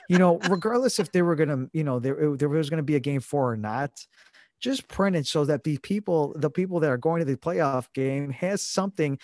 you 0.09 0.19
know, 0.19 0.37
regardless 0.49 0.99
if 0.99 1.11
they 1.11 1.23
were 1.23 1.35
gonna, 1.35 1.67
you 1.73 1.83
know, 1.83 1.99
there, 1.99 2.35
there 2.35 2.49
was 2.49 2.69
gonna 2.69 2.83
be 2.83 2.95
a 2.95 2.99
game 2.99 3.21
four 3.21 3.51
or 3.51 3.57
not, 3.57 3.91
just 4.59 4.87
print 4.87 5.15
it 5.15 5.25
so 5.25 5.45
that 5.45 5.63
the 5.63 5.77
people, 5.79 6.35
the 6.37 6.49
people 6.49 6.79
that 6.81 6.91
are 6.91 6.97
going 6.97 7.19
to 7.19 7.25
the 7.25 7.37
playoff 7.37 7.91
game 7.93 8.29
has 8.29 8.61
something, 8.61 9.17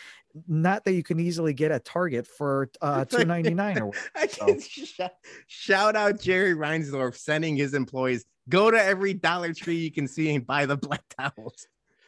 not 0.48 0.84
that 0.86 0.94
you 0.94 1.04
can 1.04 1.20
easily 1.20 1.54
get 1.54 1.72
at 1.72 1.86
Target 1.86 2.26
for 2.26 2.70
uh 2.82 3.06
two 3.10 3.26
ninety 3.26 3.54
nine 3.54 3.80
or 3.80 3.92
I 4.16 4.28
can 4.28 4.60
shout, 4.60 5.12
shout 5.48 5.96
out 5.96 6.20
Jerry 6.20 6.56
Reinsdorf 6.56 7.16
sending 7.16 7.56
his 7.56 7.74
employees 7.74 8.26
go 8.50 8.72
to 8.72 8.82
every 8.82 9.14
Dollar 9.14 9.54
Tree 9.54 9.76
you 9.76 9.92
can 9.92 10.08
see 10.08 10.34
and 10.34 10.46
buy 10.46 10.66
the 10.66 10.78
black 10.78 11.04
towels. 11.18 11.68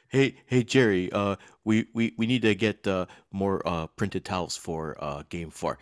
Hey, 0.10 0.36
hey, 0.46 0.64
Jerry. 0.64 1.12
Uh, 1.12 1.38
we 1.64 1.88
we 1.94 2.14
we 2.18 2.28
need 2.28 2.44
to 2.44 2.54
get 2.54 2.86
uh 2.88 3.08
more 3.32 3.68
uh 3.68 3.88
printed 3.88 4.24
towels 4.24 4.56
for 4.56 4.96
uh 5.04 5.24
game 5.30 5.50
four. 5.50 5.80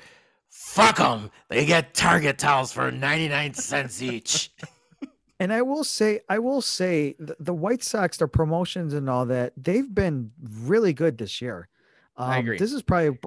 Fuck 0.51 0.97
them. 0.97 1.31
They 1.49 1.65
get 1.65 1.93
Target 1.93 2.37
towels 2.37 2.71
for 2.71 2.91
ninety 2.91 3.27
nine 3.29 3.53
cents 3.53 4.01
each. 4.01 4.51
And 5.39 5.51
I 5.51 5.63
will 5.63 5.83
say, 5.83 6.19
I 6.29 6.37
will 6.37 6.61
say, 6.61 7.15
the, 7.17 7.35
the 7.39 7.51
White 7.51 7.81
Sox, 7.81 8.17
their 8.17 8.27
promotions 8.27 8.93
and 8.93 9.09
all 9.09 9.25
that, 9.25 9.53
they've 9.57 9.91
been 9.91 10.29
really 10.39 10.93
good 10.93 11.17
this 11.17 11.41
year. 11.41 11.67
Um, 12.15 12.29
I 12.29 12.37
agree. 12.37 12.59
This 12.59 12.71
is 12.71 12.83
probably 12.83 13.17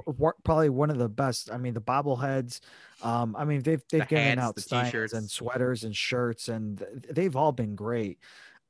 probably 0.45 0.69
one 0.69 0.91
of 0.91 0.99
the 0.99 1.09
best. 1.09 1.51
I 1.51 1.57
mean, 1.57 1.75
the 1.75 1.81
bobbleheads. 1.81 2.61
Um, 3.03 3.35
I 3.37 3.45
mean, 3.45 3.63
they've 3.63 3.83
they've 3.91 4.03
The 4.03 4.07
given 4.07 4.39
hats, 4.39 4.41
out 4.41 4.55
the 4.55 4.63
t-shirts. 4.85 5.13
and 5.13 5.29
sweaters 5.29 5.83
and 5.83 5.97
shirts, 5.97 6.47
and 6.49 6.87
they've 7.11 7.35
all 7.35 7.51
been 7.51 7.75
great. 7.75 8.21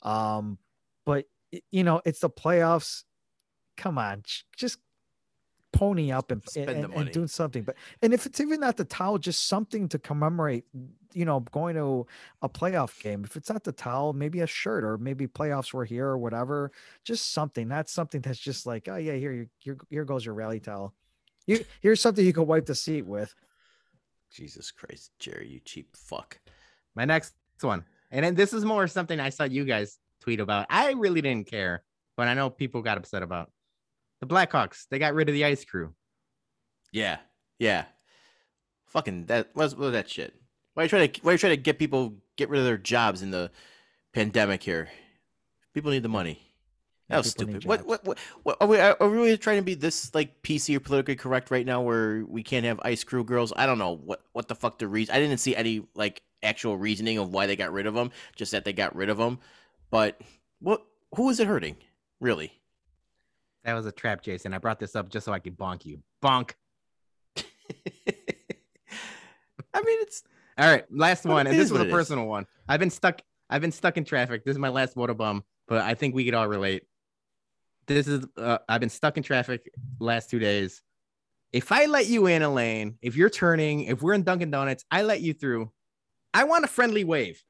Um, 0.02 0.56
but 1.04 1.26
you 1.70 1.84
know, 1.84 2.00
it's 2.06 2.20
the 2.20 2.30
playoffs. 2.30 3.04
Come 3.76 3.98
on, 3.98 4.22
just 4.56 4.78
pony 5.74 6.10
up 6.10 6.30
and 6.30 6.42
Spend 6.48 6.70
and, 6.70 6.84
the 6.84 6.98
and 6.98 7.12
doing 7.12 7.26
something. 7.26 7.64
But 7.64 7.76
and 8.00 8.14
if 8.14 8.24
it's 8.24 8.40
even 8.40 8.60
not 8.60 8.76
the 8.76 8.84
towel, 8.84 9.18
just 9.18 9.46
something 9.48 9.88
to 9.90 9.98
commemorate. 9.98 10.64
You 11.12 11.24
know, 11.24 11.40
going 11.40 11.76
to 11.76 12.06
a 12.42 12.48
playoff 12.48 13.00
game. 13.02 13.22
If 13.24 13.36
it's 13.36 13.48
not 13.50 13.62
the 13.62 13.72
towel, 13.72 14.12
maybe 14.12 14.40
a 14.40 14.46
shirt 14.46 14.82
or 14.82 14.98
maybe 14.98 15.26
playoffs 15.26 15.72
were 15.72 15.84
here 15.84 16.06
or 16.06 16.18
whatever. 16.18 16.72
Just 17.04 17.32
something. 17.32 17.68
Not 17.68 17.88
something 17.88 18.20
that's 18.20 18.38
just 18.38 18.66
like, 18.66 18.88
oh 18.88 18.96
yeah, 18.96 19.14
here, 19.14 19.32
you- 19.32 19.48
here, 19.58 19.78
here 19.90 20.04
goes 20.04 20.24
your 20.24 20.34
rally 20.34 20.60
towel. 20.60 20.94
You, 21.46 21.64
here's 21.80 22.00
something 22.00 22.24
you 22.24 22.32
can 22.32 22.46
wipe 22.46 22.66
the 22.66 22.74
seat 22.74 23.06
with. 23.06 23.34
Jesus 24.32 24.72
Christ, 24.72 25.12
Jerry, 25.18 25.48
you 25.48 25.60
cheap 25.64 25.94
fuck. 25.96 26.40
My 26.96 27.04
next 27.04 27.34
one, 27.60 27.84
and 28.10 28.24
then 28.24 28.34
this 28.34 28.52
is 28.52 28.64
more 28.64 28.86
something 28.88 29.20
I 29.20 29.28
saw 29.28 29.44
you 29.44 29.64
guys 29.64 29.98
tweet 30.20 30.40
about. 30.40 30.66
I 30.70 30.92
really 30.92 31.20
didn't 31.20 31.48
care, 31.48 31.84
but 32.16 32.26
I 32.26 32.34
know 32.34 32.50
people 32.50 32.82
got 32.82 32.98
upset 32.98 33.22
about 33.22 33.50
the 34.26 34.34
Blackhawks. 34.34 34.86
They 34.88 34.98
got 34.98 35.14
rid 35.14 35.28
of 35.28 35.34
the 35.34 35.44
ice 35.44 35.64
crew. 35.64 35.94
Yeah, 36.92 37.18
yeah. 37.58 37.84
Fucking 38.86 39.26
that. 39.26 39.50
What's 39.54 39.74
that 39.74 40.08
shit? 40.08 40.34
Why 40.74 40.82
are 40.82 40.84
you 40.84 40.88
trying 40.88 41.10
to 41.10 41.20
why 41.22 41.30
are 41.30 41.34
you 41.34 41.38
trying 41.38 41.52
to 41.52 41.62
get 41.62 41.78
people 41.78 42.14
get 42.36 42.48
rid 42.48 42.58
of 42.58 42.64
their 42.64 42.78
jobs 42.78 43.22
in 43.22 43.30
the 43.30 43.50
pandemic 44.12 44.62
here? 44.62 44.88
People 45.72 45.90
need 45.90 46.02
the 46.02 46.08
money. 46.08 46.40
That 47.08 47.18
was 47.18 47.30
stupid. 47.30 47.64
What, 47.64 47.86
what 47.86 48.04
what 48.04 48.18
what 48.42 48.56
are 48.60 48.66
we 48.66 48.78
are 48.78 48.96
we 49.00 49.08
really 49.08 49.36
trying 49.36 49.58
to 49.58 49.62
be 49.62 49.74
this 49.74 50.14
like 50.14 50.42
PC 50.42 50.76
or 50.76 50.80
politically 50.80 51.16
correct 51.16 51.50
right 51.50 51.66
now 51.66 51.82
where 51.82 52.24
we 52.26 52.42
can't 52.42 52.64
have 52.64 52.80
ice 52.82 53.04
crew 53.04 53.24
girls? 53.24 53.52
I 53.54 53.66
don't 53.66 53.78
know 53.78 53.96
what 53.96 54.22
what 54.32 54.48
the 54.48 54.54
fuck 54.54 54.78
the 54.78 54.88
reason. 54.88 55.14
I 55.14 55.18
didn't 55.20 55.38
see 55.38 55.54
any 55.54 55.86
like 55.94 56.22
actual 56.42 56.76
reasoning 56.76 57.18
of 57.18 57.30
why 57.30 57.46
they 57.46 57.56
got 57.56 57.72
rid 57.72 57.86
of 57.86 57.94
them. 57.94 58.10
Just 58.36 58.52
that 58.52 58.64
they 58.64 58.72
got 58.72 58.96
rid 58.96 59.10
of 59.10 59.18
them. 59.18 59.38
But 59.90 60.20
what 60.60 60.84
who 61.14 61.28
is 61.28 61.40
it 61.40 61.46
hurting? 61.46 61.76
Really? 62.20 62.52
That 63.64 63.74
was 63.74 63.86
a 63.86 63.92
trap, 63.92 64.22
Jason. 64.22 64.52
I 64.52 64.58
brought 64.58 64.78
this 64.78 64.94
up 64.94 65.08
just 65.08 65.24
so 65.24 65.32
I 65.32 65.38
could 65.38 65.56
bonk 65.56 65.84
you. 65.86 66.02
Bonk. 66.22 66.52
I 67.36 67.42
mean, 69.82 69.98
it's 70.02 70.22
All 70.58 70.66
right, 70.70 70.84
last 70.90 71.24
one, 71.24 71.46
and 71.46 71.58
this 71.58 71.70
was 71.70 71.80
a 71.80 71.84
it 71.84 71.88
is. 71.88 71.92
personal 71.92 72.26
one. 72.26 72.46
I've 72.68 72.80
been 72.80 72.90
stuck. 72.90 73.20
I've 73.50 73.60
been 73.60 73.72
stuck 73.72 73.96
in 73.96 74.04
traffic. 74.04 74.44
This 74.44 74.52
is 74.52 74.58
my 74.58 74.68
last 74.68 74.96
water 74.96 75.14
bum, 75.14 75.44
but 75.66 75.82
I 75.82 75.94
think 75.94 76.14
we 76.14 76.24
could 76.24 76.34
all 76.34 76.46
relate. 76.48 76.84
This 77.86 78.06
is. 78.06 78.26
Uh, 78.36 78.58
I've 78.68 78.80
been 78.80 78.90
stuck 78.90 79.16
in 79.16 79.22
traffic 79.22 79.70
last 79.98 80.30
two 80.30 80.38
days. 80.38 80.82
If 81.52 81.72
I 81.72 81.86
let 81.86 82.06
you 82.06 82.26
in 82.26 82.42
a 82.42 82.52
lane, 82.52 82.98
if 83.00 83.16
you're 83.16 83.30
turning, 83.30 83.82
if 83.84 84.02
we're 84.02 84.14
in 84.14 84.22
Dunkin' 84.24 84.50
Donuts, 84.50 84.84
I 84.90 85.02
let 85.02 85.20
you 85.20 85.32
through. 85.32 85.70
I 86.32 86.44
want 86.44 86.64
a 86.64 86.68
friendly 86.68 87.04
wave. 87.04 87.42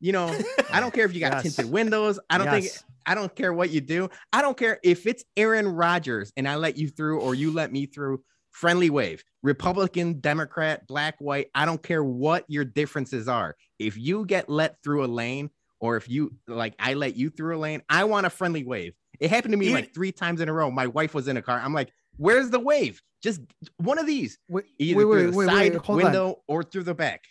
You 0.00 0.10
know, 0.12 0.36
I 0.70 0.80
don't 0.80 0.92
care 0.92 1.04
if 1.04 1.14
you 1.14 1.20
got 1.20 1.32
Yes. 1.44 1.54
tinted 1.54 1.72
windows. 1.72 2.18
I 2.28 2.38
don't 2.38 2.48
think 2.48 2.64
Yes. 2.64 2.84
I 3.06 3.14
don't 3.14 3.34
care 3.34 3.52
what 3.52 3.70
you 3.70 3.80
do. 3.80 4.08
I 4.32 4.42
don't 4.42 4.56
care 4.56 4.78
if 4.82 5.06
it's 5.06 5.24
Aaron 5.36 5.68
Rodgers 5.68 6.32
and 6.36 6.48
I 6.48 6.56
let 6.56 6.76
you 6.76 6.88
through 6.88 7.20
or 7.20 7.34
you 7.34 7.52
let 7.52 7.72
me 7.72 7.86
through. 7.86 8.22
Friendly 8.50 8.90
wave, 8.90 9.24
Republican, 9.42 10.20
Democrat, 10.20 10.86
black, 10.86 11.16
white. 11.20 11.46
I 11.54 11.64
don't 11.64 11.82
care 11.82 12.04
what 12.04 12.44
your 12.48 12.66
differences 12.66 13.26
are. 13.26 13.56
If 13.78 13.96
you 13.96 14.26
get 14.26 14.50
let 14.50 14.76
through 14.84 15.04
a 15.04 15.06
lane 15.06 15.48
or 15.80 15.96
if 15.96 16.06
you 16.06 16.34
like, 16.46 16.74
I 16.78 16.92
let 16.92 17.16
you 17.16 17.30
through 17.30 17.56
a 17.56 17.60
lane, 17.60 17.80
I 17.88 18.04
want 18.04 18.26
a 18.26 18.30
friendly 18.30 18.62
wave. 18.62 18.92
It 19.20 19.30
happened 19.30 19.52
to 19.52 19.56
me 19.56 19.72
like 19.72 19.94
three 19.94 20.12
times 20.12 20.42
in 20.42 20.50
a 20.50 20.52
row. 20.52 20.70
My 20.70 20.86
wife 20.86 21.14
was 21.14 21.28
in 21.28 21.38
a 21.38 21.42
car. 21.42 21.58
I'm 21.64 21.72
like, 21.72 21.92
where's 22.18 22.50
the 22.50 22.60
wave? 22.60 23.00
Just 23.22 23.40
one 23.78 23.98
of 23.98 24.06
these, 24.06 24.36
either 24.50 24.98
wait, 24.98 25.04
through 25.04 25.06
wait, 25.06 25.30
the 25.30 25.36
wait, 25.36 25.46
side 25.46 25.74
hold 25.76 26.00
on. 26.00 26.04
window 26.04 26.42
or 26.46 26.62
through 26.62 26.82
the 26.82 26.94
back. 26.94 27.22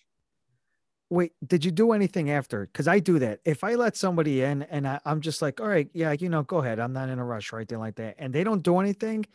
Wait, 1.12 1.34
did 1.45 1.66
you 1.66 1.72
do 1.72 1.91
anything 1.91 2.32
after? 2.32 2.68
Because 2.68 2.88
I 2.88 2.99
do 2.99 3.20
that. 3.20 3.41
If 3.43 3.66
I 3.66 3.76
let 3.76 3.97
somebody 3.97 4.43
in 4.43 4.64
and 4.64 4.88
I, 4.88 4.97
I'm 5.03 5.20
just 5.20 5.41
like, 5.41 5.59
all 5.59 5.68
right, 5.68 5.89
yeah, 5.93 6.14
you 6.14 6.30
know, 6.30 6.41
go 6.43 6.59
ahead. 6.59 6.80
I'm 6.80 6.93
not 6.93 7.09
in 7.09 7.20
a 7.20 7.26
rush 7.26 7.51
or 7.51 7.57
anything 7.57 7.80
like 7.80 7.95
that. 7.95 8.16
And 8.18 8.34
they 8.34 8.45
don't 8.45 8.64
do 8.64 8.78
anything, 8.80 9.26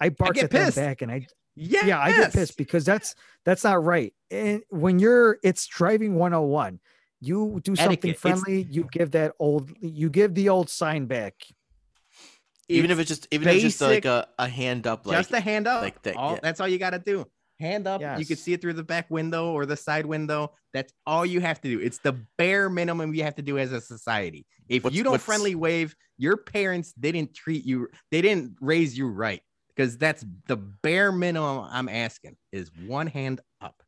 I 0.00 0.10
bark 0.10 0.36
get 0.36 0.44
at 0.44 0.50
them 0.52 0.70
back 0.72 1.02
and 1.02 1.10
I 1.10 1.26
Yeah, 1.56 1.84
yeah, 1.84 1.98
I 1.98 2.12
get 2.12 2.32
pissed 2.32 2.56
because 2.56 2.84
that's 2.84 3.16
that's 3.44 3.64
not 3.64 3.82
right. 3.82 4.14
And 4.30 4.62
when 4.68 5.00
you're 5.00 5.38
it's 5.42 5.66
driving 5.66 6.14
101, 6.14 6.78
you 7.20 7.60
do 7.64 7.74
something 7.74 7.92
Etiquette. 7.92 8.10
It's- 8.10 8.20
friendly, 8.20 8.62
you 8.70 8.86
give 8.92 9.10
that 9.10 9.32
old 9.40 9.72
you 9.80 10.08
give 10.08 10.32
the 10.34 10.48
old 10.48 10.70
sign 10.70 11.06
back. 11.06 11.34
even 12.68 12.92
if 12.92 13.00
it's 13.00 13.08
just 13.08 13.26
even 13.32 13.48
if 13.48 13.54
it's 13.56 13.64
just 13.64 13.80
like 13.80 14.04
a, 14.04 14.28
a 14.38 14.46
hand 14.48 14.86
up 14.86 15.06
like 15.06 15.16
just 15.18 15.32
a 15.32 15.40
hand 15.40 15.66
up. 15.66 15.82
like 15.82 16.00
that, 16.02 16.14
All- 16.14 16.34
yeah. 16.34 16.38
That's 16.40 16.60
all 16.60 16.68
you 16.68 16.78
got 16.78 16.90
to 16.90 17.00
do. 17.00 17.26
Hand 17.58 17.86
up. 17.86 18.00
You 18.18 18.26
can 18.26 18.36
see 18.36 18.52
it 18.52 18.60
through 18.60 18.74
the 18.74 18.84
back 18.84 19.10
window 19.10 19.52
or 19.52 19.64
the 19.66 19.76
side 19.76 20.04
window. 20.06 20.52
That's 20.74 20.92
all 21.06 21.24
you 21.24 21.40
have 21.40 21.60
to 21.62 21.68
do. 21.68 21.80
It's 21.80 21.98
the 21.98 22.12
bare 22.36 22.68
minimum 22.68 23.14
you 23.14 23.22
have 23.22 23.34
to 23.36 23.42
do 23.42 23.56
as 23.58 23.72
a 23.72 23.80
society. 23.80 24.44
If 24.68 24.84
What's- 24.84 24.94
you 24.96 25.02
don't 25.02 25.12
what's- 25.12 25.24
friendly 25.24 25.54
wave, 25.54 25.96
your 26.18 26.36
parents 26.36 26.92
didn't 26.92 27.34
treat 27.34 27.64
you. 27.64 27.88
They 28.10 28.20
didn't 28.20 28.56
raise 28.60 28.96
you 28.96 29.08
right. 29.08 29.42
because 29.74 29.98
that's 29.98 30.24
the 30.46 30.56
bare 30.56 31.12
minimum 31.12 31.66
I'm 31.70 31.88
asking 31.90 32.36
is 32.50 32.70
one 32.86 33.06
hand 33.06 33.40
up. 33.60 33.82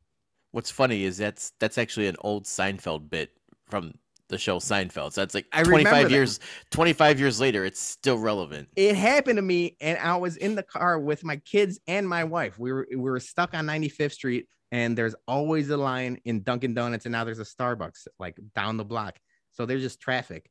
What's 0.51 0.71
funny 0.71 1.05
is 1.05 1.17
that's 1.17 1.53
that's 1.61 1.79
actually 1.79 2.09
an 2.09 2.17
old 2.21 2.45
Seinfeld 2.45 3.09
bit 3.09 3.31
from 3.71 3.95
the 4.29 4.39
show 4.39 4.59
Seinfeld. 4.59 5.13
So 5.13 5.23
that's 5.23 5.35
like 5.35 5.47
I 5.53 5.61
remember 5.61 5.91
25 5.91 6.03
that. 6.05 6.11
years 6.11 6.41
25 6.71 7.21
years 7.21 7.41
later 7.41 7.65
it's 7.65 7.81
still 7.81 8.19
relevant. 8.19 8.69
It 8.77 8.95
happened 8.95 9.37
to 9.37 9.43
me, 9.43 9.77
and 9.81 9.99
I 9.99 10.17
was 10.17 10.37
in 10.37 10.55
the 10.55 10.63
car 10.63 10.99
with 10.99 11.25
my 11.25 11.37
kids 11.37 11.81
and 11.87 12.09
my 12.09 12.25
wife. 12.25 12.59
We 12.59 12.73
were 12.73 12.87
we 12.91 12.97
were 12.97 13.21
stuck 13.21 13.55
on 13.55 13.67
95th 13.67 14.13
Street, 14.13 14.47
and 14.71 14.97
there's 14.97 15.15
always 15.27 15.71
a 15.71 15.77
line 15.77 16.21
in 16.25 16.43
Dunkin' 16.43 16.75
Donuts, 16.75 17.07
and 17.07 17.13
now 17.13 17.25
there's 17.25 17.41
a 17.41 17.45
Starbucks 17.45 18.07
like 18.19 18.39
down 18.55 18.77
the 18.77 18.85
block. 18.85 19.19
So 19.53 19.67
there's 19.67 19.83
just 19.83 20.01
traffic. 20.01 20.51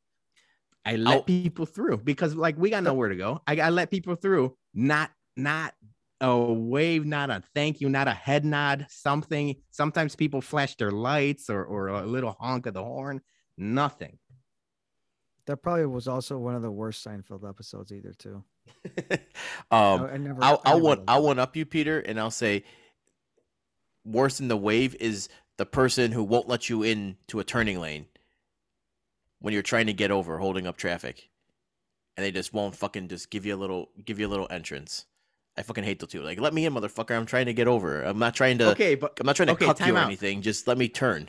I 0.84 0.96
let 0.96 1.14
I'll- 1.14 1.22
people 1.22 1.66
through 1.66 1.98
because 1.98 2.34
like 2.34 2.56
we 2.58 2.70
got 2.70 2.82
nowhere 2.82 3.08
to 3.08 3.16
go. 3.16 3.42
I, 3.46 3.56
I 3.56 3.70
let 3.70 3.90
people 3.90 4.14
through, 4.16 4.56
not 4.74 5.10
not 5.36 5.74
a 6.20 6.36
wave, 6.36 7.06
not 7.06 7.30
a 7.30 7.42
thank 7.54 7.80
you, 7.80 7.88
not 7.88 8.08
a 8.08 8.12
head 8.12 8.44
nod, 8.44 8.86
something. 8.88 9.54
Sometimes 9.70 10.16
people 10.16 10.40
flash 10.40 10.74
their 10.76 10.90
lights 10.90 11.48
or 11.48 11.64
or 11.64 11.88
a 11.88 12.06
little 12.06 12.36
honk 12.40 12.66
of 12.66 12.74
the 12.74 12.82
horn. 12.82 13.20
Nothing. 13.58 14.18
That 15.46 15.58
probably 15.58 15.86
was 15.86 16.06
also 16.06 16.38
one 16.38 16.54
of 16.54 16.62
the 16.62 16.70
worst 16.70 17.04
Seinfeld 17.04 17.48
episodes 17.48 17.90
either 17.92 18.14
too. 18.16 18.44
um 19.70 20.02
I, 20.02 20.10
I 20.12 20.16
never. 20.18 20.44
I'll 20.44 20.62
I 20.64 20.72
I'll 20.72 20.80
one 20.80 21.04
I'll 21.08 21.22
one 21.22 21.38
up 21.38 21.56
you, 21.56 21.66
Peter, 21.66 21.98
and 21.98 22.20
I'll 22.20 22.30
say 22.30 22.64
worse 24.04 24.38
than 24.38 24.48
the 24.48 24.56
wave 24.56 24.94
is 25.00 25.28
the 25.56 25.66
person 25.66 26.12
who 26.12 26.22
won't 26.22 26.48
let 26.48 26.68
you 26.68 26.82
in 26.82 27.16
to 27.28 27.40
a 27.40 27.44
turning 27.44 27.80
lane 27.80 28.06
when 29.40 29.52
you're 29.54 29.62
trying 29.62 29.86
to 29.86 29.92
get 29.92 30.10
over, 30.10 30.38
holding 30.38 30.66
up 30.66 30.76
traffic, 30.76 31.28
and 32.16 32.24
they 32.24 32.30
just 32.30 32.52
won't 32.52 32.76
fucking 32.76 33.08
just 33.08 33.30
give 33.30 33.46
you 33.46 33.54
a 33.54 33.58
little 33.58 33.90
give 34.04 34.20
you 34.20 34.26
a 34.26 34.30
little 34.30 34.46
entrance. 34.50 35.06
I 35.56 35.62
fucking 35.62 35.82
hate 35.82 35.98
those 35.98 36.10
two. 36.10 36.22
Like, 36.22 36.40
let 36.40 36.54
me 36.54 36.66
in, 36.66 36.74
motherfucker. 36.74 37.16
I'm 37.16 37.26
trying 37.26 37.46
to 37.46 37.52
get 37.52 37.66
over. 37.66 38.02
I'm 38.02 38.18
not 38.20 38.34
trying 38.34 38.58
to. 38.58 38.70
Okay, 38.70 38.94
but 38.94 39.18
I'm 39.18 39.26
not 39.26 39.34
trying 39.34 39.48
to 39.48 39.54
okay, 39.54 39.66
cuck 39.66 39.80
you 39.80 39.96
or 39.96 39.98
out. 39.98 40.06
anything. 40.06 40.40
Just 40.40 40.68
let 40.68 40.78
me 40.78 40.88
turn. 40.88 41.28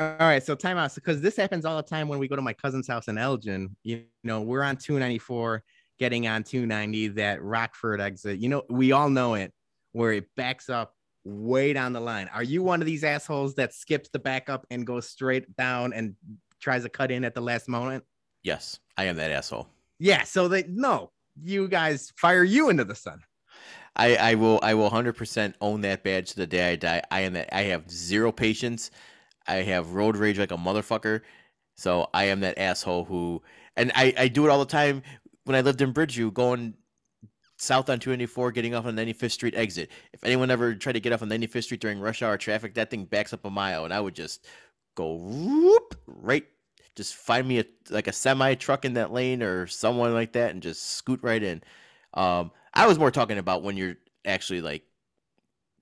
All 0.00 0.16
right, 0.20 0.42
so 0.42 0.54
time 0.54 0.78
out 0.78 0.94
because 0.94 1.20
this 1.20 1.36
happens 1.36 1.64
all 1.64 1.76
the 1.76 1.82
time 1.82 2.06
when 2.06 2.20
we 2.20 2.28
go 2.28 2.36
to 2.36 2.42
my 2.42 2.52
cousin's 2.52 2.86
house 2.86 3.08
in 3.08 3.18
Elgin. 3.18 3.74
You 3.82 4.04
know, 4.22 4.42
we're 4.42 4.62
on 4.62 4.76
294, 4.76 5.64
getting 5.98 6.28
on 6.28 6.44
290, 6.44 7.08
that 7.08 7.42
Rockford 7.42 8.00
exit. 8.00 8.38
You 8.38 8.48
know, 8.48 8.62
we 8.70 8.92
all 8.92 9.10
know 9.10 9.34
it 9.34 9.52
where 9.92 10.12
it 10.12 10.28
backs 10.36 10.68
up 10.68 10.94
way 11.24 11.72
down 11.72 11.92
the 11.92 12.00
line. 12.00 12.30
Are 12.32 12.44
you 12.44 12.62
one 12.62 12.80
of 12.80 12.86
these 12.86 13.02
assholes 13.02 13.56
that 13.56 13.74
skips 13.74 14.08
the 14.12 14.20
backup 14.20 14.64
and 14.70 14.86
goes 14.86 15.08
straight 15.08 15.56
down 15.56 15.92
and 15.92 16.14
tries 16.60 16.84
to 16.84 16.88
cut 16.88 17.10
in 17.10 17.24
at 17.24 17.34
the 17.34 17.40
last 17.40 17.68
moment? 17.68 18.04
Yes, 18.44 18.78
I 18.96 19.04
am 19.04 19.16
that 19.16 19.32
asshole. 19.32 19.68
Yeah, 19.98 20.22
so 20.22 20.46
they 20.46 20.62
no, 20.68 21.10
you 21.42 21.66
guys 21.66 22.12
fire 22.16 22.44
you 22.44 22.70
into 22.70 22.84
the 22.84 22.94
sun. 22.94 23.20
I, 23.96 24.14
I 24.14 24.34
will 24.36 24.60
I 24.62 24.74
will 24.74 24.90
hundred 24.90 25.16
percent 25.16 25.56
own 25.60 25.80
that 25.80 26.04
badge 26.04 26.30
to 26.30 26.36
the 26.36 26.46
day 26.46 26.70
I 26.70 26.76
die. 26.76 27.02
I 27.10 27.20
am 27.22 27.32
that 27.32 27.54
I 27.54 27.62
have 27.62 27.90
zero 27.90 28.30
patience. 28.30 28.92
I 29.48 29.56
have 29.62 29.94
road 29.94 30.16
rage 30.16 30.38
like 30.38 30.52
a 30.52 30.56
motherfucker. 30.56 31.22
So 31.76 32.08
I 32.12 32.24
am 32.24 32.40
that 32.40 32.58
asshole 32.58 33.04
who 33.04 33.42
and 33.76 33.92
I, 33.94 34.12
I 34.18 34.28
do 34.28 34.44
it 34.44 34.50
all 34.50 34.58
the 34.58 34.66
time 34.66 35.02
when 35.44 35.56
I 35.56 35.60
lived 35.60 35.80
in 35.80 35.94
Bridgeview 35.94 36.34
going 36.34 36.74
south 37.56 37.88
on 37.88 37.98
294 37.98 38.52
getting 38.52 38.74
off 38.74 38.86
on 38.86 38.96
95th 38.96 39.32
Street 39.32 39.54
exit. 39.56 39.90
If 40.12 40.24
anyone 40.24 40.50
ever 40.50 40.74
tried 40.74 40.92
to 40.92 41.00
get 41.00 41.12
off 41.12 41.22
on 41.22 41.28
95th 41.28 41.64
Street 41.64 41.80
during 41.80 42.00
rush 42.00 42.22
hour 42.22 42.36
traffic, 42.36 42.74
that 42.74 42.90
thing 42.90 43.04
backs 43.04 43.32
up 43.32 43.44
a 43.44 43.50
mile 43.50 43.84
and 43.84 43.94
I 43.94 44.00
would 44.00 44.14
just 44.14 44.46
go 44.94 45.14
whoop 45.14 45.94
right 46.06 46.44
just 46.96 47.14
find 47.14 47.46
me 47.46 47.60
a 47.60 47.64
like 47.90 48.08
a 48.08 48.12
semi 48.12 48.54
truck 48.54 48.84
in 48.84 48.94
that 48.94 49.12
lane 49.12 49.40
or 49.40 49.68
someone 49.68 50.12
like 50.12 50.32
that 50.32 50.50
and 50.50 50.60
just 50.60 50.90
scoot 50.90 51.20
right 51.22 51.42
in. 51.42 51.62
Um 52.14 52.50
I 52.74 52.86
was 52.86 52.98
more 52.98 53.12
talking 53.12 53.38
about 53.38 53.62
when 53.62 53.76
you're 53.76 53.94
actually 54.24 54.60
like 54.60 54.82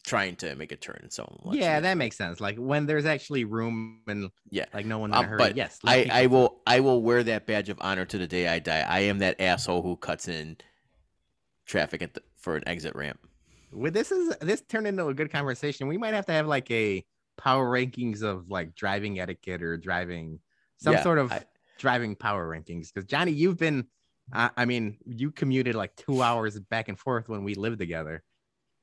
trying 0.06 0.36
to 0.36 0.54
make 0.54 0.70
a 0.70 0.76
turn 0.76 1.00
and 1.02 1.12
someone 1.12 1.38
lets 1.44 1.58
yeah, 1.58 1.80
that 1.80 1.98
makes 1.98 2.16
sense. 2.16 2.40
Like 2.40 2.56
when 2.56 2.86
there's 2.86 3.04
actually 3.04 3.44
room 3.44 4.02
and 4.06 4.30
Yeah. 4.50 4.66
like 4.72 4.86
no 4.86 4.98
one 4.98 5.10
in 5.10 5.16
a 5.16 5.18
Um, 5.18 5.26
hurry. 5.26 5.38
but 5.38 5.56
yes, 5.56 5.78
I, 5.84 6.08
I 6.10 6.26
will 6.26 6.62
I 6.66 6.80
will 6.80 7.02
wear 7.02 7.22
that 7.24 7.44
badge 7.46 7.68
of 7.68 7.78
honor 7.80 8.04
to 8.06 8.16
the 8.16 8.26
day 8.28 8.46
I 8.48 8.60
die. 8.60 8.80
I 8.80 9.00
am 9.00 9.18
that 9.18 9.40
asshole 9.40 9.82
who 9.82 9.96
cuts 9.96 10.28
in 10.28 10.56
traffic 11.66 12.02
at 12.02 12.14
the, 12.14 12.22
for 12.36 12.56
an 12.56 12.62
exit 12.66 12.94
ramp. 12.94 13.18
Well, 13.72 13.90
this 13.90 14.12
is 14.12 14.34
this 14.40 14.62
turned 14.62 14.86
into 14.86 15.06
a 15.08 15.14
good 15.14 15.30
conversation. 15.30 15.88
We 15.88 15.98
might 15.98 16.14
have 16.14 16.26
to 16.26 16.32
have 16.32 16.46
like 16.46 16.70
a 16.70 17.04
power 17.36 17.68
rankings 17.68 18.22
of 18.22 18.48
like 18.48 18.74
driving 18.74 19.18
etiquette 19.18 19.62
or 19.62 19.76
driving 19.76 20.38
some 20.78 20.94
Yeah, 20.94 21.02
sort 21.02 21.18
of 21.18 21.32
I- 21.32 21.44
driving 21.78 22.14
power 22.14 22.48
rankings. 22.48 22.92
Because 22.94 23.06
Johnny, 23.06 23.32
you've 23.32 23.58
been, 23.58 23.86
I, 24.32 24.50
I 24.56 24.64
mean, 24.64 24.98
you 25.04 25.30
commuted 25.32 25.74
like 25.74 25.94
two 25.96 26.22
hours 26.22 26.58
back 26.58 26.88
and 26.88 26.98
forth 26.98 27.28
when 27.28 27.42
we 27.44 27.54
lived 27.54 27.78
together 27.80 28.22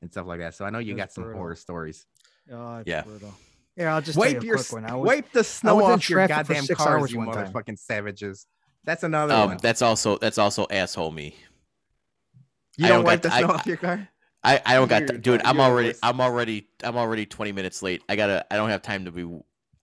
and 0.04 0.12
stuff 0.12 0.28
like 0.28 0.40
that. 0.40 0.54
So 0.54 0.66
I 0.66 0.70
know 0.70 0.80
you 0.80 0.96
got 0.96 1.12
some 1.12 1.24
brutal. 1.24 1.40
horror 1.42 1.56
stories. 1.56 2.06
Oh, 2.52 2.78
it's 2.78 2.88
Yeah. 2.88 3.02
brutal. 3.04 3.34
Yeah, 3.76 3.96
I'll 3.96 4.02
just 4.02 4.20
tell 4.20 4.28
you 4.30 4.36
Wipe 4.36 4.44
a 4.44 4.46
your 4.46 4.58
quick 4.58 4.72
one. 4.74 4.86
I 4.86 4.96
was, 4.96 5.08
wipe 5.08 5.32
the 5.32 5.44
snow 5.44 5.76
was 5.78 5.86
off 5.86 6.10
your 6.10 6.28
goddamn 6.28 6.64
six 6.66 6.78
cars, 6.80 7.12
you 7.12 7.18
one 7.18 7.32
time. 7.34 7.52
motherfucking 7.52 7.80
savages. 7.80 8.46
That's 8.84 9.02
another 9.04 9.34
Um, 9.34 9.48
one. 9.50 9.58
that's 9.62 9.82
also 9.82 10.18
that's 10.20 10.38
also 10.38 10.68
asshole 10.70 11.12
me. 11.12 11.36
You 12.78 12.86
I 12.86 12.90
don't 12.90 12.98
don't 13.00 13.06
wipe 13.06 13.22
got- 13.24 13.30
the 13.30 13.36
I- 13.36 13.40
snow 13.40 13.54
off 13.54 13.66
your 13.66 13.78
car. 13.78 14.10
I, 14.44 14.62
I 14.66 14.74
don't 14.74 14.90
got 14.90 15.00
You're 15.04 15.08
th- 15.10 15.22
dude. 15.22 15.42
I'm 15.46 15.60
already 15.62 15.90
worst. 15.90 16.00
I'm 16.04 16.20
already 16.20 16.68
I'm 16.84 16.98
already 16.98 17.26
20 17.26 17.54
minutes 17.54 17.82
late. 17.82 18.04
I 18.10 18.16
gotta 18.18 18.46
I 18.52 18.58
don't 18.58 18.70
have 18.70 18.82
time 18.82 19.06
to 19.06 19.12
be. 19.12 19.24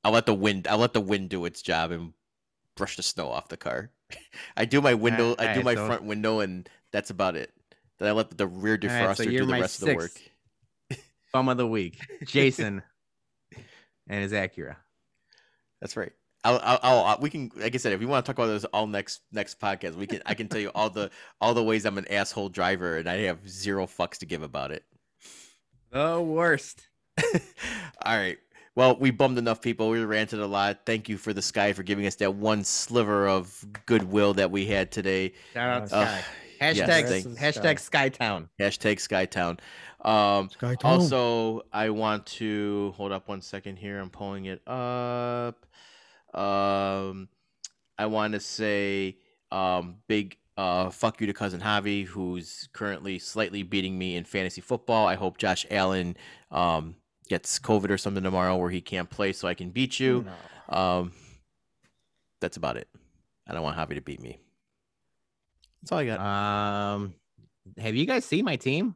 I'll 0.04 0.12
let 0.12 0.26
the 0.26 0.34
wind 0.34 0.66
I'll 0.68 0.78
let 0.78 0.92
the 0.92 1.00
wind 1.00 1.30
do 1.30 1.44
its 1.46 1.62
job 1.62 1.90
and 1.92 2.12
brush 2.76 2.96
the 2.96 3.02
snow 3.02 3.30
off 3.30 3.48
the 3.48 3.56
car. 3.56 3.90
I 4.56 4.66
do 4.66 4.80
my 4.82 4.92
window. 4.94 5.34
I 5.38 5.44
do 5.54 5.60
Alright, 5.60 5.64
my 5.64 5.74
so- 5.76 5.86
front 5.86 6.04
window 6.04 6.40
and 6.40 6.68
that's 6.92 7.08
about 7.10 7.36
it. 7.36 7.52
Then 8.00 8.08
I 8.08 8.12
let 8.12 8.36
the 8.36 8.46
rear 8.46 8.78
defroster 8.78 9.30
you're 9.30 9.42
do 9.42 9.46
the 9.46 9.60
rest 9.60 9.82
of 9.82 9.88
the 9.88 9.94
work. 9.94 10.10
Bum 11.32 11.48
of 11.48 11.58
the 11.58 11.66
week, 11.66 11.98
Jason, 12.24 12.82
and 14.08 14.22
his 14.22 14.32
Acura. 14.32 14.76
That's 15.80 15.96
right. 15.96 16.10
I'll, 16.42 16.58
I'll, 16.62 17.04
I'll, 17.04 17.18
we 17.20 17.28
can, 17.28 17.52
like 17.54 17.74
I 17.74 17.78
said, 17.78 17.92
if 17.92 18.00
you 18.00 18.08
want 18.08 18.24
to 18.24 18.32
talk 18.32 18.38
about 18.38 18.50
this 18.52 18.64
all 18.64 18.86
next 18.86 19.20
next 19.30 19.60
podcast, 19.60 19.94
we 19.94 20.06
can. 20.06 20.22
I 20.24 20.34
can 20.34 20.48
tell 20.48 20.60
you 20.60 20.70
all 20.74 20.88
the 20.90 21.10
all 21.40 21.54
the 21.54 21.62
ways 21.62 21.84
I'm 21.84 21.98
an 21.98 22.10
asshole 22.10 22.48
driver, 22.48 22.96
and 22.96 23.08
I 23.08 23.18
have 23.18 23.48
zero 23.48 23.86
fucks 23.86 24.18
to 24.18 24.26
give 24.26 24.42
about 24.42 24.72
it. 24.72 24.82
The 25.92 26.20
worst. 26.20 26.88
all 27.22 28.16
right. 28.16 28.38
Well, 28.74 28.96
we 28.98 29.10
bummed 29.10 29.36
enough 29.36 29.60
people. 29.60 29.90
We 29.90 30.02
ranted 30.04 30.38
a 30.38 30.46
lot. 30.46 30.80
Thank 30.86 31.08
you 31.08 31.18
for 31.18 31.32
the 31.32 31.42
sky 31.42 31.74
for 31.74 31.82
giving 31.82 32.06
us 32.06 32.14
that 32.16 32.34
one 32.34 32.64
sliver 32.64 33.28
of 33.28 33.64
goodwill 33.84 34.32
that 34.34 34.50
we 34.50 34.64
had 34.64 34.90
today. 34.90 35.34
Shout 35.52 35.68
out 35.68 35.92
Uh, 35.92 36.06
Sky. 36.06 36.24
Yes, 36.60 36.78
Hashtag 36.78 37.08
thank- 37.08 37.38
hashtag 37.38 37.76
Skytown. 38.16 38.48
Hashtag 38.60 38.96
Skytown. 38.96 39.58
Um, 40.06 40.48
Sky 40.50 40.74
Town. 40.76 40.92
also, 40.92 41.62
I 41.72 41.90
want 41.90 42.26
to 42.26 42.92
hold 42.96 43.12
up 43.12 43.28
one 43.28 43.40
second 43.42 43.76
here. 43.76 43.98
I'm 43.98 44.10
pulling 44.10 44.46
it 44.46 44.66
up. 44.66 45.66
Um, 46.34 47.28
I 47.98 48.06
want 48.06 48.32
to 48.34 48.40
say 48.40 49.18
um, 49.50 49.96
big 50.08 50.36
uh, 50.56 50.90
fuck 50.90 51.20
you 51.20 51.26
to 51.26 51.32
cousin 51.32 51.60
Javi, 51.60 52.04
who's 52.06 52.68
currently 52.72 53.18
slightly 53.18 53.62
beating 53.62 53.98
me 53.98 54.16
in 54.16 54.24
fantasy 54.24 54.60
football. 54.60 55.06
I 55.06 55.14
hope 55.16 55.38
Josh 55.38 55.66
Allen 55.70 56.16
um, 56.50 56.96
gets 57.28 57.58
COVID 57.58 57.90
or 57.90 57.98
something 57.98 58.22
tomorrow 58.22 58.56
where 58.56 58.70
he 58.70 58.80
can't 58.80 59.08
play, 59.10 59.32
so 59.32 59.48
I 59.48 59.54
can 59.54 59.70
beat 59.70 59.98
you. 60.00 60.24
No. 60.70 60.76
Um, 60.78 61.12
that's 62.40 62.56
about 62.56 62.76
it. 62.76 62.88
I 63.46 63.52
don't 63.52 63.62
want 63.62 63.76
Javi 63.76 63.94
to 63.96 64.00
beat 64.00 64.20
me. 64.20 64.38
That's 65.82 65.92
all 65.92 65.98
I 65.98 66.06
got. 66.06 66.20
Um, 66.20 67.14
have 67.78 67.94
you 67.94 68.06
guys 68.06 68.24
seen 68.24 68.44
my 68.44 68.56
team? 68.56 68.94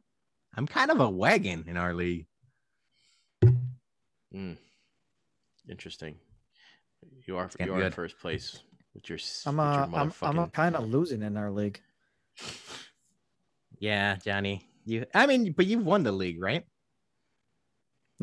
I'm 0.55 0.67
kind 0.67 0.91
of 0.91 0.99
a 0.99 1.09
wagon 1.09 1.65
in 1.67 1.77
our 1.77 1.93
league. 1.93 2.27
Mm. 4.33 4.57
Interesting. 5.69 6.15
You 7.25 7.37
are 7.37 7.49
you 7.59 7.73
are 7.73 7.81
in 7.81 7.91
first 7.91 8.19
place 8.19 8.59
with 8.93 9.09
your 9.09 9.17
s- 9.17 9.43
I'm 9.45 9.57
with 9.57 9.65
your 9.65 9.73
uh, 9.73 9.85
I'm 9.85 9.93
I'm 9.95 10.11
motherfucking- 10.11 10.53
kind 10.53 10.75
of 10.75 10.87
losing 10.89 11.21
in 11.23 11.37
our 11.37 11.51
league. 11.51 11.79
Yeah, 13.79 14.17
Johnny. 14.17 14.69
You. 14.85 15.05
I 15.13 15.25
mean, 15.25 15.51
but 15.53 15.65
you've 15.65 15.85
won 15.85 16.03
the 16.03 16.11
league, 16.11 16.41
right? 16.41 16.63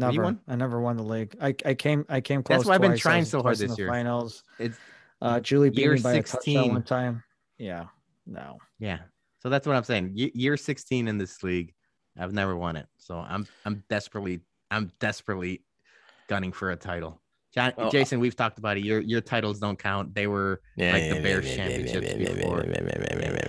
Have 0.00 0.12
you 0.14 0.18
Never. 0.20 0.22
won? 0.24 0.40
I 0.48 0.56
never 0.56 0.80
won 0.80 0.96
the 0.96 1.02
league. 1.02 1.36
I, 1.40 1.54
I 1.66 1.74
came 1.74 2.06
I 2.08 2.20
came 2.20 2.42
close. 2.42 2.58
That's 2.60 2.68
why 2.68 2.76
I've 2.76 2.80
been 2.80 2.96
trying 2.96 3.24
so 3.24 3.42
hard 3.42 3.60
in 3.60 3.66
this 3.68 3.76
the 3.76 3.82
year. 3.82 3.90
Finals. 3.90 4.42
It's 4.58 4.78
Uh, 5.20 5.40
Julie 5.40 5.70
beat 5.70 5.88
me 5.90 6.00
by 6.00 6.12
a 6.12 6.14
16. 6.26 6.54
touchdown 6.56 6.72
one 6.74 6.82
time. 6.82 7.22
Yeah. 7.58 7.84
No. 8.26 8.58
yeah. 8.78 8.98
So 9.40 9.48
that's 9.48 9.66
what 9.66 9.74
I'm 9.74 9.82
saying. 9.84 10.12
Ye- 10.14 10.30
Year 10.34 10.56
16 10.56 11.08
in 11.08 11.18
this 11.18 11.42
league, 11.42 11.74
I've 12.18 12.32
never 12.32 12.54
won 12.56 12.76
it. 12.76 12.86
So 12.96 13.16
I'm 13.16 13.46
I'm 13.64 13.82
desperately 13.88 14.40
I'm 14.70 14.92
desperately 15.00 15.62
gunning 16.28 16.52
for 16.52 16.70
a 16.70 16.76
title. 16.76 17.20
John, 17.52 17.72
Oh, 17.76 17.90
Jason, 17.90 18.18
we've 18.20 18.36
talked 18.36 18.58
about 18.58 18.76
it. 18.78 18.84
Your 18.84 19.00
your 19.00 19.20
titles 19.20 19.58
don't 19.58 19.78
count. 19.78 20.14
They 20.14 20.26
were 20.26 20.60
Yeah, 20.76 20.92
like 20.92 21.08
the 21.08 21.16
yeah, 21.16 21.22
Bears 21.22 21.48
yeah, 21.48 21.56
championships 21.56 22.14
before. 22.14 22.64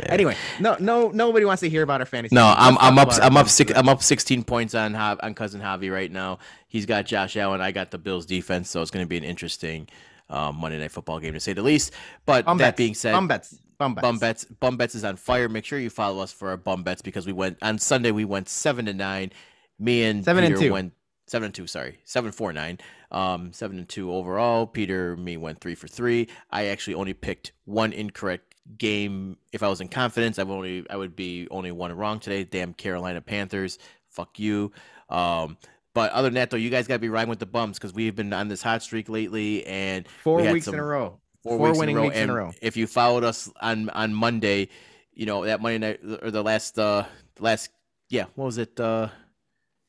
Anyway, 0.09 0.35
no 0.59 0.75
no 0.79 1.09
nobody 1.09 1.45
wants 1.45 1.61
to 1.61 1.69
hear 1.69 1.83
about 1.83 2.01
our 2.01 2.05
fantasy. 2.05 2.35
No. 2.35 2.53
I'm 2.57 2.77
I'm 2.79 2.97
up 2.97 3.09
I'm 3.21 3.37
up 3.37 3.47
six. 3.47 3.71
I'm 3.75 3.87
up 3.87 4.01
16 4.03 4.43
points 4.43 4.75
on 4.75 4.95
on 4.95 5.33
cousin 5.35 5.61
Javi 5.61 5.91
right 5.91 6.11
now. 6.11 6.39
He's 6.67 6.85
got 6.85 7.05
Josh 7.05 7.37
Allen. 7.37 7.61
I 7.61 7.71
got 7.71 7.91
the 7.91 7.97
Bills 7.97 8.25
defense, 8.25 8.69
so 8.69 8.81
it's 8.81 8.91
going 8.91 9.05
to 9.05 9.09
be 9.09 9.17
an 9.17 9.23
interesting 9.23 9.87
um, 10.29 10.55
Monday 10.57 10.79
night 10.79 10.91
football 10.91 11.19
game 11.19 11.33
to 11.33 11.39
say 11.39 11.53
the 11.53 11.61
least. 11.61 11.93
But 12.25 12.45
Bum 12.45 12.57
that 12.57 12.69
bets. 12.71 12.77
being 12.77 12.93
said, 12.95 13.13
Bum 13.13 13.27
bets. 13.27 13.57
Bum 13.77 13.95
bets. 13.95 14.03
Bum 14.03 14.17
bets. 14.19 14.45
Bum 14.45 14.77
bets 14.77 14.95
is 14.95 15.03
on 15.03 15.15
fire. 15.15 15.49
Make 15.49 15.65
sure 15.65 15.79
you 15.79 15.89
follow 15.89 16.21
us 16.21 16.31
for 16.31 16.49
our 16.49 16.57
bum 16.57 16.83
bets 16.83 17.01
because 17.01 17.25
we 17.25 17.33
went 17.33 17.57
on 17.61 17.77
Sunday. 17.77 18.11
We 18.11 18.25
went 18.25 18.49
seven 18.49 18.85
to 18.85 18.93
nine. 18.93 19.31
Me 19.79 20.03
and 20.03 20.23
seven 20.23 20.43
and 20.43 20.57
two 20.57 20.73
went 20.73 20.93
seven 21.27 21.47
and 21.47 21.55
two. 21.55 21.67
Sorry, 21.67 21.99
seven 22.03 22.31
four 22.31 22.53
nine. 22.53 22.79
Um, 23.11 23.53
seven 23.53 23.77
and 23.77 23.87
two 23.87 24.11
overall. 24.11 24.65
Peter, 24.65 25.15
me 25.17 25.37
went 25.37 25.61
three 25.61 25.75
for 25.75 25.87
three. 25.87 26.29
I 26.51 26.67
actually 26.67 26.95
only 26.95 27.13
picked 27.13 27.51
one 27.65 27.93
incorrect 27.93 28.55
game. 28.77 29.37
If 29.51 29.63
I 29.63 29.67
was 29.67 29.81
in 29.81 29.87
confidence, 29.87 30.39
I 30.39 30.43
would 30.43 30.53
only 30.53 30.85
I 30.89 30.95
would 30.95 31.15
be 31.15 31.47
only 31.51 31.71
one 31.71 31.93
wrong 31.93 32.19
today. 32.19 32.43
Damn 32.43 32.73
Carolina 32.73 33.21
Panthers. 33.21 33.79
Fuck 34.09 34.39
you. 34.39 34.71
Um, 35.09 35.57
but 35.93 36.11
other 36.11 36.27
than 36.27 36.35
that, 36.35 36.49
though, 36.49 36.57
you 36.57 36.69
guys 36.69 36.87
gotta 36.87 36.99
be 36.99 37.09
riding 37.09 37.29
with 37.29 37.39
the 37.39 37.45
bums 37.45 37.77
because 37.77 37.93
we've 37.93 38.15
been 38.15 38.33
on 38.33 38.47
this 38.47 38.63
hot 38.63 38.81
streak 38.81 39.09
lately, 39.09 39.65
and 39.65 40.07
Four 40.07 40.41
we 40.41 40.51
weeks 40.51 40.67
in 40.67 40.75
a 40.75 40.83
row. 40.83 41.19
Four, 41.43 41.57
Four 41.57 41.67
weeks 41.67 41.77
winning 41.79 41.95
in 41.95 41.99
a 41.99 42.01
row. 42.01 42.07
weeks 42.07 42.17
in 42.19 42.29
a 42.29 42.33
row. 42.33 42.51
If 42.61 42.77
you 42.77 42.87
followed 42.87 43.23
us 43.23 43.51
on 43.61 43.89
on 43.89 44.13
Monday, 44.13 44.69
you 45.13 45.25
know 45.25 45.45
that 45.45 45.61
Monday 45.61 45.77
night 45.77 45.99
or 46.23 46.31
the 46.31 46.43
last 46.43 46.79
uh 46.79 47.05
last 47.39 47.69
yeah 48.09 48.25
what 48.35 48.45
was 48.45 48.57
it 48.57 48.79
uh 48.79 49.09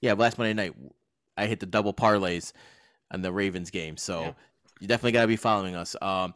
yeah 0.01 0.13
last 0.15 0.37
Monday 0.39 0.55
night 0.55 0.75
I 1.37 1.47
hit 1.47 1.61
the 1.61 1.67
double 1.67 1.95
parlays 1.95 2.53
on 3.11 3.23
the 3.23 3.33
Ravens 3.33 3.71
game. 3.71 3.97
So 3.97 4.21
Yeah. 4.21 4.33
you 4.81 4.89
definitely 4.89 5.13
gotta 5.13 5.29
be 5.29 5.37
following 5.37 5.75
us. 5.75 5.97
Um, 6.03 6.35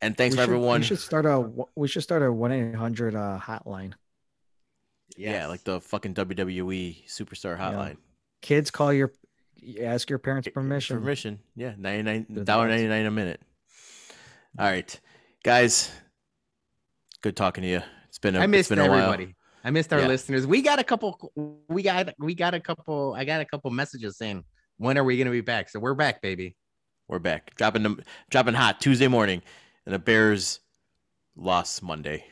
and 0.00 0.16
thanks 0.16 0.32
we 0.34 0.36
for 0.38 0.42
should, 0.42 0.50
everyone. 0.50 0.80
We 0.80 0.86
should 0.86 0.98
start 0.98 1.26
a 1.26 1.48
we 1.76 1.88
should 1.88 2.02
start 2.02 2.22
a 2.22 2.32
one 2.32 2.52
eight 2.52 2.74
hundred 2.74 3.14
uh 3.14 3.38
hotline. 3.42 3.92
Yeah, 5.16 5.46
like 5.48 5.62
the 5.64 5.80
fucking 5.80 6.14
WWE 6.14 7.06
superstar 7.06 7.58
Yeah. 7.58 7.70
hotline. 7.72 7.96
Kids 8.40 8.70
call 8.70 8.92
your 8.92 9.12
ask 9.80 10.08
your 10.10 10.18
parents 10.18 10.48
permission. 10.48 10.98
Permission. 10.98 11.38
Yeah, 11.54 11.74
ninety 11.78 12.02
nine 12.02 12.44
dollar 12.44 12.66
ninety 12.68 12.88
nine 12.88 13.06
a 13.06 13.10
minute. 13.10 13.40
All 14.58 14.66
right, 14.66 15.00
guys. 15.44 15.90
Good 17.22 17.36
talking 17.36 17.62
to 17.62 17.68
you. 17.68 17.80
It's 18.08 18.18
been 18.18 18.36
a, 18.36 18.40
I 18.40 18.46
missed 18.46 18.68
been 18.68 18.78
a 18.78 18.88
while. 18.88 19.12
everybody. 19.12 19.34
I 19.64 19.70
missed 19.70 19.92
our 19.92 20.00
Yeah. 20.00 20.08
listeners. 20.08 20.46
We 20.46 20.60
got 20.60 20.78
a 20.78 20.84
couple. 20.84 21.32
We 21.68 21.82
got 21.82 22.12
we 22.18 22.34
got 22.34 22.52
a 22.52 22.60
couple. 22.60 23.14
I 23.16 23.24
got 23.24 23.40
a 23.40 23.44
couple 23.44 23.70
messages 23.70 24.18
saying 24.18 24.44
when 24.76 24.98
are 24.98 25.04
we 25.04 25.16
gonna 25.16 25.30
be 25.30 25.40
back? 25.40 25.70
So 25.70 25.78
we're 25.80 25.94
back, 25.94 26.20
baby. 26.20 26.56
We're 27.08 27.18
back. 27.20 27.54
Dropping 27.54 27.82
them 27.82 28.00
dropping 28.30 28.54
hot 28.54 28.80
Tuesday 28.80 29.08
morning. 29.08 29.42
And 29.86 29.94
the 29.94 29.98
Bears 29.98 30.60
lost 31.34 31.82
Monday. 31.82 32.26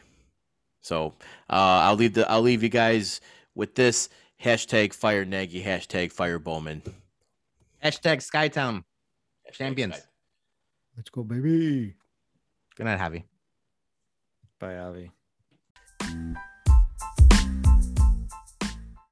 So 0.82 1.14
uh, 1.48 1.86
I'll 1.86 1.96
leave 1.96 2.14
the 2.14 2.28
I'll 2.30 2.42
leave 2.42 2.62
you 2.62 2.68
guys 2.68 3.20
with 3.54 3.74
this. 3.74 4.08
Hashtag 4.42 4.94
fire 4.94 5.24
Nagy, 5.24 5.62
hashtag 5.62 6.12
fire 6.12 6.38
Bowman. 6.38 6.82
Hashtag 7.84 8.18
Skytown 8.26 8.84
champions. 9.52 9.96
Let's 10.96 11.10
go, 11.10 11.22
baby. 11.22 11.94
Good 12.80 12.86
night, 12.86 12.98
Javi. 12.98 13.24
Bye, 14.58 14.78
Avi. 14.78 15.10